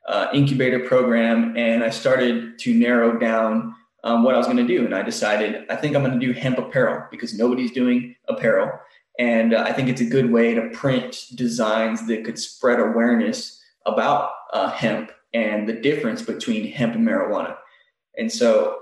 uh, 0.06 0.28
incubator 0.34 0.80
program, 0.80 1.56
and 1.56 1.82
I 1.82 1.90
started 1.90 2.58
to 2.60 2.74
narrow 2.74 3.18
down 3.18 3.74
um, 4.04 4.24
what 4.24 4.34
I 4.34 4.38
was 4.38 4.46
going 4.46 4.58
to 4.58 4.66
do. 4.66 4.84
And 4.84 4.94
I 4.94 5.02
decided 5.02 5.64
I 5.70 5.76
think 5.76 5.96
I'm 5.96 6.02
going 6.02 6.18
to 6.18 6.26
do 6.26 6.32
hemp 6.32 6.58
apparel 6.58 7.06
because 7.10 7.36
nobody's 7.36 7.72
doing 7.72 8.14
apparel, 8.28 8.70
and 9.18 9.54
uh, 9.54 9.64
I 9.66 9.72
think 9.72 9.88
it's 9.88 10.02
a 10.02 10.06
good 10.06 10.30
way 10.30 10.54
to 10.54 10.68
print 10.70 11.28
designs 11.34 12.06
that 12.08 12.24
could 12.24 12.38
spread 12.38 12.78
awareness 12.78 13.58
about 13.86 14.32
uh, 14.52 14.70
hemp 14.70 15.12
and 15.32 15.66
the 15.66 15.72
difference 15.72 16.20
between 16.20 16.70
hemp 16.70 16.94
and 16.94 17.08
marijuana. 17.08 17.56
And 18.18 18.30
so, 18.30 18.80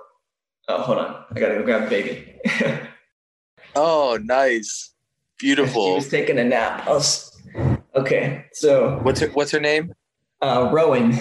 uh, 0.69 0.83
hold 0.83 0.99
on, 0.99 1.25
I 1.31 1.39
got 1.39 1.49
to 1.49 1.55
go 1.55 1.63
grab 1.63 1.85
a 1.85 1.91
baby. 1.91 2.41
Oh, 3.77 4.19
nice, 4.21 4.90
She 5.41 5.47
beautiful. 5.47 5.95
was 5.95 6.09
taking 6.09 6.39
a 6.39 6.45
nap. 6.45 6.87
I 6.87 6.91
was, 6.91 7.35
okay, 7.95 8.45
so 8.53 8.99
What's 9.03 9.21
her 9.21 9.29
What's 9.29 9.51
her 9.53 9.61
name? 9.61 9.95
uh, 10.43 10.69
Rowan. 10.71 11.19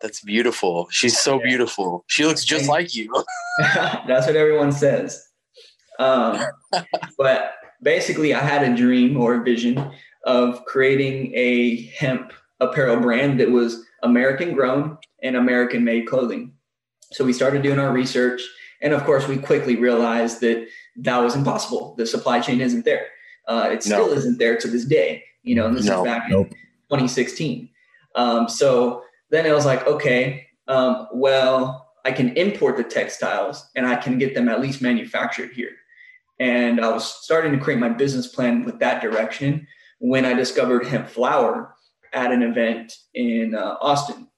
That's 0.00 0.20
beautiful. 0.20 0.86
She's 0.90 1.18
so 1.18 1.38
Yeah. 1.40 1.46
beautiful. 1.48 2.04
She 2.06 2.24
looks 2.24 2.44
just 2.44 2.68
like 2.68 2.94
you. 2.94 3.12
That's 3.58 4.26
what 4.26 4.36
everyone 4.36 4.70
says. 4.72 5.20
Um, 5.98 6.40
but 7.18 7.54
basically, 7.82 8.34
I 8.34 8.40
had 8.40 8.62
a 8.62 8.76
dream 8.76 9.16
or 9.16 9.34
a 9.40 9.42
vision 9.42 9.90
of 10.24 10.64
creating 10.64 11.32
a 11.34 11.86
hemp 11.98 12.32
apparel 12.60 13.00
brand 13.00 13.40
that 13.40 13.50
was 13.50 13.84
American 14.04 14.54
grown 14.54 14.96
and 15.24 15.36
American 15.36 15.82
made 15.84 16.06
clothing. 16.06 16.52
So 17.12 17.24
we 17.24 17.32
started 17.32 17.62
doing 17.62 17.78
our 17.80 17.92
research. 17.92 18.40
And 18.80 18.92
of 18.92 19.04
course, 19.04 19.28
we 19.28 19.36
quickly 19.36 19.76
realized 19.76 20.40
that 20.40 20.66
that 20.96 21.18
was 21.18 21.34
impossible. 21.34 21.94
The 21.96 22.06
supply 22.06 22.40
chain 22.40 22.60
isn't 22.60 22.84
there. 22.84 23.06
Uh, 23.48 23.70
it 23.72 23.82
still 23.82 24.06
No. 24.08 24.12
isn't 24.12 24.38
there 24.38 24.56
to 24.58 24.68
this 24.68 24.84
day. 24.84 25.24
You 25.42 25.54
know, 25.56 25.66
and 25.66 25.76
this 25.76 25.86
No. 25.86 25.98
is 25.98 26.04
back 26.04 26.28
Nope. 26.30 26.48
in 26.48 26.56
2016. 26.88 27.68
Um, 28.14 28.48
so 28.48 29.02
then 29.30 29.46
it 29.46 29.52
was 29.52 29.66
like, 29.66 29.86
okay, 29.86 30.46
um, 30.68 31.08
well, 31.12 31.88
I 32.04 32.12
can 32.12 32.36
import 32.36 32.76
the 32.76 32.84
textiles 32.84 33.68
and 33.74 33.86
I 33.86 33.96
can 33.96 34.18
get 34.18 34.34
them 34.34 34.48
at 34.48 34.60
least 34.60 34.82
manufactured 34.82 35.50
here. 35.52 35.70
And 36.38 36.80
I 36.80 36.90
was 36.90 37.04
starting 37.04 37.52
to 37.52 37.58
create 37.58 37.78
my 37.80 37.88
business 37.88 38.26
plan 38.26 38.64
with 38.64 38.78
that 38.80 39.00
direction 39.00 39.66
when 39.98 40.24
I 40.24 40.34
discovered 40.34 40.86
hemp 40.86 41.08
flower 41.08 41.74
at 42.12 42.32
an 42.32 42.42
event 42.42 42.92
in 43.14 43.54
uh, 43.54 43.76
Austin. 43.80 44.28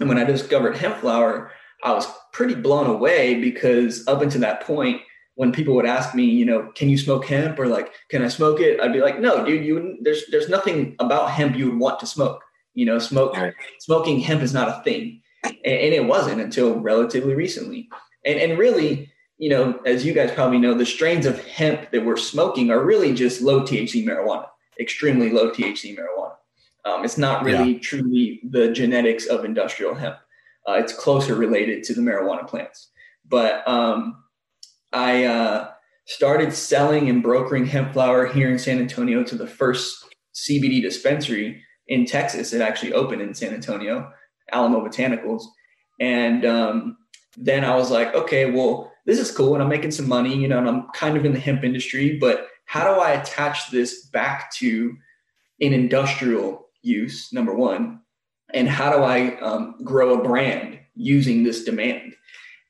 And 0.00 0.08
when 0.08 0.18
I 0.18 0.24
discovered 0.24 0.76
hemp 0.76 0.96
flower, 0.98 1.50
I 1.84 1.92
was 1.92 2.06
pretty 2.32 2.54
blown 2.54 2.86
away 2.86 3.40
because 3.40 4.06
up 4.08 4.22
until 4.22 4.40
that 4.42 4.62
point, 4.62 5.00
when 5.42 5.50
people 5.50 5.74
would 5.74 5.86
ask 5.86 6.14
me, 6.14 6.22
you 6.22 6.44
know, 6.44 6.70
can 6.76 6.88
you 6.88 6.96
smoke 6.96 7.24
hemp 7.24 7.58
or 7.58 7.66
like, 7.66 7.92
can 8.10 8.22
I 8.22 8.28
smoke 8.28 8.60
it? 8.60 8.78
I'd 8.78 8.92
be 8.92 9.00
like, 9.00 9.18
no, 9.18 9.44
dude, 9.44 9.64
you 9.64 9.98
there's 10.00 10.22
there's 10.30 10.48
nothing 10.48 10.94
about 11.00 11.32
hemp 11.32 11.56
you 11.56 11.68
would 11.68 11.80
want 11.80 11.98
to 11.98 12.06
smoke. 12.06 12.44
You 12.74 12.86
know, 12.86 13.00
smoke 13.00 13.34
Right. 13.36 13.52
smoking 13.80 14.20
hemp 14.20 14.40
is 14.40 14.54
not 14.54 14.68
a 14.68 14.80
thing, 14.84 15.20
and, 15.42 15.54
and 15.64 15.92
it 15.92 16.04
wasn't 16.06 16.40
until 16.40 16.78
relatively 16.78 17.34
recently. 17.34 17.88
And 18.24 18.38
and 18.38 18.56
really, 18.56 19.10
you 19.38 19.50
know, 19.50 19.80
as 19.84 20.06
you 20.06 20.12
guys 20.12 20.30
probably 20.30 20.60
know, 20.60 20.74
the 20.74 20.86
strains 20.86 21.26
of 21.26 21.44
hemp 21.44 21.90
that 21.90 22.04
we're 22.04 22.16
smoking 22.16 22.70
are 22.70 22.84
really 22.84 23.12
just 23.12 23.42
low 23.42 23.62
THC 23.62 24.06
marijuana, 24.06 24.46
extremely 24.78 25.30
low 25.30 25.50
THC 25.50 25.98
marijuana. 25.98 26.36
Um, 26.84 27.04
it's 27.04 27.18
not 27.18 27.42
really 27.42 27.80
truly 27.80 28.38
the 28.48 28.70
genetics 28.70 29.26
of 29.26 29.44
industrial 29.44 29.96
hemp. 29.96 30.18
Uh, 30.68 30.74
it's 30.74 30.92
closer 30.92 31.34
related 31.34 31.82
to 31.82 31.94
the 31.94 32.00
marijuana 32.00 32.46
plants. 32.46 32.90
But 33.28 33.66
um, 33.66 34.21
I 34.92 35.24
uh, 35.24 35.68
started 36.06 36.52
selling 36.52 37.08
and 37.08 37.22
brokering 37.22 37.66
hemp 37.66 37.92
flower 37.92 38.26
here 38.26 38.50
in 38.50 38.58
San 38.58 38.78
Antonio 38.78 39.22
to 39.24 39.34
the 39.34 39.46
first 39.46 40.04
CBD 40.34 40.82
dispensary 40.82 41.62
in 41.88 42.06
Texas. 42.06 42.52
It 42.52 42.60
actually 42.60 42.92
opened 42.92 43.22
in 43.22 43.34
San 43.34 43.54
Antonio, 43.54 44.10
Alamo 44.50 44.86
Botanicals. 44.86 45.42
And 46.00 46.44
um, 46.44 46.96
then 47.36 47.64
I 47.64 47.76
was 47.76 47.90
like, 47.90 48.14
okay, 48.14 48.50
well, 48.50 48.92
this 49.06 49.18
is 49.18 49.30
cool. 49.30 49.54
And 49.54 49.62
I'm 49.62 49.68
making 49.68 49.90
some 49.90 50.08
money, 50.08 50.36
you 50.36 50.48
know, 50.48 50.58
and 50.58 50.68
I'm 50.68 50.86
kind 50.94 51.16
of 51.16 51.24
in 51.24 51.32
the 51.32 51.40
hemp 51.40 51.64
industry, 51.64 52.18
but 52.18 52.48
how 52.66 52.94
do 52.94 53.00
I 53.00 53.10
attach 53.10 53.70
this 53.70 54.06
back 54.06 54.52
to 54.54 54.96
an 55.60 55.72
industrial 55.72 56.66
use, 56.82 57.32
number 57.32 57.54
one? 57.54 58.00
And 58.54 58.68
how 58.68 58.92
do 58.92 59.02
I 59.02 59.38
um, 59.40 59.76
grow 59.82 60.18
a 60.18 60.22
brand 60.22 60.78
using 60.94 61.42
this 61.42 61.64
demand? 61.64 62.14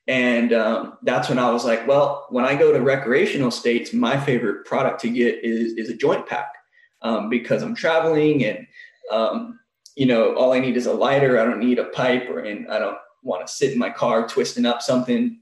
And 0.08 0.52
um, 0.52 0.98
that's 1.02 1.28
when 1.28 1.38
I 1.38 1.50
was 1.50 1.64
like, 1.64 1.86
well, 1.86 2.26
when 2.30 2.44
I 2.44 2.56
go 2.56 2.72
to 2.72 2.80
recreational 2.80 3.50
states, 3.50 3.92
my 3.92 4.18
favorite 4.18 4.66
product 4.66 5.00
to 5.02 5.08
get 5.08 5.44
is, 5.44 5.74
is 5.74 5.90
a 5.90 5.96
joint 5.96 6.26
pack 6.26 6.52
um, 7.02 7.28
because 7.28 7.62
I'm 7.62 7.74
traveling 7.74 8.44
and, 8.44 8.66
um, 9.10 9.60
you 9.94 10.06
know, 10.06 10.34
all 10.34 10.52
I 10.52 10.58
need 10.58 10.76
is 10.76 10.86
a 10.86 10.92
lighter. 10.92 11.38
I 11.38 11.44
don't 11.44 11.60
need 11.60 11.78
a 11.78 11.84
pipe 11.84 12.28
or, 12.28 12.40
and 12.40 12.68
I 12.68 12.78
don't 12.78 12.98
want 13.22 13.46
to 13.46 13.52
sit 13.52 13.72
in 13.72 13.78
my 13.78 13.90
car 13.90 14.26
twisting 14.26 14.66
up 14.66 14.82
something. 14.82 15.38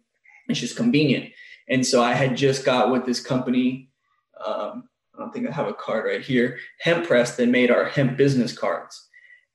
It's 0.48 0.60
just 0.60 0.76
convenient. 0.76 1.32
And 1.68 1.86
so 1.86 2.02
I 2.02 2.12
had 2.12 2.36
just 2.36 2.64
got 2.64 2.90
with 2.90 3.06
this 3.06 3.20
company. 3.20 3.90
Um, 4.44 4.88
I 5.14 5.20
don't 5.20 5.32
think 5.32 5.48
I 5.48 5.52
have 5.52 5.68
a 5.68 5.74
card 5.74 6.04
right 6.04 6.20
here. 6.20 6.58
Hemp 6.80 7.06
Press 7.06 7.36
that 7.36 7.48
made 7.48 7.70
our 7.70 7.84
hemp 7.84 8.16
business 8.18 8.56
cards. 8.56 9.08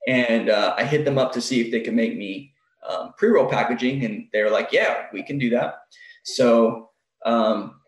And 0.08 0.50
uh, 0.50 0.74
I 0.78 0.86
hit 0.86 1.06
them 1.06 1.18
up 1.18 1.34
to 1.34 1.42
see 1.42 1.62
if 1.62 1.72
they 1.72 1.82
could 1.82 1.94
make 1.94 2.16
me 2.16 2.54
um, 2.90 3.14
pre-roll 3.18 3.50
packaging 3.50 4.04
and 4.06 4.28
they 4.34 4.44
were 4.44 4.50
like 4.50 4.70
yeah 4.72 5.06
we 5.14 5.24
can 5.24 5.38
do 5.38 5.50
that. 5.52 5.76
So 6.24 6.90
um, 7.26 7.82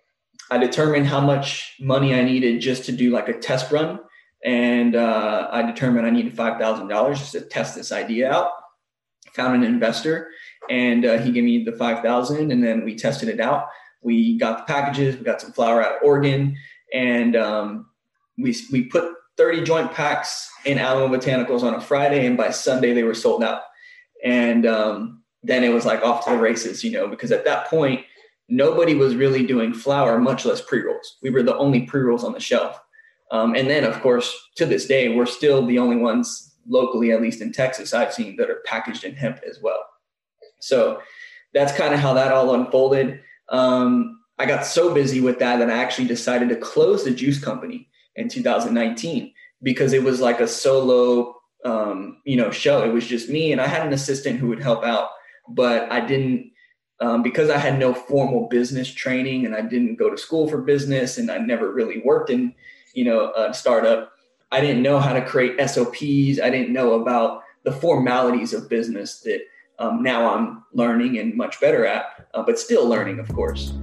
i 0.49 0.57
determined 0.57 1.07
how 1.07 1.19
much 1.19 1.75
money 1.79 2.13
i 2.13 2.23
needed 2.23 2.61
just 2.61 2.85
to 2.85 2.91
do 2.91 3.11
like 3.11 3.27
a 3.27 3.37
test 3.37 3.71
run 3.71 3.99
and 4.43 4.95
uh, 4.95 5.47
i 5.51 5.61
determined 5.61 6.05
i 6.05 6.09
needed 6.09 6.35
$5000 6.35 7.15
just 7.15 7.31
to 7.33 7.41
test 7.41 7.75
this 7.75 7.91
idea 7.91 8.31
out. 8.31 8.51
Found 9.33 9.55
an 9.55 9.63
investor 9.63 10.29
and 10.69 11.05
uh, 11.05 11.17
he 11.19 11.31
gave 11.31 11.43
me 11.43 11.63
the 11.63 11.73
5000 11.73 12.51
and 12.51 12.63
then 12.63 12.83
we 12.83 12.95
tested 12.95 13.29
it 13.29 13.39
out. 13.39 13.67
We 14.01 14.37
got 14.37 14.59
the 14.59 14.73
packages 14.73 15.15
we 15.15 15.23
got 15.23 15.41
some 15.41 15.51
flower 15.51 15.83
out 15.83 15.97
of 15.97 16.03
oregon 16.03 16.57
and 16.93 17.35
um, 17.35 17.87
we, 18.37 18.55
we 18.71 18.83
put 18.85 19.11
30 19.37 19.63
joint 19.63 19.91
packs 19.91 20.49
in 20.65 20.79
alamo 20.79 21.15
botanicals 21.15 21.63
on 21.63 21.75
a 21.75 21.81
friday 21.81 22.25
and 22.25 22.37
by 22.37 22.49
sunday 22.49 22.93
they 22.93 23.03
were 23.03 23.13
sold 23.13 23.43
out 23.43 23.61
and 24.23 24.65
um, 24.65 25.23
then 25.43 25.63
it 25.63 25.73
was 25.73 25.85
like 25.85 26.01
off 26.03 26.25
to 26.25 26.31
the 26.31 26.37
races, 26.37 26.83
you 26.83 26.91
know, 26.91 27.07
because 27.07 27.31
at 27.31 27.45
that 27.45 27.67
point, 27.67 28.05
nobody 28.49 28.95
was 28.95 29.15
really 29.15 29.45
doing 29.45 29.73
flower, 29.73 30.19
much 30.19 30.45
less 30.45 30.61
pre 30.61 30.81
rolls. 30.81 31.17
We 31.21 31.29
were 31.29 31.43
the 31.43 31.57
only 31.57 31.81
pre 31.81 32.01
rolls 32.01 32.23
on 32.23 32.33
the 32.33 32.39
shelf. 32.39 32.79
Um, 33.31 33.55
and 33.55 33.69
then, 33.69 33.83
of 33.83 33.99
course, 34.01 34.33
to 34.55 34.65
this 34.65 34.85
day, 34.85 35.09
we're 35.09 35.25
still 35.25 35.65
the 35.65 35.79
only 35.79 35.97
ones 35.97 36.55
locally, 36.67 37.11
at 37.11 37.21
least 37.21 37.41
in 37.41 37.51
Texas, 37.51 37.93
I've 37.93 38.13
seen 38.13 38.35
that 38.37 38.49
are 38.49 38.61
packaged 38.65 39.03
in 39.03 39.15
hemp 39.15 39.41
as 39.47 39.59
well. 39.61 39.83
So 40.59 41.01
that's 41.53 41.73
kind 41.73 41.93
of 41.93 41.99
how 41.99 42.13
that 42.13 42.31
all 42.31 42.53
unfolded. 42.53 43.21
Um, 43.49 44.19
I 44.39 44.45
got 44.45 44.65
so 44.65 44.93
busy 44.93 45.19
with 45.19 45.39
that 45.39 45.57
that 45.57 45.69
I 45.69 45.77
actually 45.77 46.07
decided 46.07 46.49
to 46.49 46.55
close 46.55 47.03
the 47.03 47.11
juice 47.11 47.39
company 47.39 47.89
in 48.15 48.29
2019 48.29 49.33
because 49.63 49.93
it 49.93 50.03
was 50.03 50.21
like 50.21 50.39
a 50.39 50.47
solo 50.47 51.36
um, 51.65 52.21
you 52.25 52.37
know, 52.37 52.51
show. 52.51 52.83
It 52.83 52.93
was 52.93 53.05
just 53.05 53.29
me, 53.29 53.51
and 53.51 53.61
I 53.61 53.67
had 53.67 53.85
an 53.85 53.93
assistant 53.93 54.39
who 54.39 54.47
would 54.47 54.61
help 54.61 54.83
out, 54.83 55.09
but 55.49 55.91
I 55.91 56.01
didn't 56.01 56.51
um, 56.99 57.21
because 57.21 57.49
I 57.49 57.57
had 57.57 57.77
no 57.77 57.93
formal 57.93 58.47
business 58.47 58.91
training, 58.91 59.45
and 59.45 59.55
I 59.55 59.61
didn't 59.61 59.95
go 59.95 60.09
to 60.09 60.17
school 60.17 60.47
for 60.47 60.61
business, 60.61 61.17
and 61.17 61.29
I 61.29 61.37
never 61.37 61.71
really 61.71 62.01
worked 62.03 62.29
in, 62.29 62.55
you 62.93 63.05
know, 63.05 63.31
a 63.33 63.53
startup. 63.53 64.11
I 64.51 64.61
didn't 64.61 64.81
know 64.81 64.99
how 64.99 65.13
to 65.13 65.23
create 65.23 65.59
SOPs. 65.69 66.39
I 66.41 66.49
didn't 66.49 66.73
know 66.73 66.93
about 66.93 67.43
the 67.63 67.71
formalities 67.71 68.53
of 68.53 68.69
business 68.69 69.19
that 69.21 69.41
um, 69.79 70.01
now 70.01 70.33
I'm 70.33 70.63
learning 70.73 71.19
and 71.19 71.35
much 71.35 71.59
better 71.59 71.85
at, 71.85 72.27
uh, 72.33 72.41
but 72.41 72.57
still 72.57 72.87
learning, 72.87 73.19
of 73.19 73.31
course. 73.33 73.73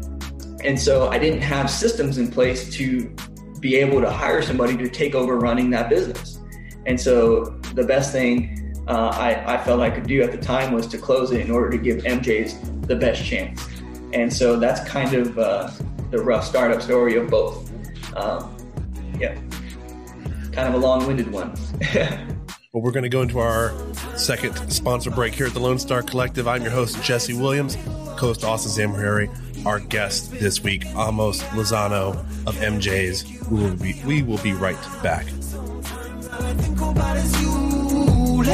And 0.65 0.81
so 0.81 1.09
I 1.09 1.19
didn't 1.19 1.43
have 1.43 1.71
systems 1.71 2.19
in 2.19 2.31
place 2.31 2.73
to 2.77 3.15
be 3.61 3.77
able 3.77 4.01
to 4.01 4.11
hire 4.11 4.43
somebody 4.43 4.77
to 4.77 4.89
take 4.89 5.15
over 5.15 5.39
running 5.39 5.71
that 5.71 5.89
business. 5.89 6.41
And 6.87 7.01
so 7.01 7.61
the 7.75 7.85
best 7.85 8.13
thing 8.13 8.61
uh, 8.87 9.11
I, 9.15 9.55
I 9.55 9.65
felt 9.65 9.81
I 9.81 9.91
could 9.91 10.07
do 10.07 10.23
at 10.23 10.33
the 10.33 10.39
time 10.39 10.73
was 10.73 10.87
to 10.89 10.99
close 10.99 11.33
it 11.33 11.41
in 11.41 11.51
order 11.51 11.71
to 11.71 11.79
give 11.79 12.05
MJ's 12.05 12.59
the 12.87 12.97
best 12.97 13.25
chance. 13.25 13.67
And 14.13 14.33
so 14.33 14.59
that's 14.59 14.87
kind 14.89 15.15
of 15.15 15.39
uh, 15.39 15.71
the 16.11 16.19
rough 16.23 16.45
startup 16.45 16.83
story 16.83 17.17
of 17.17 17.31
both. 17.31 17.71
Um, 18.17 18.55
yeah, 19.19 19.35
kind 20.53 20.69
of 20.69 20.75
a 20.75 20.79
long 20.79 21.07
winded 21.07 21.31
one. 21.33 21.55
Well, 22.73 22.83
we're 22.83 22.91
going 22.91 23.05
to 23.05 23.09
go 23.09 23.23
into 23.23 23.39
our 23.39 23.73
second 24.17 24.57
sponsor 24.73 25.13
break 25.13 25.33
here 25.33 25.47
at 25.47 25.55
the 25.55 25.61
Lone 25.61 25.79
Star 25.79 26.03
Collective. 26.03 26.49
I'm 26.49 26.61
your 26.63 26.73
host, 26.73 27.01
Jesse 27.05 27.33
Williams, 27.33 27.77
co 28.17 28.27
host 28.27 28.43
Austin 28.43 28.91
Zamhariri. 28.91 29.65
Our 29.65 29.79
guest 29.79 30.33
this 30.33 30.61
week, 30.61 30.85
Amos 30.87 31.41
Lozano 31.53 32.17
of 32.49 32.57
MJ's. 32.57 33.25
We 33.49 33.63
will 33.63 33.77
be, 33.77 34.03
we 34.05 34.23
will 34.25 34.39
be 34.39 34.55
right 34.55 34.77
back. 35.05 35.25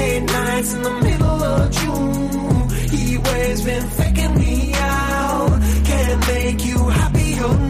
Late 0.01 0.23
nights 0.23 0.73
in 0.73 0.83
the 0.83 0.95
middle 1.07 1.43
of 1.55 1.71
June. 1.79 2.71
He 2.95 3.17
always 3.19 3.61
been 3.63 3.87
faking 3.99 4.35
me 4.39 4.73
out. 4.75 5.61
Can't 5.85 6.21
make 6.29 6.65
you 6.65 6.79
happier 6.89 7.45
oh, 7.45 7.70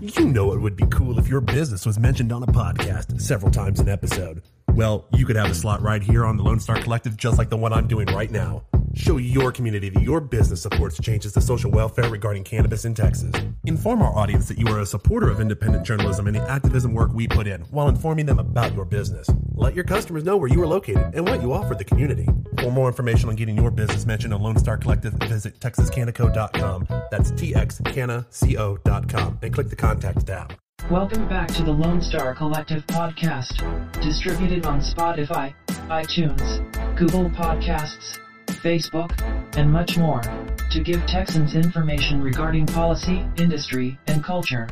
You 0.00 0.26
know 0.26 0.52
it 0.52 0.60
would 0.60 0.76
be 0.76 0.86
cool 0.86 1.18
if 1.18 1.28
your 1.28 1.40
business 1.40 1.84
was 1.84 1.98
mentioned 1.98 2.32
on 2.32 2.44
a 2.44 2.46
podcast 2.46 3.20
several 3.20 3.50
times 3.50 3.80
an 3.80 3.88
episode. 3.88 4.42
Well, 4.68 5.06
you 5.12 5.26
could 5.26 5.34
have 5.34 5.50
a 5.50 5.54
slot 5.54 5.82
right 5.82 6.00
here 6.00 6.24
on 6.24 6.36
the 6.36 6.44
Lone 6.44 6.60
Star 6.60 6.80
Collective, 6.80 7.16
just 7.16 7.36
like 7.36 7.50
the 7.50 7.56
one 7.56 7.72
I'm 7.72 7.88
doing 7.88 8.06
right 8.06 8.30
now. 8.30 8.62
Show 8.98 9.16
your 9.18 9.52
community 9.52 9.90
that 9.90 10.02
your 10.02 10.20
business 10.20 10.60
supports 10.60 11.00
changes 11.00 11.32
to 11.34 11.40
social 11.40 11.70
welfare 11.70 12.10
regarding 12.10 12.42
cannabis 12.42 12.84
in 12.84 12.94
Texas. 12.94 13.30
Inform 13.64 14.02
our 14.02 14.12
audience 14.12 14.48
that 14.48 14.58
you 14.58 14.66
are 14.66 14.80
a 14.80 14.86
supporter 14.86 15.30
of 15.30 15.40
independent 15.40 15.86
journalism 15.86 16.26
and 16.26 16.34
the 16.34 16.40
activism 16.50 16.94
work 16.94 17.12
we 17.14 17.28
put 17.28 17.46
in 17.46 17.60
while 17.70 17.88
informing 17.88 18.26
them 18.26 18.40
about 18.40 18.74
your 18.74 18.84
business. 18.84 19.30
Let 19.54 19.76
your 19.76 19.84
customers 19.84 20.24
know 20.24 20.36
where 20.36 20.48
you 20.48 20.60
are 20.62 20.66
located 20.66 21.12
and 21.14 21.24
what 21.24 21.42
you 21.42 21.52
offer 21.52 21.76
the 21.76 21.84
community. 21.84 22.26
For 22.60 22.72
more 22.72 22.88
information 22.88 23.28
on 23.28 23.36
getting 23.36 23.56
your 23.56 23.70
business 23.70 24.04
mentioned 24.04 24.34
on 24.34 24.42
Lone 24.42 24.58
Star 24.58 24.76
Collective, 24.76 25.12
visit 25.12 25.60
texascanaco.com. 25.60 26.88
That's 27.12 27.30
txcanaco.com 27.30 29.38
and 29.42 29.54
click 29.54 29.68
the 29.68 29.76
contact 29.76 30.26
tab. 30.26 30.54
Welcome 30.90 31.28
back 31.28 31.46
to 31.54 31.62
the 31.62 31.70
Lone 31.70 32.02
Star 32.02 32.34
Collective 32.34 32.84
podcast, 32.88 33.62
distributed 34.02 34.66
on 34.66 34.80
Spotify, 34.80 35.54
iTunes, 35.88 36.96
Google 36.96 37.30
Podcasts, 37.30 38.18
Facebook, 38.48 39.12
and 39.56 39.70
much 39.70 39.96
more, 39.96 40.22
to 40.70 40.82
give 40.82 41.04
Texans 41.06 41.54
information 41.54 42.22
regarding 42.22 42.66
policy, 42.66 43.24
industry, 43.36 43.98
and 44.06 44.22
culture. 44.22 44.68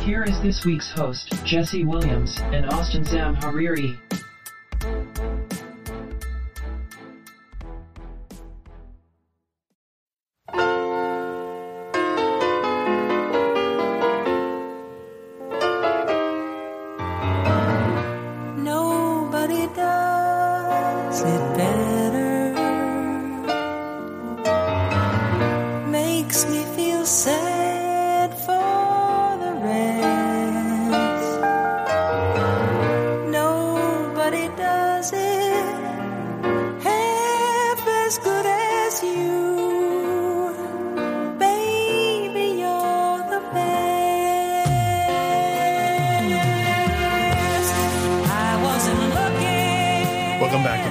Here 0.00 0.24
is 0.24 0.40
this 0.42 0.64
week's 0.64 0.90
host, 0.90 1.32
Jesse 1.44 1.84
Williams 1.84 2.38
and 2.52 2.66
Austin 2.66 3.04
Zamhariri. 3.04 3.98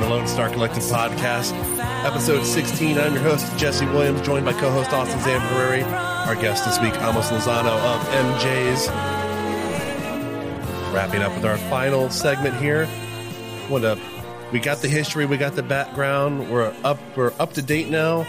The 0.02 0.10
Lone 0.10 0.28
Star 0.28 0.50
Collective 0.50 0.82
podcast, 0.82 1.54
episode 2.04 2.44
16. 2.44 2.98
I'm 2.98 3.14
your 3.14 3.22
host, 3.22 3.56
Jesse 3.56 3.86
Williams, 3.86 4.20
joined 4.22 4.48
by 4.48 4.54
co 4.54 4.72
host 4.72 4.92
Austin 4.92 5.20
Zamhariri. 5.20 5.84
Our 6.26 6.34
guest 6.34 6.66
this 6.66 6.80
week, 6.80 6.96
Amos 6.96 7.30
Lozano 7.30 7.68
of 7.68 8.02
MJ's. 8.08 8.88
Wrapping 10.92 11.22
up 11.22 11.32
with 11.36 11.46
our 11.46 11.58
final 11.70 12.10
segment 12.10 12.56
here. 12.56 12.88
What 13.68 13.86
up? 13.86 14.00
We 14.52 14.60
got 14.60 14.80
the 14.80 14.88
history, 14.88 15.28
we 15.28 15.38
got 15.38 15.56
the 15.56 15.62
background. 15.62 16.50
We're 16.50 16.74
up, 16.84 16.98
we're 17.16 17.34
up 17.38 17.54
to 17.54 17.62
date 17.62 17.90
now. 17.90 18.26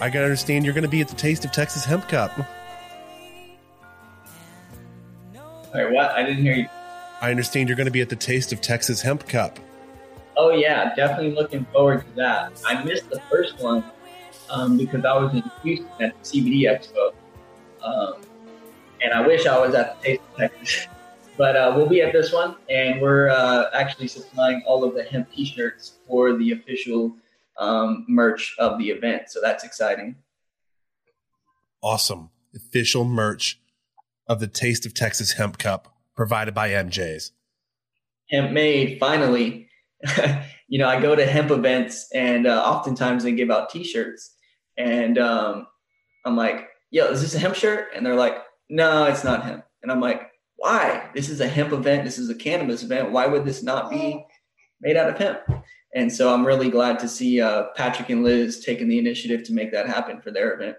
I 0.00 0.10
can 0.10 0.20
understand 0.20 0.64
you're 0.64 0.74
going 0.74 0.82
to 0.82 0.90
be 0.90 1.00
at 1.00 1.06
the 1.06 1.14
Taste 1.14 1.44
of 1.44 1.52
Texas 1.52 1.84
Hemp 1.84 2.08
Cup. 2.08 2.32
Sorry, 5.70 5.92
what? 5.92 6.10
I 6.10 6.24
didn't 6.24 6.42
hear 6.42 6.54
you. 6.54 6.66
I 7.20 7.30
understand 7.30 7.68
you're 7.68 7.76
going 7.76 7.86
to 7.86 7.92
be 7.92 8.02
at 8.02 8.08
the 8.08 8.16
Taste 8.16 8.52
of 8.52 8.60
Texas 8.60 9.00
Hemp 9.00 9.28
Cup. 9.28 9.60
Oh 10.36 10.50
yeah, 10.50 10.94
definitely 10.94 11.32
looking 11.32 11.64
forward 11.72 12.04
to 12.06 12.12
that. 12.16 12.60
I 12.66 12.82
missed 12.84 13.08
the 13.10 13.20
first 13.30 13.58
one 13.60 13.84
um, 14.50 14.76
because 14.76 15.04
I 15.04 15.16
was 15.16 15.32
in 15.32 15.42
Houston 15.62 15.88
at 16.00 16.22
the 16.22 16.28
CBD 16.28 16.62
Expo, 16.62 17.12
um, 17.82 18.20
and 19.02 19.12
I 19.14 19.26
wish 19.26 19.46
I 19.46 19.58
was 19.58 19.74
at 19.74 20.00
the 20.00 20.04
Taste 20.06 20.22
of 20.32 20.36
Texas. 20.36 20.86
But 21.38 21.54
uh, 21.54 21.74
we'll 21.76 21.86
be 21.86 22.00
at 22.00 22.14
this 22.14 22.32
one, 22.32 22.56
and 22.70 22.98
we're 22.98 23.28
uh, 23.28 23.66
actually 23.74 24.08
supplying 24.08 24.62
all 24.66 24.84
of 24.84 24.94
the 24.94 25.02
hemp 25.04 25.30
T-shirts 25.30 25.98
for 26.08 26.34
the 26.34 26.52
official 26.52 27.14
um, 27.58 28.06
merch 28.08 28.56
of 28.58 28.78
the 28.78 28.88
event. 28.88 29.28
So 29.28 29.40
that's 29.42 29.62
exciting. 29.62 30.16
awesome 31.82 32.30
official 32.54 33.04
merch 33.04 33.60
of 34.26 34.40
the 34.40 34.46
Taste 34.46 34.86
of 34.86 34.94
Texas 34.94 35.32
Hemp 35.32 35.58
Cup 35.58 35.94
provided 36.16 36.54
by 36.54 36.70
MJ's. 36.70 37.32
hemp 38.30 38.52
made 38.52 38.98
finally 38.98 39.65
you 40.68 40.78
know 40.78 40.88
i 40.88 41.00
go 41.00 41.14
to 41.14 41.26
hemp 41.26 41.50
events 41.50 42.08
and 42.14 42.46
uh, 42.46 42.62
oftentimes 42.62 43.22
they 43.22 43.32
give 43.32 43.50
out 43.50 43.70
t-shirts 43.70 44.34
and 44.76 45.18
um, 45.18 45.66
i'm 46.24 46.36
like 46.36 46.68
yo 46.90 47.06
is 47.06 47.22
this 47.22 47.34
a 47.34 47.38
hemp 47.38 47.54
shirt? 47.54 47.88
And 47.94 48.04
they're 48.04 48.14
like 48.14 48.36
no 48.68 49.04
it's 49.04 49.24
not 49.24 49.44
hemp. 49.44 49.64
And 49.82 49.92
i'm 49.92 50.00
like 50.00 50.30
why? 50.58 51.10
This 51.14 51.28
is 51.28 51.40
a 51.40 51.46
hemp 51.46 51.72
event. 51.72 52.04
This 52.04 52.16
is 52.16 52.30
a 52.30 52.34
cannabis 52.34 52.82
event. 52.82 53.12
Why 53.12 53.26
would 53.26 53.44
this 53.44 53.62
not 53.62 53.90
be 53.90 54.24
made 54.80 54.96
out 54.96 55.10
of 55.10 55.18
hemp? 55.18 55.40
And 55.94 56.12
so 56.12 56.32
i'm 56.32 56.46
really 56.46 56.70
glad 56.70 56.98
to 57.00 57.08
see 57.08 57.40
uh, 57.40 57.64
patrick 57.76 58.10
and 58.10 58.24
liz 58.24 58.64
taking 58.64 58.88
the 58.88 58.98
initiative 58.98 59.44
to 59.44 59.52
make 59.52 59.72
that 59.72 59.86
happen 59.86 60.20
for 60.20 60.30
their 60.30 60.54
event. 60.54 60.76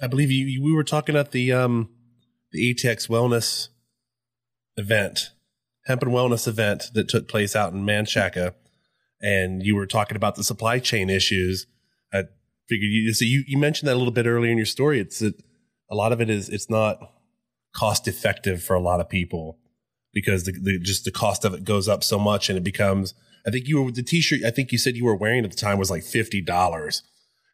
I 0.00 0.06
believe 0.06 0.30
you, 0.30 0.46
you 0.46 0.62
we 0.62 0.72
were 0.72 0.84
talking 0.84 1.16
at 1.16 1.32
the 1.32 1.52
um 1.52 1.90
the 2.52 2.74
ATX 2.74 3.08
Wellness 3.08 3.68
event, 4.76 5.32
hemp 5.88 6.02
and 6.02 6.12
wellness 6.12 6.46
event 6.46 6.90
that 6.94 7.08
took 7.08 7.26
place 7.28 7.56
out 7.56 7.72
in 7.72 7.84
Manchaca, 7.84 8.54
and 9.20 9.62
you 9.64 9.74
were 9.74 9.86
talking 9.86 10.16
about 10.16 10.36
the 10.36 10.44
supply 10.44 10.78
chain 10.78 11.10
issues. 11.10 11.66
I 12.12 12.24
figured 12.68 12.90
you 12.90 13.12
so 13.12 13.24
you, 13.24 13.42
you 13.46 13.58
mentioned 13.58 13.88
that 13.88 13.94
a 13.94 13.98
little 13.98 14.12
bit 14.12 14.26
earlier 14.26 14.52
in 14.52 14.56
your 14.58 14.66
story. 14.66 15.00
It's 15.00 15.18
that 15.18 15.34
a 15.90 15.94
lot 15.96 16.12
of 16.12 16.20
it 16.20 16.30
is 16.30 16.48
it's 16.48 16.70
not 16.70 16.98
cost 17.74 18.06
effective 18.06 18.62
for 18.62 18.74
a 18.74 18.80
lot 18.80 19.00
of 19.00 19.08
people 19.08 19.58
because 20.12 20.44
the, 20.44 20.52
the 20.52 20.78
just 20.78 21.04
the 21.04 21.10
cost 21.10 21.44
of 21.44 21.54
it 21.54 21.64
goes 21.64 21.88
up 21.88 22.02
so 22.04 22.18
much 22.18 22.48
and 22.48 22.56
it 22.56 22.64
becomes 22.64 23.14
I 23.46 23.50
think 23.50 23.66
you 23.68 23.82
were 23.82 23.90
the 23.92 24.02
t-shirt 24.02 24.40
I 24.44 24.50
think 24.50 24.72
you 24.72 24.78
said 24.78 24.96
you 24.96 25.04
were 25.04 25.16
wearing 25.16 25.44
at 25.44 25.50
the 25.50 25.56
time 25.56 25.78
was 25.78 25.90
like 25.90 26.04
fifty 26.04 26.40
dollars. 26.40 27.02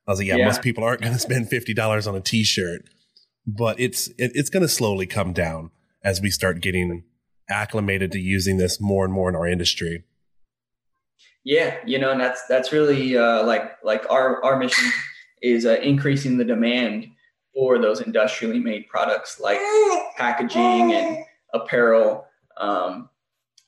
I 0.06 0.10
was 0.10 0.18
like, 0.18 0.28
yeah, 0.28 0.36
Yeah. 0.36 0.46
most 0.46 0.60
people 0.62 0.84
aren't 0.84 1.00
going 1.00 1.14
to 1.14 1.18
spend 1.18 1.48
fifty 1.48 1.72
dollars 1.72 2.06
on 2.06 2.14
a 2.14 2.20
T-shirt, 2.20 2.82
but 3.46 3.80
it's 3.80 4.08
it, 4.18 4.32
it's 4.34 4.50
going 4.50 4.62
to 4.62 4.68
slowly 4.68 5.06
come 5.06 5.32
down 5.32 5.70
as 6.02 6.20
we 6.20 6.30
start 6.30 6.60
getting 6.60 7.04
acclimated 7.48 8.12
to 8.12 8.18
using 8.18 8.56
this 8.56 8.80
more 8.80 9.04
and 9.04 9.12
more 9.12 9.28
in 9.28 9.36
our 9.36 9.46
industry. 9.46 10.04
Yeah, 11.44 11.76
you 11.84 11.98
know, 11.98 12.10
and 12.10 12.20
that's 12.20 12.46
that's 12.46 12.72
really 12.72 13.18
uh, 13.18 13.44
like 13.44 13.76
like 13.84 14.10
our 14.10 14.42
our 14.42 14.58
mission 14.58 14.90
is 15.42 15.66
uh, 15.66 15.76
increasing 15.82 16.38
the 16.38 16.44
demand 16.44 17.06
for 17.54 17.78
those 17.78 18.00
industrially 18.00 18.58
made 18.58 18.88
products 18.88 19.38
like 19.38 19.58
packaging 20.16 20.92
and 20.94 21.18
apparel, 21.52 22.26
um, 22.56 23.10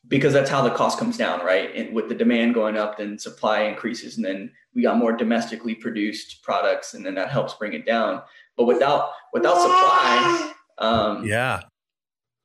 because 0.08 0.32
that's 0.32 0.48
how 0.48 0.62
the 0.62 0.70
cost 0.70 0.98
comes 0.98 1.18
down, 1.18 1.44
right? 1.44 1.74
And 1.76 1.94
with 1.94 2.08
the 2.08 2.14
demand 2.14 2.54
going 2.54 2.78
up, 2.78 2.96
then 2.96 3.18
supply 3.18 3.62
increases, 3.62 4.16
and 4.16 4.24
then 4.24 4.50
we 4.74 4.82
got 4.82 4.96
more 4.96 5.12
domestically 5.12 5.74
produced 5.74 6.42
products, 6.42 6.94
and 6.94 7.04
then 7.04 7.14
that 7.16 7.28
helps 7.28 7.54
bring 7.54 7.74
it 7.74 7.84
down. 7.84 8.22
But 8.56 8.64
without 8.64 9.10
without 9.34 9.60
supply, 9.60 10.52
um, 10.78 11.26
Yeah, 11.26 11.60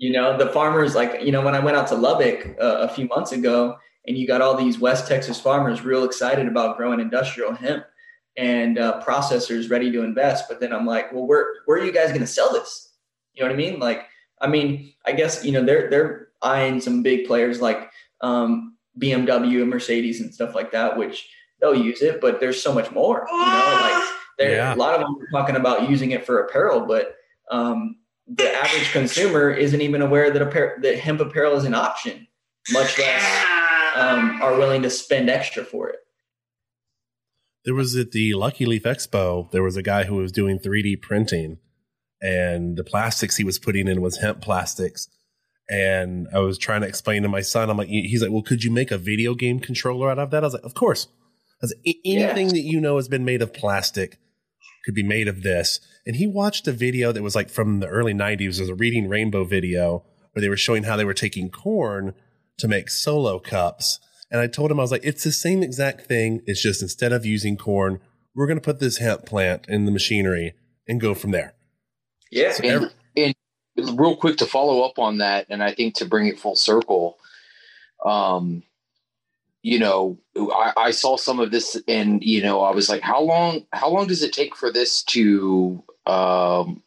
you 0.01 0.11
know 0.11 0.35
the 0.35 0.47
farmers 0.49 0.95
like 0.95 1.21
you 1.21 1.31
know 1.31 1.41
when 1.45 1.53
i 1.55 1.59
went 1.59 1.77
out 1.77 1.87
to 1.87 1.95
lubbock 1.95 2.39
uh, 2.59 2.77
a 2.81 2.89
few 2.89 3.05
months 3.05 3.31
ago 3.31 3.77
and 4.07 4.17
you 4.17 4.25
got 4.27 4.41
all 4.41 4.55
these 4.55 4.79
west 4.79 5.07
texas 5.07 5.39
farmers 5.39 5.83
real 5.83 6.03
excited 6.03 6.47
about 6.47 6.75
growing 6.75 6.99
industrial 6.99 7.53
hemp 7.53 7.85
and 8.35 8.79
uh, 8.79 8.99
processors 9.05 9.69
ready 9.69 9.91
to 9.91 10.01
invest 10.03 10.45
but 10.49 10.59
then 10.59 10.73
i'm 10.73 10.87
like 10.87 11.13
well 11.13 11.27
where 11.27 11.45
where 11.65 11.77
are 11.77 11.85
you 11.85 11.93
guys 11.93 12.09
going 12.09 12.21
to 12.21 12.27
sell 12.27 12.51
this? 12.51 12.93
You 13.33 13.43
know 13.43 13.49
what 13.49 13.53
i 13.53 13.57
mean? 13.57 13.79
Like 13.79 14.01
i 14.41 14.47
mean 14.47 14.91
i 15.05 15.11
guess 15.11 15.45
you 15.45 15.51
know 15.51 15.63
they're 15.63 15.87
they're 15.91 16.29
eyeing 16.41 16.81
some 16.81 17.03
big 17.03 17.27
players 17.27 17.61
like 17.61 17.91
um, 18.21 18.75
bmw 18.99 19.61
and 19.61 19.69
mercedes 19.69 20.19
and 20.21 20.33
stuff 20.33 20.55
like 20.55 20.71
that 20.71 20.97
which 20.97 21.29
they'll 21.59 21.75
use 21.75 22.01
it 22.01 22.19
but 22.19 22.39
there's 22.39 22.59
so 22.61 22.73
much 22.73 22.89
more 22.91 23.27
you 23.29 23.37
know? 23.37 23.79
Like 23.87 24.03
there 24.39 24.51
Yeah. 24.55 24.73
a 24.73 24.75
lot 24.83 24.95
of 24.95 25.01
them 25.01 25.15
are 25.21 25.29
talking 25.39 25.55
about 25.57 25.87
using 25.89 26.09
it 26.11 26.25
for 26.25 26.39
apparel 26.39 26.87
but 26.87 27.15
um, 27.51 27.97
the 28.35 28.53
average 28.53 28.91
consumer 28.91 29.49
isn't 29.51 29.81
even 29.81 30.01
aware 30.01 30.31
that, 30.31 30.41
appar- 30.41 30.81
that 30.81 30.99
hemp 30.99 31.19
apparel 31.19 31.55
is 31.55 31.65
an 31.65 31.73
option, 31.73 32.27
much 32.71 32.97
less 32.97 33.45
um, 33.95 34.41
are 34.41 34.57
willing 34.57 34.81
to 34.83 34.89
spend 34.89 35.29
extra 35.29 35.63
for 35.63 35.89
it. 35.89 35.99
There 37.65 37.75
was 37.75 37.95
at 37.95 38.11
the 38.11 38.33
Lucky 38.33 38.65
Leaf 38.65 38.83
Expo, 38.83 39.51
there 39.51 39.63
was 39.63 39.77
a 39.77 39.83
guy 39.83 40.05
who 40.05 40.15
was 40.15 40.31
doing 40.31 40.57
3D 40.57 41.01
printing 41.01 41.57
and 42.21 42.77
the 42.77 42.83
plastics 42.83 43.37
he 43.37 43.43
was 43.43 43.59
putting 43.59 43.87
in 43.87 44.01
was 44.01 44.17
hemp 44.17 44.41
plastics. 44.41 45.07
And 45.69 46.27
I 46.33 46.39
was 46.39 46.57
trying 46.57 46.81
to 46.81 46.87
explain 46.87 47.23
to 47.23 47.29
my 47.29 47.41
son, 47.41 47.69
I'm 47.69 47.77
like, 47.77 47.87
he's 47.87 48.21
like, 48.21 48.31
well, 48.31 48.41
could 48.41 48.63
you 48.63 48.71
make 48.71 48.91
a 48.91 48.97
video 48.97 49.33
game 49.33 49.59
controller 49.59 50.09
out 50.09 50.19
of 50.19 50.31
that? 50.31 50.43
I 50.43 50.47
was 50.47 50.53
like, 50.53 50.63
of 50.63 50.73
course. 50.73 51.07
I 51.61 51.65
was 51.65 51.73
like, 51.75 51.97
anything 52.03 52.47
yeah. 52.47 52.53
that 52.53 52.61
you 52.61 52.81
know 52.81 52.97
has 52.97 53.07
been 53.07 53.25
made 53.25 53.41
of 53.41 53.53
plastic 53.53 54.17
could 54.85 54.95
be 54.95 55.03
made 55.03 55.27
of 55.27 55.43
this. 55.43 55.79
And 56.05 56.15
he 56.15 56.27
watched 56.27 56.67
a 56.67 56.71
video 56.71 57.11
that 57.11 57.21
was 57.21 57.35
like 57.35 57.49
from 57.49 57.79
the 57.79 57.87
early 57.87 58.13
90s. 58.13 58.41
It 58.41 58.59
was 58.59 58.69
a 58.69 58.75
Reading 58.75 59.07
Rainbow 59.07 59.43
video 59.43 60.03
where 60.33 60.41
they 60.41 60.49
were 60.49 60.57
showing 60.57 60.83
how 60.83 60.95
they 60.95 61.05
were 61.05 61.13
taking 61.13 61.49
corn 61.49 62.13
to 62.57 62.67
make 62.67 62.89
solo 62.89 63.39
cups. 63.39 63.99
And 64.31 64.39
I 64.39 64.47
told 64.47 64.71
him, 64.71 64.79
I 64.79 64.83
was 64.83 64.91
like, 64.91 65.03
it's 65.03 65.23
the 65.23 65.31
same 65.31 65.61
exact 65.61 66.07
thing. 66.07 66.41
It's 66.45 66.61
just 66.61 66.81
instead 66.81 67.11
of 67.11 67.25
using 67.25 67.57
corn, 67.57 67.99
we're 68.33 68.47
going 68.47 68.57
to 68.57 68.63
put 68.63 68.79
this 68.79 68.97
hemp 68.97 69.25
plant 69.25 69.65
in 69.67 69.85
the 69.85 69.91
machinery 69.91 70.53
and 70.87 71.01
go 71.01 71.13
from 71.13 71.31
there. 71.31 71.53
Yeah. 72.31 72.53
So 72.53 72.63
and, 72.63 72.93
and, 73.77 73.99
real 73.99 74.15
quick 74.15 74.37
to 74.37 74.45
follow 74.45 74.83
up 74.83 74.99
on 74.99 75.17
that, 75.17 75.47
and 75.49 75.61
I 75.61 75.73
think 75.73 75.95
to 75.95 76.05
bring 76.05 76.27
it 76.27 76.39
full 76.39 76.55
circle, 76.55 77.17
um, 78.05 78.63
you 79.63 79.79
know, 79.79 80.17
I, 80.35 80.73
I 80.77 80.91
saw 80.91 81.17
some 81.17 81.39
of 81.39 81.51
this 81.51 81.79
and, 81.87 82.23
you 82.23 82.41
know, 82.41 82.61
I 82.61 82.71
was 82.71 82.89
like, 82.89 83.01
how 83.01 83.21
long, 83.21 83.65
how 83.73 83.89
long 83.89 84.07
does 84.07 84.23
it 84.23 84.33
take 84.33 84.55
for 84.55 84.71
this 84.71 85.03
to, 85.03 85.83
um, 86.05 86.81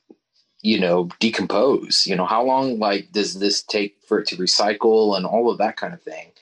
you 0.62 0.80
know, 0.80 1.08
decompose? 1.20 2.06
You 2.06 2.16
know, 2.16 2.24
how 2.24 2.42
long 2.42 2.78
like 2.78 3.12
does 3.12 3.38
this 3.38 3.62
take 3.62 3.96
for 4.08 4.20
it 4.20 4.28
to 4.28 4.36
recycle 4.36 5.16
and 5.16 5.26
all 5.26 5.50
of 5.50 5.58
that 5.58 5.76
kind 5.76 5.92
of 5.92 6.02
thing? 6.02 6.32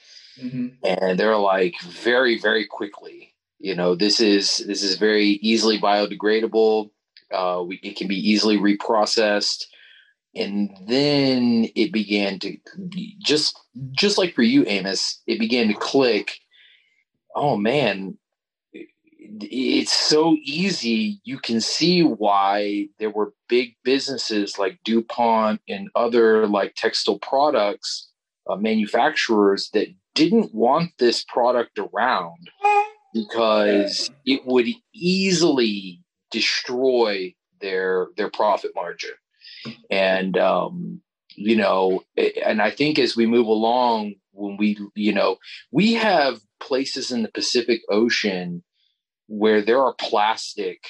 Mm-hmm. 0.40 0.68
And 0.84 1.18
they're 1.18 1.36
like 1.36 1.74
very, 1.82 2.38
very 2.38 2.66
quickly. 2.66 3.34
You 3.58 3.74
know, 3.74 3.94
this 3.94 4.20
is 4.20 4.58
this 4.58 4.82
is 4.82 4.96
very 4.96 5.38
easily 5.42 5.78
biodegradable. 5.78 6.90
Uh, 7.32 7.62
we, 7.66 7.80
it 7.82 7.96
can 7.96 8.08
be 8.08 8.16
easily 8.16 8.58
reprocessed, 8.58 9.66
and 10.34 10.70
then 10.86 11.68
it 11.74 11.92
began 11.92 12.38
to 12.40 12.56
just 13.20 13.58
just 13.92 14.18
like 14.18 14.34
for 14.34 14.42
you, 14.42 14.64
Amos. 14.66 15.20
It 15.26 15.38
began 15.38 15.68
to 15.68 15.74
click. 15.74 16.38
Oh 17.34 17.56
man, 17.56 18.18
it's 19.41 19.93
so 19.93 20.37
easy. 20.43 21.20
You 21.24 21.39
can 21.39 21.61
see 21.61 22.03
why 22.03 22.89
there 22.99 23.11
were 23.11 23.33
big 23.49 23.74
businesses 23.85 24.59
like 24.59 24.80
DuPont 24.85 25.61
and 25.68 25.89
other 25.95 26.47
like 26.47 26.74
textile 26.74 27.18
products 27.18 28.11
uh, 28.49 28.57
manufacturers 28.57 29.70
that 29.72 29.89
didn't 30.14 30.55
want 30.55 30.91
this 30.99 31.24
product 31.24 31.78
around 31.78 32.51
because 33.14 34.11
it 34.26 34.43
would 34.45 34.66
easily 34.93 36.03
destroy 36.30 37.35
their 37.61 38.09
their 38.16 38.30
profit 38.30 38.72
margin. 38.74 39.12
And 39.91 40.37
um, 40.37 41.01
you 41.37 41.57
know, 41.57 42.03
and 42.16 42.61
I 42.61 42.70
think 42.70 42.99
as 42.99 43.16
we 43.16 43.26
move 43.26 43.47
along, 43.47 44.14
when 44.33 44.57
we 44.57 44.76
you 44.95 45.12
know 45.12 45.37
we 45.70 45.95
have 45.95 46.41
places 46.61 47.11
in 47.11 47.22
the 47.22 47.30
Pacific 47.30 47.80
Ocean 47.89 48.62
where 49.33 49.62
there 49.62 49.83
are 49.83 49.95
plastic 49.95 50.85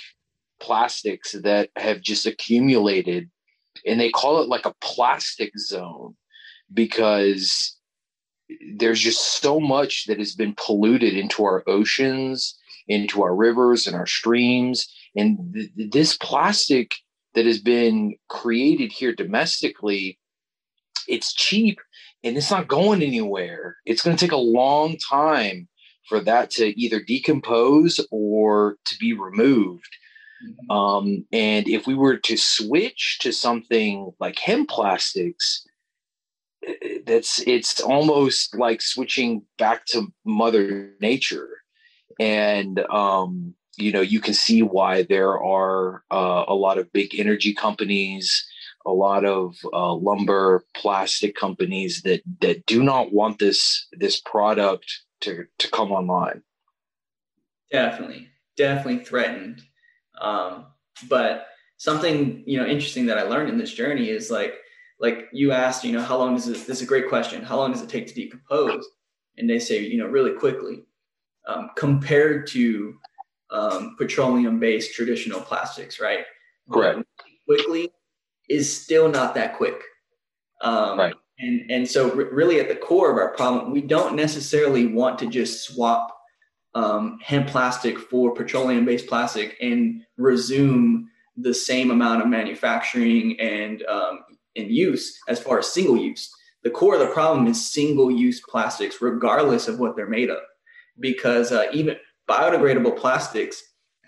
plastics 0.61 1.33
that 1.33 1.71
have 1.77 2.01
just 2.01 2.27
accumulated 2.27 3.31
and 3.87 4.01
they 4.01 4.11
call 4.11 4.43
it 4.43 4.49
like 4.49 4.67
a 4.67 4.75
plastic 4.81 5.57
zone 5.59 6.15
because 6.73 7.77
there's 8.75 9.01
just 9.01 9.41
so 9.41 9.59
much 9.61 10.07
that 10.07 10.19
has 10.19 10.35
been 10.35 10.55
polluted 10.57 11.15
into 11.15 11.45
our 11.45 11.63
oceans 11.67 12.59
into 12.89 13.23
our 13.23 13.35
rivers 13.35 13.87
and 13.87 13.97
our 13.97 14.07
streams. 14.07 14.93
And 15.17 15.55
th- 15.55 15.91
this 15.93 16.17
plastic 16.17 16.95
that 17.35 17.47
has 17.47 17.61
been 17.61 18.17
created 18.29 18.93
here 18.93 19.15
domestically 19.15 20.19
it's 21.09 21.35
cheap 21.35 21.81
and 22.23 22.37
it's 22.37 22.51
not 22.51 22.69
going 22.69 23.03
anywhere. 23.03 23.77
It's 23.85 24.03
going 24.03 24.17
to 24.17 24.25
take 24.25 24.33
a 24.33 24.37
long 24.37 24.97
time 24.99 25.67
for 26.09 26.21
that 26.21 26.51
to 26.51 26.81
either 26.81 27.01
decompose 27.01 28.01
or 28.11 28.77
to 28.85 28.97
be 28.99 29.13
removed. 29.13 29.97
Mm-hmm. 30.45 30.71
Um, 30.71 31.25
and 31.33 31.69
if 31.69 31.87
we 31.87 31.95
were 31.95 32.17
to 32.19 32.37
switch 32.37 33.19
to 33.21 33.33
something 33.33 34.13
like 34.19 34.39
hemp 34.39 34.69
plastics, 34.69 35.67
eh, 36.67 36.99
that's 37.07 37.43
it's 37.47 37.81
almost 37.81 38.57
like 38.57 38.83
switching 38.83 39.43
back 39.59 39.87
to 39.87 40.13
Mother 40.25 40.93
Nature, 41.01 41.49
and 42.19 42.81
um, 42.91 43.55
you 43.77 43.93
know 43.93 44.01
you 44.01 44.21
can 44.21 44.35
see 44.35 44.63
why 44.63 45.05
there 45.05 45.41
are 45.41 46.03
uh, 46.11 46.45
a 46.49 46.55
lot 46.55 46.79
of 46.79 46.93
big 46.93 47.19
energy 47.19 47.55
companies, 47.55 48.45
a 48.85 48.93
lot 48.93 49.25
of 49.25 49.55
uh, 49.73 49.95
lumber 49.95 50.65
plastic 50.75 51.37
companies 51.37 52.03
that 52.03 52.23
that 52.41 52.67
do 52.67 52.83
not 52.83 53.13
want 53.13 53.39
this 53.39 53.87
this 53.93 54.21
product 54.21 55.03
to 55.23 55.47
to 55.59 55.71
come 55.71 55.93
online. 55.93 56.43
Definitely, 57.71 58.29
definitely 58.57 59.05
threatened. 59.05 59.63
Um, 60.21 60.67
but 61.09 61.47
something 61.79 62.45
you 62.47 62.59
know 62.59 62.67
interesting 62.67 63.07
that 63.07 63.19
I 63.19 63.23
learned 63.23 63.49
in 63.49 63.59
this 63.59 63.73
journey 63.73 64.09
is 64.09 64.31
like 64.31 64.55
like 65.03 65.29
you 65.33 65.51
asked, 65.51 65.85
you 65.85 65.93
know, 65.93 66.01
how 66.01 66.17
long 66.17 66.35
does 66.35 66.47
this? 66.47 66.65
This 66.65 66.79
is 66.79 66.85
a 66.85 66.87
great 66.87 67.09
question. 67.09 67.43
How 67.43 67.57
long 67.57 67.73
does 67.73 67.83
it 67.83 67.89
take 67.89 68.07
to 68.07 68.15
decompose? 68.15 68.87
And 69.37 69.51
they 69.51 69.59
say, 69.59 69.81
you 69.81 69.99
know, 69.99 70.07
really 70.07 70.33
quickly. 70.33 70.85
Um, 71.49 71.71
compared 71.77 72.47
to 72.49 72.95
um, 73.51 73.97
petroleum-based 73.99 74.95
traditional 74.95 75.41
plastics, 75.41 76.01
right? 76.01 76.21
Correct. 76.71 76.99
Um, 76.99 77.05
quickly 77.47 77.91
is 78.49 78.73
still 78.73 79.09
not 79.09 79.35
that 79.35 79.57
quick. 79.57 79.83
Um, 80.61 80.99
right. 80.99 81.15
And, 81.43 81.71
and 81.71 81.91
so, 81.91 82.15
really, 82.15 82.61
at 82.61 82.69
the 82.69 82.77
core 82.77 83.11
of 83.11 83.17
our 83.17 83.35
problem, 83.35 83.73
we 83.73 83.81
don't 83.81 84.15
necessarily 84.15 84.87
want 84.87 85.19
to 85.19 85.27
just 85.27 85.65
swap 85.65 86.17
um, 86.75 87.19
hemp 87.21 87.49
plastic 87.49 87.99
for 87.99 88.33
petroleum 88.33 88.85
based 88.85 89.09
plastic 89.09 89.57
and 89.61 90.03
resume 90.17 91.09
the 91.37 91.53
same 91.53 91.91
amount 91.91 92.23
of 92.23 92.29
manufacturing 92.29 93.39
and, 93.41 93.83
um, 93.87 94.21
and 94.55 94.71
use 94.71 95.19
as 95.29 95.41
far 95.41 95.59
as 95.59 95.67
single 95.67 95.97
use. 95.97 96.33
The 96.63 96.71
core 96.71 96.95
of 96.95 97.01
the 97.01 97.13
problem 97.13 97.49
is 97.49 97.73
single 97.73 98.11
use 98.11 98.41
plastics, 98.41 99.03
regardless 99.03 99.67
of 99.67 99.81
what 99.81 99.97
they're 99.97 100.07
made 100.07 100.31
of, 100.31 100.39
because 101.01 101.51
uh, 101.51 101.65
even 101.73 101.97
biodegradable 102.31 102.97
plastics 102.97 103.61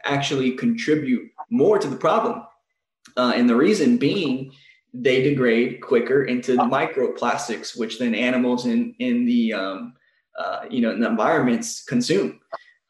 actually 0.04 0.52
contribute 0.52 1.28
more 1.50 1.78
to 1.80 1.88
the 1.88 1.96
problem. 1.96 2.44
Uh, 3.16 3.32
and 3.34 3.50
the 3.50 3.56
reason 3.56 3.96
being 3.96 4.52
they 4.94 5.22
degrade 5.22 5.80
quicker 5.80 6.24
into 6.24 6.56
microplastics, 6.56 7.76
which 7.76 7.98
then 7.98 8.14
animals 8.14 8.64
in 8.64 8.94
in 9.00 9.26
the 9.26 9.52
um, 9.52 9.94
uh, 10.38 10.60
you 10.70 10.80
know 10.80 10.92
in 10.92 11.00
the 11.00 11.08
environments 11.08 11.84
consume. 11.84 12.40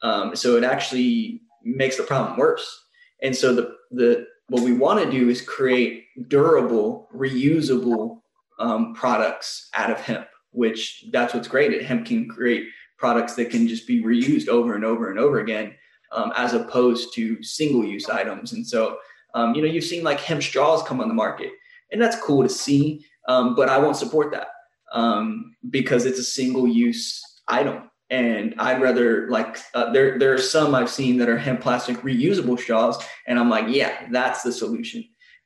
Um, 0.03 0.35
so 0.35 0.55
it 0.55 0.63
actually 0.63 1.41
makes 1.63 1.97
the 1.97 2.03
problem 2.03 2.37
worse. 2.37 2.85
And 3.23 3.35
so 3.35 3.55
the 3.55 3.75
the 3.91 4.27
what 4.49 4.61
we 4.61 4.73
want 4.73 5.03
to 5.03 5.09
do 5.09 5.29
is 5.29 5.41
create 5.41 6.05
durable, 6.27 7.09
reusable 7.13 8.21
um, 8.59 8.93
products 8.93 9.69
out 9.73 9.89
of 9.89 9.99
hemp, 9.99 10.27
which 10.51 11.05
that's 11.11 11.33
what's 11.33 11.47
great. 11.47 11.73
At 11.73 11.83
hemp 11.83 12.05
can 12.05 12.29
create 12.29 12.67
products 12.99 13.33
that 13.35 13.49
can 13.49 13.67
just 13.67 13.87
be 13.87 14.03
reused 14.03 14.47
over 14.47 14.75
and 14.75 14.85
over 14.85 15.09
and 15.09 15.19
over 15.19 15.39
again, 15.39 15.73
um, 16.11 16.31
as 16.35 16.53
opposed 16.53 17.15
to 17.15 17.41
single 17.41 17.83
use 17.83 18.07
items. 18.07 18.53
And 18.53 18.65
so, 18.65 18.99
um, 19.33 19.55
you 19.55 19.63
know, 19.63 19.67
you've 19.67 19.83
seen 19.83 20.03
like 20.03 20.19
hemp 20.19 20.43
straws 20.43 20.83
come 20.83 21.01
on 21.01 21.07
the 21.07 21.13
market 21.13 21.51
and 21.91 22.01
that's 22.01 22.19
cool 22.21 22.43
to 22.43 22.49
see. 22.49 23.05
Um, 23.27 23.55
but 23.55 23.69
I 23.69 23.77
won't 23.77 23.97
support 23.97 24.31
that 24.33 24.47
um, 24.93 25.55
because 25.69 26.05
it's 26.05 26.19
a 26.19 26.23
single 26.23 26.67
use 26.67 27.21
item. 27.47 27.89
And 28.09 28.53
I'd 28.59 28.81
rather 28.81 29.27
like 29.29 29.57
uh, 29.73 29.91
there 29.91 30.19
there 30.19 30.31
are 30.33 30.37
some 30.37 30.75
I've 30.75 30.91
seen 30.91 31.17
that 31.17 31.29
are 31.29 31.39
hemp 31.39 31.61
plastic 31.61 31.97
reusable 31.97 32.59
straws, 32.59 33.03
and 33.25 33.39
I'm 33.39 33.49
like, 33.49 33.65
yeah, 33.67 34.07
that's 34.11 34.43
the 34.43 34.51
solution. 34.51 35.03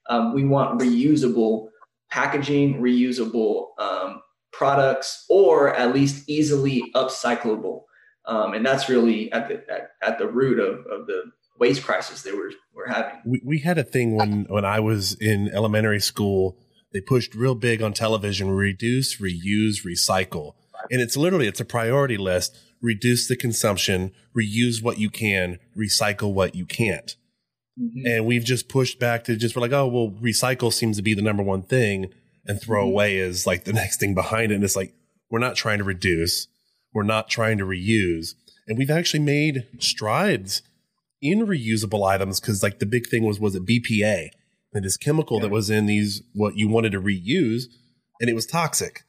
Um, 0.10 0.34
we 0.34 0.44
want 0.44 0.80
reusable 0.80 1.70
packaging, 2.12 2.82
reusable 2.82 3.68
um, 3.78 4.22
products, 4.52 5.26
or 5.30 5.74
at 5.74 5.94
least 5.94 6.30
easily 6.30 6.84
upcyclable. 6.96 7.84
Um, 8.26 8.54
and 8.54 8.66
that's 8.66 8.90
really 8.90 9.32
at 9.32 9.48
the 9.48 9.64
at, 9.74 9.92
at 10.02 10.20
the 10.20 10.28
root 10.28 10.60
of, 10.60 10.80
of 10.88 11.08
the 11.08 11.32
waste 11.60 11.84
crisis 11.84 12.22
they 12.24 12.32
were 12.32 12.52
were 12.74 12.88
having. 12.88 13.20
We, 13.26 13.42
we 13.46 13.60
had 13.60 13.78
a 13.78 13.84
thing 13.84 14.16
when 14.16 14.46
when 14.50 14.66
I 14.66 14.80
was 14.80 15.14
in 15.20 15.50
elementary 15.50 16.00
school. 16.00 16.58
They 16.92 17.02
pushed 17.02 17.36
real 17.36 17.56
big 17.56 17.82
on 17.82 17.94
television: 17.94 18.50
reduce, 18.50 19.18
reuse, 19.22 19.86
recycle, 19.86 20.54
and 20.90 21.02
it's 21.02 21.16
literally 21.18 21.48
it's 21.48 21.60
a 21.60 21.66
priority 21.66 22.18
list. 22.18 22.58
Reduce 22.82 23.28
the 23.28 23.36
consumption, 23.36 24.12
reuse 24.36 24.82
what 24.82 24.98
you 24.98 25.10
can, 25.10 25.60
recycle 25.78 26.34
what 26.34 26.56
you 26.56 26.66
can't. 26.66 27.16
Mhm. 27.78 28.06
And 28.06 28.26
we've 28.26 28.46
just 28.46 28.70
pushed 28.70 29.00
back 29.00 29.26
to 29.26 29.36
just 29.36 29.54
we're 29.56 29.62
like, 29.62 29.74
oh, 29.74 29.88
well, 29.88 30.12
recycle 30.22 30.72
seems 30.72 30.96
to 30.96 31.04
be 31.04 31.14
the 31.14 31.22
number 31.22 31.44
one 31.44 31.62
thing, 31.64 32.08
and 32.46 32.62
throw 32.62 32.86
Mhm. 32.86 32.90
away 32.92 33.18
is 33.18 33.46
like 33.46 33.66
the 33.66 33.74
next 33.82 34.00
thing 34.00 34.14
behind 34.16 34.52
it. 34.52 34.56
And 34.56 34.64
it's 34.64 34.78
like, 34.78 34.94
we're 35.30 35.40
not 35.40 35.58
trying 35.58 35.78
to 35.80 35.84
reduce, 35.84 36.48
we're 36.94 37.04
not 37.04 37.30
trying 37.30 37.58
to 37.58 37.66
reuse. 37.66 38.34
And 38.66 38.78
we've 38.78 38.90
actually 38.90 39.20
made 39.24 39.68
strides 39.80 40.62
in 41.22 41.46
reusable 41.46 42.08
items 42.08 42.40
because, 42.40 42.64
like, 42.64 42.80
the 42.80 42.86
big 42.86 43.08
thing 43.08 43.24
was, 43.24 43.40
was 43.40 43.56
it 43.56 43.66
BPA? 43.66 44.30
And 44.74 44.86
this 44.86 44.98
chemical 44.98 45.38
Yeah. 45.38 45.44
that 45.44 45.52
was 45.52 45.70
in 45.70 45.86
these, 45.86 46.22
what 46.34 46.56
you 46.56 46.68
wanted 46.68 46.92
to 46.92 47.02
reuse, 47.02 47.64
and 48.22 48.30
it 48.30 48.34
was 48.36 48.46
toxic. 48.46 49.04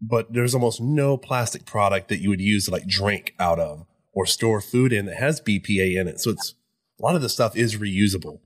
But 0.00 0.32
there's 0.32 0.54
almost 0.54 0.80
no 0.80 1.16
plastic 1.16 1.64
product 1.64 2.08
that 2.08 2.20
you 2.20 2.28
would 2.28 2.40
use 2.40 2.66
to 2.66 2.70
like 2.70 2.86
drink 2.86 3.34
out 3.38 3.58
of 3.58 3.86
or 4.12 4.26
store 4.26 4.60
food 4.60 4.92
in 4.92 5.06
that 5.06 5.16
has 5.16 5.40
BPA 5.40 5.98
in 5.98 6.06
it. 6.06 6.20
So 6.20 6.30
it's 6.30 6.54
a 7.00 7.02
lot 7.02 7.14
of 7.14 7.22
the 7.22 7.28
stuff 7.30 7.56
is 7.56 7.76
reusable. 7.76 8.40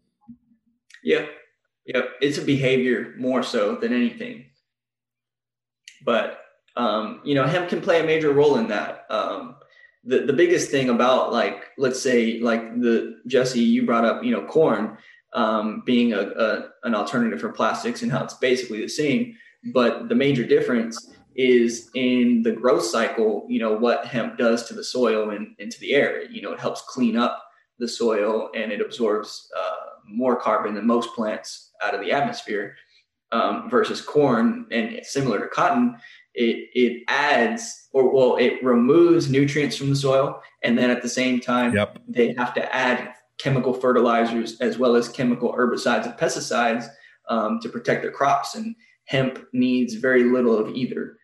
Yeah. 1.03 1.27
Yeah. 1.87 2.03
It's 2.21 2.39
a 2.39 2.43
behavior 2.43 3.15
more 3.19 3.43
so 3.43 3.75
than 3.75 3.93
anything. 3.93 4.45
But 6.05 6.39
um, 6.77 7.21
you 7.25 7.35
know, 7.35 7.47
hemp 7.47 7.69
can 7.69 7.81
play 7.81 8.01
a 8.01 8.05
major 8.05 8.33
role 8.33 8.57
in 8.57 8.69
that. 8.69 9.07
Um, 9.11 9.57
the 10.05 10.21
the 10.21 10.33
biggest 10.33 10.71
thing 10.71 10.89
about 10.89 11.33
like 11.33 11.69
let's 11.77 12.03
say 12.03 12.41
like 12.41 12.81
the 12.81 13.21
Jesse 13.27 13.61
you 13.61 13.85
brought 13.85 14.05
up, 14.05 14.25
you 14.25 14.33
know, 14.33 14.45
corn 14.45 14.97
um, 15.35 15.83
being 15.85 16.13
a, 16.13 16.21
a 16.21 16.69
an 16.85 16.95
alternative 16.95 17.41
for 17.41 17.51
plastics 17.51 18.03
and 18.03 18.11
how 18.11 18.25
it's 18.25 18.35
basically 18.35 18.81
the 18.81 18.89
same, 18.89 19.35
but 19.73 20.09
the 20.09 20.15
major 20.15 20.45
difference 20.45 21.13
is 21.37 21.91
in 21.95 22.43
the 22.43 22.53
growth 22.53 22.85
cycle. 22.85 23.47
You 23.49 23.61
know 23.61 23.75
what 23.75 24.07
hemp 24.07 24.39
does 24.39 24.67
to 24.69 24.75
the 24.75 24.85
soil 24.85 25.31
and 25.31 25.55
into 25.59 25.79
the 25.81 25.95
air. 25.95 26.25
You 26.31 26.43
know, 26.43 26.53
it 26.53 26.61
helps 26.61 26.83
clean 26.83 27.17
up 27.17 27.45
the 27.79 27.89
soil 27.89 28.51
and 28.55 28.73
it 28.73 28.81
absorbs 28.81 29.49
uh, 29.59 29.91
more 30.07 30.37
carbon 30.37 30.75
than 30.75 30.87
most 30.87 31.15
plants 31.15 31.71
out 31.83 31.95
of 31.95 32.01
the 32.01 32.13
atmosphere 32.13 32.77
um, 33.33 33.69
versus 33.71 34.01
corn 34.01 34.67
and 34.71 35.01
similar 35.03 35.41
to 35.41 35.49
cotton 35.49 35.97
it 36.35 36.69
it 36.75 37.03
adds 37.09 37.89
or 37.93 38.13
well 38.15 38.37
it 38.37 38.63
removes 38.63 39.31
nutrients 39.31 39.77
from 39.77 39.91
the 39.91 39.97
soil 39.97 40.41
and 40.63 40.79
then 40.79 40.91
at 40.91 41.03
the 41.03 41.09
same 41.09 41.41
time 41.41 41.75
Yep. 41.75 41.99
they 42.09 42.35
have 42.35 42.55
to 42.55 42.75
add 42.75 43.13
chemical 43.39 43.73
fertilizers 43.75 44.61
as 44.61 44.79
well 44.79 44.95
as 44.97 45.09
chemical 45.09 45.53
herbicides 45.55 46.05
and 46.05 46.15
pesticides 46.15 46.87
um, 47.29 47.59
to 47.63 47.69
protect 47.69 48.03
their 48.03 48.11
crops 48.13 48.55
and 48.55 48.75
hemp 49.07 49.45
needs 49.53 49.95
very 49.95 50.25
little 50.25 50.57
of 50.59 50.69
either 50.75 51.17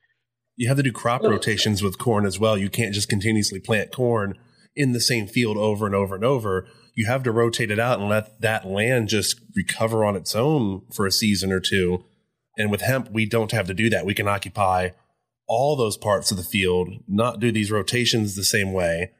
You 0.56 0.68
have 0.68 0.76
to 0.78 0.82
do 0.82 0.92
crop 0.92 1.20
Oh. 1.24 1.30
rotations 1.30 1.82
with 1.82 1.98
corn 1.98 2.24
as 2.26 2.38
well. 2.40 2.56
You 2.56 2.70
can't 2.70 2.94
just 2.94 3.08
continuously 3.08 3.60
plant 3.60 3.92
corn 3.92 4.34
in 4.74 4.92
the 4.92 5.00
same 5.00 5.26
field 5.26 5.56
over 5.56 5.84
and 5.86 5.94
over 5.94 6.14
and 6.14 6.24
over. 6.24 6.66
You 6.94 7.06
have 7.06 7.22
to 7.24 7.30
rotate 7.32 7.70
it 7.70 7.78
out 7.78 8.00
and 8.00 8.08
let 8.08 8.40
that 8.40 8.66
land 8.66 9.08
just 9.08 9.38
recover 9.54 10.04
on 10.04 10.16
its 10.16 10.34
own 10.34 10.82
for 10.94 11.06
a 11.06 11.12
season 11.12 11.52
or 11.52 11.60
two. 11.60 12.04
And 12.56 12.70
with 12.70 12.80
hemp, 12.80 13.10
we 13.10 13.26
don't 13.26 13.52
have 13.52 13.66
to 13.66 13.74
do 13.74 13.90
that. 13.90 14.06
We 14.06 14.14
can 14.14 14.28
occupy 14.28 14.90
all 15.46 15.76
those 15.76 15.96
parts 15.96 16.30
of 16.30 16.36
the 16.36 16.42
field, 16.42 16.88
not 17.06 17.38
do 17.38 17.52
these 17.52 17.70
rotations 17.70 18.34
the 18.34 18.44
same 18.44 18.72
way, 18.72 19.12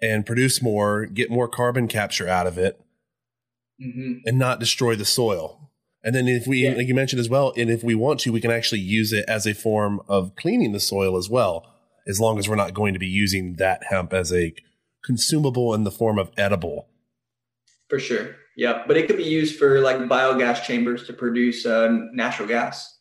and 0.00 0.26
produce 0.26 0.60
more, 0.62 1.06
get 1.06 1.30
more 1.30 1.46
carbon 1.48 1.86
capture 1.88 2.28
out 2.28 2.46
of 2.46 2.58
it, 2.58 2.80
hmm 3.80 4.14
and 4.26 4.38
not 4.38 4.60
destroy 4.60 4.94
the 4.96 5.04
soil. 5.04 5.60
And 6.02 6.14
then 6.14 6.28
if 6.28 6.46
we, 6.46 6.64
Yeah. 6.64 6.74
like 6.74 6.86
you 6.88 6.94
mentioned 6.94 7.20
as 7.20 7.28
well, 7.28 7.52
and 7.56 7.70
if 7.70 7.82
we 7.82 7.94
want 7.94 8.20
to, 8.20 8.32
we 8.32 8.40
can 8.40 8.50
actually 8.50 8.80
use 8.80 9.12
it 9.12 9.24
as 9.28 9.46
a 9.46 9.54
form 9.54 10.00
of 10.08 10.34
cleaning 10.36 10.72
the 10.72 10.80
soil 10.80 11.16
as 11.16 11.28
well, 11.30 11.66
as 12.06 12.20
long 12.20 12.38
as 12.38 12.48
we're 12.48 12.56
not 12.56 12.74
going 12.74 12.92
to 12.94 12.98
be 13.00 13.06
using 13.06 13.54
that 13.54 13.84
hemp 13.90 14.12
as 14.12 14.32
a 14.32 14.54
consumable 15.04 15.72
in 15.74 15.84
the 15.84 15.90
form 15.90 16.18
of 16.18 16.30
edible. 16.36 16.88
for 17.88 17.98
sure 17.98 18.36
yeah 18.56 18.82
but 18.86 18.96
it 18.96 19.06
could 19.06 19.16
be 19.16 19.24
used 19.24 19.58
for 19.58 19.80
like 19.80 19.96
biogas 19.98 20.62
chambers 20.64 21.06
to 21.06 21.12
produce 21.12 21.66
uh, 21.66 21.88
natural 22.12 22.48
gas. 22.48 22.98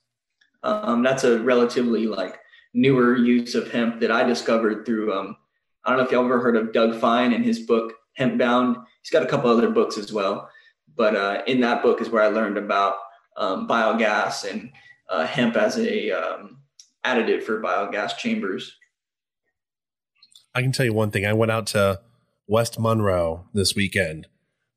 Um, 0.64 1.04
that's 1.04 1.26
a 1.26 1.40
relatively 1.40 2.08
like 2.08 2.40
newer 2.74 3.18
use 3.18 3.54
of 3.54 3.72
hemp 3.72 4.00
that 4.00 4.12
i 4.12 4.24
discovered 4.24 4.86
through 4.86 5.14
um, 5.14 5.36
i 5.84 5.90
don't 5.90 6.00
know 6.00 6.06
if 6.06 6.12
y'all 6.12 6.26
ever 6.26 6.40
heard 6.40 6.56
of 6.56 6.74
doug 6.74 7.00
fine 7.00 7.34
and 7.34 7.44
his 7.46 7.60
book 7.60 7.94
hemp 8.16 8.38
bound. 8.38 8.78
He's 9.02 9.10
got 9.10 9.24
a 9.24 9.28
couple 9.28 9.50
other 9.50 9.70
books 9.70 9.98
as 9.98 10.14
well 10.14 10.50
but 10.96 11.16
uh, 11.16 11.42
in 11.48 11.60
that 11.62 11.84
book 11.84 12.02
is 12.02 12.10
where 12.10 12.24
i 12.24 12.28
learned 12.28 12.58
about 12.58 12.96
um, 13.38 13.68
biogas 13.68 14.50
and 14.50 14.72
uh, 15.10 15.26
hemp 15.26 15.56
as 15.56 15.78
a 15.78 16.12
um, 16.12 16.60
additive 17.06 17.44
for 17.44 17.62
biogas 17.62 18.18
chambers. 18.18 18.76
I 20.56 20.62
can 20.62 20.72
tell 20.72 20.86
you 20.86 20.94
one 20.94 21.12
thing. 21.12 21.26
I 21.26 21.34
went 21.34 21.52
out 21.52 21.68
to 21.68 22.02
West 22.48 22.80
Monroe 22.80 23.48
this 23.54 23.76
weekend, 23.76 24.28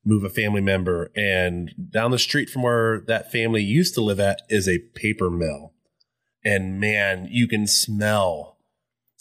move 0.07 0.23
a 0.23 0.29
family 0.29 0.61
member, 0.61 1.11
and 1.15 1.73
down 1.91 2.11
the 2.11 2.17
street 2.17 2.49
from 2.49 2.63
where 2.63 3.01
that 3.01 3.31
family 3.31 3.61
used 3.61 3.93
to 3.95 4.01
live 4.01 4.19
at 4.19 4.41
is 4.49 4.67
a 4.67 4.79
paper 4.95 5.29
mill. 5.29 5.73
And 6.45 6.79
man, 6.79 7.27
you 7.29 7.47
can 7.47 7.67
smell. 7.67 8.57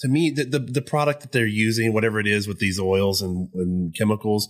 To 0.01 0.09
me, 0.09 0.31
the, 0.31 0.45
the, 0.45 0.59
the 0.61 0.83
product 0.83 1.23
that 1.23 1.33
they're 1.33 1.45
using, 1.45 1.93
whatever 1.93 2.21
it 2.21 2.27
is 2.29 2.47
with 2.47 2.61
these 2.61 2.79
oils 2.79 3.21
and, 3.21 3.49
and 3.55 3.95
chemicals, 3.97 4.49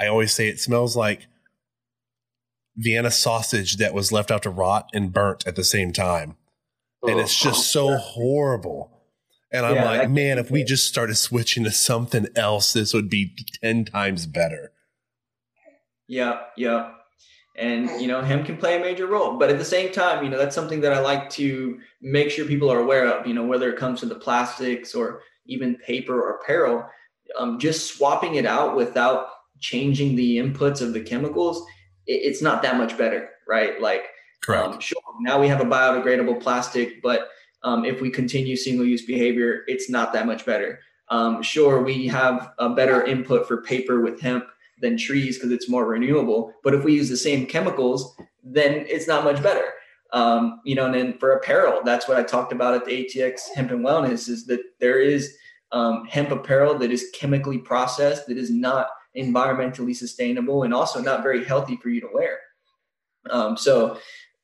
I 0.00 0.08
always 0.08 0.32
say 0.32 0.48
it 0.48 0.58
smells 0.58 0.96
like 0.96 1.28
Vienna 2.76 3.10
sausage 3.10 3.76
that 3.76 3.94
was 3.94 4.10
left 4.10 4.30
out 4.32 4.42
to 4.42 4.50
rot 4.50 4.88
and 4.92 5.12
burnt 5.12 5.46
at 5.46 5.54
the 5.54 5.64
same 5.64 5.92
time. 5.92 6.36
And 7.04 7.20
it's 7.20 7.38
just 7.40 7.70
so 7.70 7.96
horrible. 7.96 8.90
And 9.52 9.64
I'm 9.64 9.76
Yeah, 9.76 9.84
like, 9.84 10.10
man, 10.10 10.38
if 10.38 10.50
we 10.50 10.64
just 10.64 10.88
started 10.88 11.16
switching 11.16 11.62
to 11.64 11.70
something 11.70 12.26
else, 12.34 12.72
this 12.72 12.92
would 12.92 13.08
be 13.08 13.36
10 13.62 13.84
times 13.84 14.26
better. 14.26 14.72
Yeah, 16.08 16.40
yeah. 16.56 16.92
And, 17.56 17.90
you 18.00 18.06
know, 18.06 18.22
hemp 18.22 18.46
can 18.46 18.56
play 18.56 18.76
a 18.76 18.80
major 18.80 19.06
role. 19.06 19.36
But 19.36 19.50
at 19.50 19.58
the 19.58 19.64
same 19.64 19.92
time, 19.92 20.22
you 20.24 20.30
know, 20.30 20.38
that's 20.38 20.54
something 20.54 20.80
that 20.80 20.92
I 20.92 21.00
like 21.00 21.28
to 21.30 21.78
make 22.00 22.30
sure 22.30 22.46
people 22.46 22.70
are 22.70 22.78
aware 22.78 23.06
of, 23.06 23.26
you 23.26 23.34
know, 23.34 23.44
whether 23.44 23.68
it 23.70 23.78
comes 23.78 24.00
to 24.00 24.06
the 24.06 24.14
plastics 24.14 24.94
or 24.94 25.22
even 25.46 25.76
paper 25.76 26.20
or 26.20 26.36
apparel, 26.36 26.88
um, 27.38 27.58
just 27.58 27.94
swapping 27.94 28.36
it 28.36 28.46
out 28.46 28.76
without 28.76 29.28
changing 29.60 30.14
the 30.14 30.36
inputs 30.38 30.80
of 30.80 30.92
the 30.92 31.00
chemicals, 31.00 31.66
it, 32.06 32.20
it's 32.22 32.40
not 32.42 32.62
that 32.62 32.76
much 32.76 32.96
better, 32.96 33.30
right? 33.48 33.80
Like, 33.80 34.04
Correct. 34.42 34.74
um, 34.74 34.80
sure, 34.80 35.02
now 35.20 35.40
we 35.40 35.48
have 35.48 35.60
a 35.60 35.64
biodegradable 35.64 36.40
plastic, 36.40 37.02
but 37.02 37.28
um, 37.64 37.84
if 37.84 38.00
we 38.00 38.08
continue 38.08 38.54
single 38.54 38.86
use 38.86 39.04
behavior, 39.04 39.64
it's 39.66 39.90
not 39.90 40.12
that 40.12 40.26
much 40.26 40.46
better. 40.46 40.78
Um, 41.08 41.42
sure, 41.42 41.82
we 41.82 42.06
have 42.06 42.52
a 42.58 42.68
better 42.70 43.02
input 43.02 43.48
for 43.48 43.62
paper 43.62 44.00
with 44.00 44.20
hemp 44.20 44.44
than 44.80 44.96
trees 44.96 45.36
because 45.36 45.52
it's 45.52 45.68
more 45.68 45.86
renewable. 45.86 46.52
But 46.62 46.74
if 46.74 46.84
we 46.84 46.94
use 46.94 47.08
the 47.08 47.16
same 47.16 47.46
chemicals, 47.46 48.16
then 48.42 48.84
it's 48.88 49.06
not 49.06 49.24
much 49.24 49.42
better. 49.42 49.64
Um, 50.12 50.60
you 50.64 50.74
know, 50.74 50.86
and 50.86 50.94
then 50.94 51.18
for 51.18 51.32
apparel, 51.32 51.82
that's 51.84 52.08
what 52.08 52.18
I 52.18 52.22
talked 52.22 52.52
about 52.52 52.74
at 52.74 52.84
the 52.84 53.04
ATX 53.04 53.54
Hemp 53.54 53.70
and 53.70 53.84
Wellness 53.84 54.28
is 54.28 54.46
that 54.46 54.60
there 54.80 55.00
is 55.00 55.36
um, 55.72 56.06
hemp 56.06 56.30
apparel 56.30 56.78
that 56.78 56.90
is 56.90 57.10
chemically 57.14 57.58
processed, 57.58 58.26
that 58.28 58.38
is 58.38 58.50
not 58.50 58.88
environmentally 59.16 59.94
sustainable, 59.94 60.62
and 60.62 60.72
also 60.72 61.00
not 61.00 61.22
very 61.22 61.44
healthy 61.44 61.76
for 61.76 61.90
you 61.90 62.00
to 62.00 62.08
wear. 62.12 62.38
Um, 63.28 63.56
so 63.56 63.98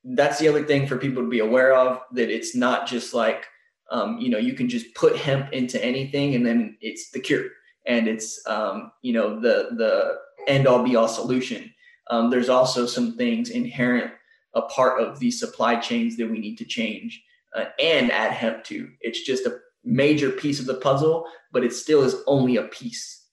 that's 0.04 0.38
the 0.38 0.48
other 0.48 0.64
thing 0.64 0.86
for 0.86 0.98
people 0.98 1.22
to 1.22 1.28
be 1.28 1.38
aware 1.38 1.74
of 1.74 2.00
that 2.12 2.30
it's 2.30 2.54
not 2.54 2.86
just 2.86 3.14
like 3.14 3.46
um, 3.90 4.18
you 4.18 4.28
know 4.28 4.38
you 4.38 4.52
can 4.52 4.68
just 4.68 4.94
put 4.94 5.16
hemp 5.16 5.52
into 5.52 5.82
anything 5.82 6.34
and 6.34 6.44
then 6.44 6.76
it's 6.80 7.10
the 7.10 7.20
cure 7.20 7.46
and 7.86 8.06
it's 8.06 8.40
um, 8.46 8.92
you 9.02 9.12
know 9.12 9.40
the 9.40 9.70
the 9.76 10.16
end 10.46 10.66
all 10.66 10.82
be 10.82 10.96
all 10.96 11.08
solution 11.08 11.72
um, 12.10 12.30
there's 12.30 12.48
also 12.48 12.86
some 12.86 13.16
things 13.16 13.50
inherent 13.50 14.12
a 14.54 14.62
part 14.62 15.00
of 15.00 15.18
these 15.18 15.38
supply 15.38 15.76
chains 15.76 16.16
that 16.16 16.30
we 16.30 16.38
need 16.38 16.56
to 16.56 16.64
change 16.64 17.22
uh, 17.56 17.66
and 17.80 18.10
add 18.10 18.32
hemp 18.32 18.64
to 18.64 18.88
it's 19.00 19.22
just 19.22 19.46
a 19.46 19.58
major 19.84 20.30
piece 20.30 20.60
of 20.60 20.66
the 20.66 20.74
puzzle 20.74 21.26
but 21.52 21.64
it 21.64 21.72
still 21.72 22.02
is 22.02 22.16
only 22.26 22.56
a 22.56 22.62
piece 22.64 23.24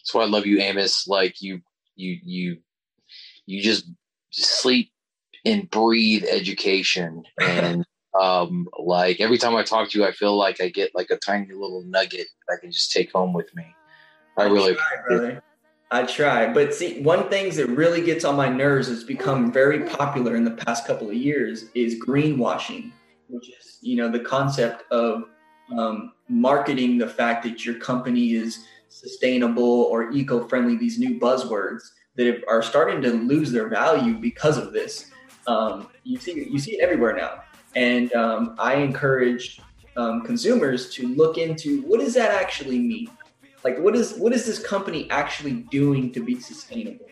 That's 0.00 0.14
why 0.14 0.22
I 0.22 0.26
love 0.26 0.46
you, 0.46 0.60
Amos. 0.60 1.06
Like 1.06 1.40
you, 1.42 1.60
you, 1.94 2.18
you, 2.24 2.58
you 3.46 3.62
just 3.62 3.86
sleep 4.30 4.90
and 5.44 5.70
breathe 5.70 6.24
education, 6.24 7.24
and 7.40 7.84
um, 8.18 8.68
like 8.78 9.20
every 9.20 9.38
time 9.38 9.54
I 9.56 9.62
talk 9.62 9.90
to 9.90 9.98
you, 9.98 10.04
I 10.04 10.12
feel 10.12 10.36
like 10.36 10.60
I 10.60 10.68
get 10.68 10.94
like 10.94 11.10
a 11.10 11.16
tiny 11.16 11.52
little 11.52 11.84
nugget 11.86 12.26
I 12.50 12.56
can 12.60 12.72
just 12.72 12.92
take 12.92 13.12
home 13.12 13.32
with 13.32 13.54
me. 13.54 13.74
I 14.36 14.44
really, 14.44 14.74
try, 14.74 15.02
brother. 15.06 15.42
I 15.90 16.04
try, 16.04 16.52
but 16.52 16.72
see, 16.72 17.02
one 17.02 17.28
thing 17.28 17.52
that 17.56 17.66
really 17.66 18.00
gets 18.00 18.24
on 18.24 18.36
my 18.36 18.48
nerves 18.48 18.88
has 18.88 19.02
become 19.02 19.52
very 19.52 19.88
popular 19.88 20.36
in 20.36 20.44
the 20.44 20.52
past 20.52 20.86
couple 20.86 21.08
of 21.08 21.14
years 21.14 21.64
is 21.74 22.00
greenwashing, 22.00 22.92
which 23.28 23.48
is 23.48 23.78
you 23.80 23.96
know 23.96 24.08
the 24.08 24.20
concept 24.20 24.90
of 24.92 25.24
um, 25.76 26.12
marketing 26.28 26.98
the 26.98 27.08
fact 27.08 27.42
that 27.44 27.64
your 27.64 27.74
company 27.76 28.34
is 28.34 28.66
sustainable 28.88 29.82
or 29.84 30.10
eco-friendly. 30.12 30.76
These 30.76 30.98
new 30.98 31.18
buzzwords 31.18 31.82
that 32.16 32.42
are 32.48 32.62
starting 32.62 33.02
to 33.02 33.10
lose 33.10 33.50
their 33.50 33.68
value 33.68 34.14
because 34.14 34.58
of 34.58 34.72
this. 34.72 35.10
Um, 35.46 35.88
you 36.04 36.18
see, 36.18 36.48
you 36.50 36.58
see 36.58 36.76
it 36.76 36.80
everywhere 36.82 37.16
now, 37.16 37.42
and 37.74 38.12
um, 38.12 38.54
I 38.58 38.74
encourage 38.76 39.60
um, 39.96 40.22
consumers 40.22 40.90
to 40.94 41.08
look 41.08 41.36
into 41.36 41.82
what 41.82 41.98
does 41.98 42.14
that 42.14 42.30
actually 42.30 42.78
mean 42.78 43.10
like 43.64 43.78
what 43.78 43.94
is 43.94 44.14
what 44.14 44.32
is 44.32 44.46
this 44.46 44.58
company 44.64 45.10
actually 45.10 45.52
doing 45.70 46.12
to 46.12 46.20
be 46.20 46.40
sustainable? 46.40 47.06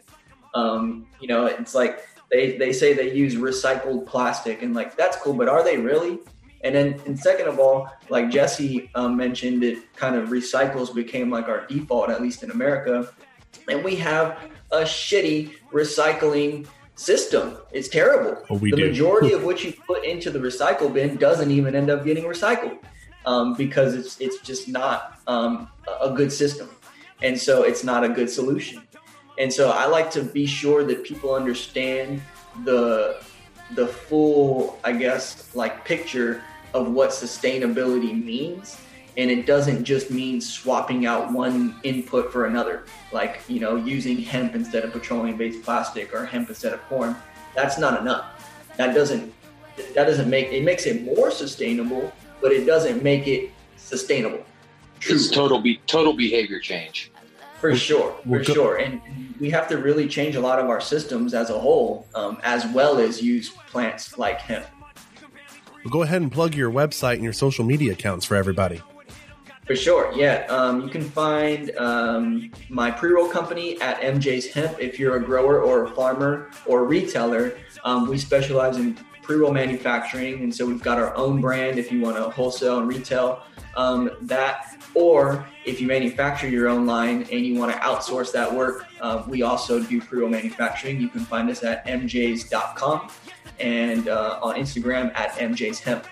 Um, 0.55 1.07
you 1.21 1.29
know, 1.29 1.47
it's 1.47 1.75
like 1.75 2.07
they 2.31 2.57
they 2.57 2.73
say 2.73 2.93
they 2.93 3.13
use 3.13 3.35
recycled 3.35 4.07
plastic, 4.07 4.63
and 4.63 4.75
like 4.75 4.97
that's 4.97 5.17
cool, 5.19 5.35
but 5.35 5.49
are 5.49 5.63
they 5.63 5.77
really? 5.79 6.19
And 6.65 6.75
then, 6.75 7.01
and 7.07 7.17
second 7.17 7.47
of 7.47 7.61
all, 7.61 7.89
like 8.09 8.31
Jesse 8.31 8.91
um, 8.97 9.17
mentioned, 9.17 9.63
it 9.63 9.95
kind 9.95 10.17
of 10.17 10.31
recycles 10.31 10.93
became 10.93 11.31
like 11.31 11.49
our 11.49 11.65
default, 11.67 12.11
at 12.11 12.21
least 12.21 12.43
in 12.43 12.51
America, 12.51 13.13
and 13.69 13.85
we 13.85 13.95
have 13.97 14.39
a 14.73 14.81
shitty 14.81 15.55
recycling 15.73 16.67
system. 16.97 17.57
It's 17.71 17.89
terrible. 17.89 18.43
Oh, 18.51 18.57
we 18.57 18.71
the 18.71 18.77
do. 18.77 18.89
majority 18.89 19.33
of 19.35 19.45
what 19.45 19.63
you 19.63 19.73
put 19.87 20.05
into 20.05 20.31
the 20.31 20.39
recycle 20.39 20.93
bin 20.93 21.17
doesn't 21.17 21.51
even 21.51 21.77
end 21.77 21.91
up 21.91 22.05
getting 22.05 22.25
recycled 22.25 22.79
um, 23.29 23.53
because 23.55 23.95
it's 23.95 24.19
it's 24.21 24.41
just 24.41 24.69
not 24.69 25.21
um, 25.27 25.69
a 26.01 26.11
good 26.11 26.33
system, 26.33 26.69
and 27.21 27.39
so 27.39 27.63
it's 27.63 27.85
not 27.85 28.03
a 28.03 28.09
good 28.09 28.31
solution. 28.31 28.83
And 29.39 29.53
so 29.53 29.71
I 29.71 29.87
like 29.87 30.11
to 30.13 30.23
be 30.23 30.47
sure 30.47 30.83
that 30.85 31.05
people 31.05 31.35
understand 31.35 32.23
the 32.65 33.21
the 33.75 33.87
full, 33.87 34.81
I 34.83 34.93
guess, 34.93 35.55
like 35.55 35.85
picture 35.85 36.43
of 36.73 36.91
what 36.91 37.11
sustainability 37.11 38.13
means. 38.25 38.81
And 39.19 39.31
it 39.31 39.47
doesn't 39.47 39.85
just 39.85 40.11
mean 40.11 40.41
swapping 40.41 41.05
out 41.05 41.33
one 41.33 41.75
input 41.83 42.33
for 42.33 42.47
another, 42.47 42.85
like 43.13 43.41
you 43.49 43.61
know, 43.61 43.75
using 43.77 44.17
hemp 44.19 44.55
instead 44.55 44.85
of 44.85 44.93
petroleum-based 44.93 45.63
plastic 45.63 46.15
or 46.15 46.25
hemp 46.25 46.49
instead 46.49 46.73
of 46.73 46.81
corn. 46.89 47.17
That's 47.55 47.79
not 47.79 48.01
enough. 48.01 48.25
That 48.77 48.95
doesn't 48.95 49.35
that 49.95 50.05
doesn't 50.07 50.31
make 50.31 50.47
it 50.59 50.63
makes 50.65 50.87
it 50.87 51.05
more 51.05 51.31
sustainable, 51.31 52.13
but 52.41 52.53
it 52.53 52.65
doesn't 52.65 53.03
make 53.03 53.27
it 53.27 53.51
sustainable. 53.77 54.45
It's 55.01 55.31
total 55.31 55.61
be 55.61 55.81
total 55.87 56.13
behavior 56.15 56.61
change. 56.61 57.13
For 57.61 57.75
sure, 57.75 58.13
for 58.13 58.29
we'll 58.29 58.45
sure, 58.45 58.77
and 58.77 59.01
we 59.41 59.51
have 59.51 59.67
to 59.69 59.79
really 59.79 60.07
change 60.07 60.37
a 60.37 60.41
lot 60.41 60.61
of 60.61 60.69
our 60.69 60.81
systems 60.81 61.35
as 61.35 61.51
a 61.51 61.59
whole, 61.59 62.07
um, 62.15 62.39
as 62.45 62.65
well 62.69 62.99
as 62.99 63.21
use 63.21 63.51
plants 63.51 64.17
like 64.17 64.41
hemp. 64.41 64.67
Well, 65.85 65.91
go 65.91 66.03
ahead 66.03 66.23
and 66.23 66.31
plug 66.31 66.55
your 66.55 66.71
website 66.71 67.15
and 67.15 67.25
your 67.25 67.33
social 67.33 67.65
media 67.65 67.93
accounts 67.93 68.25
for 68.25 68.37
everybody. 68.37 68.81
For 69.67 69.77
sure, 69.77 70.13
yeah. 70.15 70.47
Um, 70.49 70.83
you 70.83 70.89
can 70.89 71.03
find 71.03 71.77
um, 71.77 72.51
my 72.71 72.91
pre-roll 72.91 73.29
company 73.29 73.79
at 73.83 74.01
MJ's 74.01 74.47
Hemp. 74.47 74.81
If 74.81 74.99
you're 74.99 75.17
a 75.17 75.21
grower 75.21 75.61
or 75.61 75.85
a 75.85 75.91
farmer 75.91 76.51
or 76.65 76.81
a 76.81 76.85
retailer, 76.85 77.59
um, 77.85 78.09
we 78.09 78.17
specialize 78.17 78.79
in 78.79 78.97
pre-roll 79.29 79.53
manufacturing, 79.53 80.43
and 80.43 80.55
so 80.55 80.65
we've 80.65 80.83
got 80.83 80.97
our 80.97 81.15
own 81.15 81.39
brand. 81.39 81.79
If 81.79 81.93
you 81.93 82.01
want 82.01 82.17
to 82.17 82.31
wholesale 82.31 82.79
and 82.79 82.89
retail 82.89 83.43
um, 83.77 84.11
that, 84.23 84.83
or 84.95 85.47
if 85.67 85.83
you 85.83 85.87
manufacture 85.87 86.49
your 86.49 86.67
own 86.67 86.87
line 86.87 87.27
and 87.31 87.45
you 87.45 87.59
want 87.59 87.71
to 87.71 87.79
outsource 87.81 88.33
that 88.33 88.51
work, 88.51 88.87
uh, 89.03 89.23
we 89.29 89.43
also 89.43 89.83
do 89.83 90.01
pre-roll 90.01 90.31
manufacturing. 90.31 90.99
You 90.99 91.11
can 91.11 91.27
find 91.27 91.51
us 91.51 91.63
at 91.63 91.87
mjs.com 91.87 93.11
and 93.61 94.09
uh, 94.09 94.39
on 94.41 94.55
Instagram 94.55 95.15
at 95.15 95.33
MJ's 95.33 95.79
Hemp. 95.79 96.07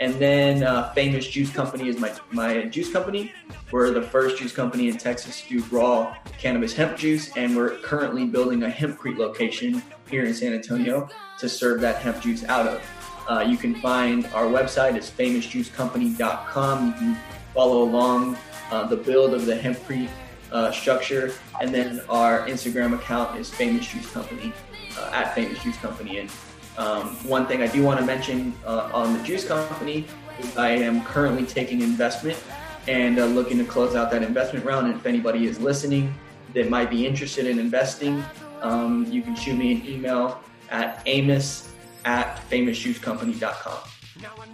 And 0.00 0.14
then 0.14 0.62
uh, 0.62 0.90
Famous 0.94 1.28
Juice 1.28 1.52
Company 1.52 1.90
is 1.90 1.98
my, 1.98 2.14
my 2.30 2.62
juice 2.62 2.90
company. 2.90 3.30
We're 3.70 3.90
the 3.90 4.02
first 4.02 4.38
juice 4.38 4.52
company 4.52 4.88
in 4.88 4.96
Texas 4.96 5.42
to 5.42 5.60
do 5.60 5.64
raw 5.70 6.16
cannabis 6.38 6.72
hemp 6.72 6.96
juice, 6.96 7.36
and 7.36 7.54
we're 7.54 7.76
currently 7.78 8.24
building 8.24 8.62
a 8.62 8.68
hempcrete 8.68 9.18
location 9.18 9.82
here 10.10 10.24
in 10.24 10.34
San 10.34 10.52
Antonio 10.52 11.08
to 11.38 11.48
serve 11.48 11.80
that 11.80 11.96
hemp 11.96 12.20
juice 12.20 12.44
out 12.44 12.66
of. 12.66 12.82
Uh, 13.28 13.40
you 13.40 13.56
can 13.56 13.74
find 13.76 14.26
our 14.26 14.44
website 14.44 14.96
is 14.96 15.10
famousjuicecompany.com. 15.10 16.86
You 16.86 16.92
can 16.92 17.18
follow 17.54 17.82
along 17.82 18.36
uh, 18.70 18.86
the 18.86 18.96
build 18.96 19.34
of 19.34 19.46
the 19.46 19.54
hempcrete 19.54 20.10
uh, 20.52 20.70
structure, 20.70 21.32
and 21.60 21.74
then 21.74 22.00
our 22.08 22.46
Instagram 22.46 22.94
account 22.94 23.38
is 23.38 23.48
Famous 23.52 23.86
Juice 23.86 24.10
Company 24.12 24.52
uh, 24.98 25.10
at 25.14 25.34
Famous 25.34 25.62
Juice 25.62 25.76
Company. 25.78 26.18
And 26.18 26.30
um, 26.76 27.08
one 27.28 27.46
thing 27.46 27.62
I 27.62 27.66
do 27.66 27.82
want 27.82 28.00
to 28.00 28.06
mention 28.06 28.54
uh, 28.66 28.90
on 28.92 29.16
the 29.16 29.22
juice 29.24 29.46
company 29.46 30.06
is 30.38 30.56
I 30.56 30.70
am 30.70 31.04
currently 31.04 31.46
taking 31.46 31.82
investment 31.82 32.42
and 32.88 33.18
uh, 33.18 33.26
looking 33.26 33.58
to 33.58 33.64
close 33.64 33.94
out 33.94 34.10
that 34.10 34.22
investment 34.22 34.64
round. 34.64 34.88
And 34.88 34.96
if 34.96 35.06
anybody 35.06 35.46
is 35.46 35.60
listening 35.60 36.12
that 36.52 36.68
might 36.68 36.90
be 36.90 37.06
interested 37.06 37.46
in 37.46 37.58
investing, 37.58 38.24
um, 38.64 39.06
you 39.10 39.22
can 39.22 39.36
shoot 39.36 39.56
me 39.56 39.72
an 39.72 39.86
email 39.86 40.40
at 40.70 41.02
amos 41.06 41.72
at 42.04 42.40
famousjuicecompany.com. 42.50 43.78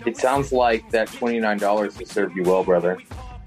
It 0.05 0.17
sounds 0.17 0.53
like 0.53 0.91
that 0.91 1.09
twenty 1.09 1.39
nine 1.39 1.59
dollars 1.59 1.97
has 1.97 2.11
served 2.11 2.37
you 2.37 2.43
well, 2.43 2.65
brother. 2.65 2.99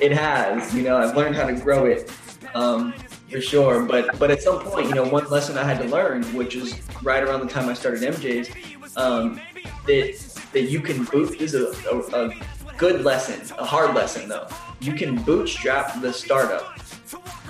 it 0.00 0.12
has, 0.12 0.74
you 0.74 0.82
know, 0.82 0.96
I've 0.96 1.16
learned 1.16 1.36
how 1.36 1.46
to 1.46 1.54
grow 1.54 1.86
it. 1.86 2.10
Um, 2.54 2.94
for 3.30 3.40
sure. 3.40 3.84
But 3.84 4.18
but 4.18 4.30
at 4.30 4.42
some 4.42 4.60
point, 4.60 4.88
you 4.88 4.94
know, 4.94 5.04
one 5.04 5.28
lesson 5.30 5.56
I 5.56 5.64
had 5.64 5.78
to 5.82 5.88
learn, 5.88 6.24
which 6.34 6.56
is 6.56 6.80
right 7.02 7.22
around 7.22 7.40
the 7.40 7.46
time 7.52 7.68
I 7.68 7.74
started 7.74 8.02
MJ's, 8.02 8.50
um, 8.96 9.40
that 9.86 10.48
that 10.52 10.62
you 10.62 10.80
can 10.80 11.04
boot 11.04 11.38
this 11.38 11.52
is 11.52 11.84
a, 11.86 11.88
a, 11.90 12.26
a 12.28 12.34
good 12.76 13.04
lesson, 13.04 13.40
a 13.58 13.64
hard 13.64 13.94
lesson 13.94 14.28
though. 14.28 14.48
You 14.80 14.94
can 14.94 15.22
bootstrap 15.22 16.00
the 16.00 16.12
startup, 16.12 16.78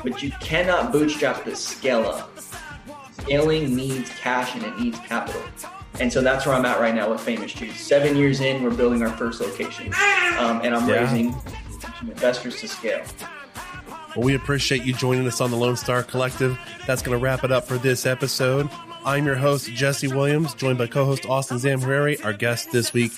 but 0.03 0.23
you 0.23 0.31
cannot 0.41 0.93
bootstrap 0.93 1.45
the 1.45 1.55
scale 1.57 2.07
up. 2.07 2.31
Scaling 3.21 3.75
needs 3.77 4.11
cash 4.11 4.55
and 4.55 4.65
it 4.65 4.79
needs 4.79 4.99
capital. 5.01 5.43
And 5.99 6.11
so 6.13 6.23
that's 6.23 6.47
where 6.47 6.55
I'm 6.55 6.65
at 6.65 6.81
right 6.81 6.95
now 6.95 7.11
with 7.11 7.21
Famous 7.21 7.53
Juice. 7.53 7.79
Seven 7.79 8.17
years 8.17 8.41
in, 8.41 8.63
we're 8.63 8.71
building 8.71 9.03
our 9.03 9.11
first 9.11 9.41
location, 9.41 9.93
um, 10.39 10.61
and 10.63 10.75
I'm 10.75 10.89
Yeah. 10.89 11.01
raising 11.05 11.33
some 11.81 12.09
investors 12.09 12.61
to 12.61 12.69
scale. 12.69 13.03
Well, 14.17 14.25
we 14.25 14.35
appreciate 14.35 14.85
you 14.85 14.93
joining 14.95 15.27
us 15.27 15.41
on 15.41 15.51
the 15.51 15.57
Lone 15.57 15.77
Star 15.77 16.03
Collective. 16.03 16.59
That's 16.87 17.03
going 17.03 17.17
to 17.19 17.23
wrap 17.23 17.45
it 17.45 17.53
up 17.53 17.67
for 17.69 17.77
this 17.79 18.07
episode. 18.07 18.69
I'm 19.05 19.25
your 19.27 19.37
host, 19.37 19.71
Jesse 19.73 20.09
Williams, 20.09 20.55
joined 20.55 20.79
by 20.79 20.87
co 20.87 21.05
host 21.05 21.27
Austin 21.27 21.59
Zamhariri. 21.59 22.25
Our 22.25 22.33
guest 22.33 22.71
this 22.73 22.93
week, 22.93 23.13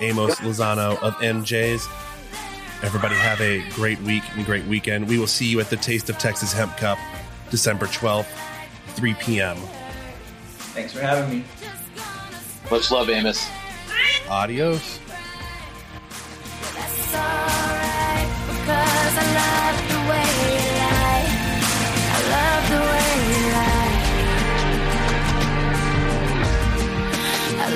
Amos 0.00 0.36
Lozano 0.36 0.96
of 1.02 1.14
MJ's. 1.22 1.86
Everybody 2.80 3.16
have 3.16 3.40
a 3.40 3.68
great 3.70 4.00
week 4.02 4.22
and 4.36 4.46
great 4.46 4.64
weekend. 4.66 5.08
We 5.08 5.18
will 5.18 5.26
see 5.26 5.46
you 5.46 5.58
at 5.58 5.68
the 5.68 5.76
Taste 5.76 6.08
of 6.10 6.18
Texas 6.18 6.52
Hemp 6.52 6.76
Cup, 6.76 6.98
December 7.50 7.86
12th, 7.86 8.28
3 8.94 9.14
p.m. 9.14 9.56
Thanks 10.74 10.92
for 10.92 11.00
having 11.00 11.40
me. 11.40 11.44
Much 12.70 12.90
love, 12.90 13.10
Amos. 13.10 13.48
Adios. 14.28 15.00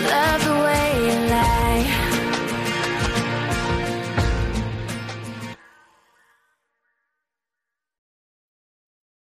love 0.04 0.44
the 0.44 0.50
way 0.52 0.61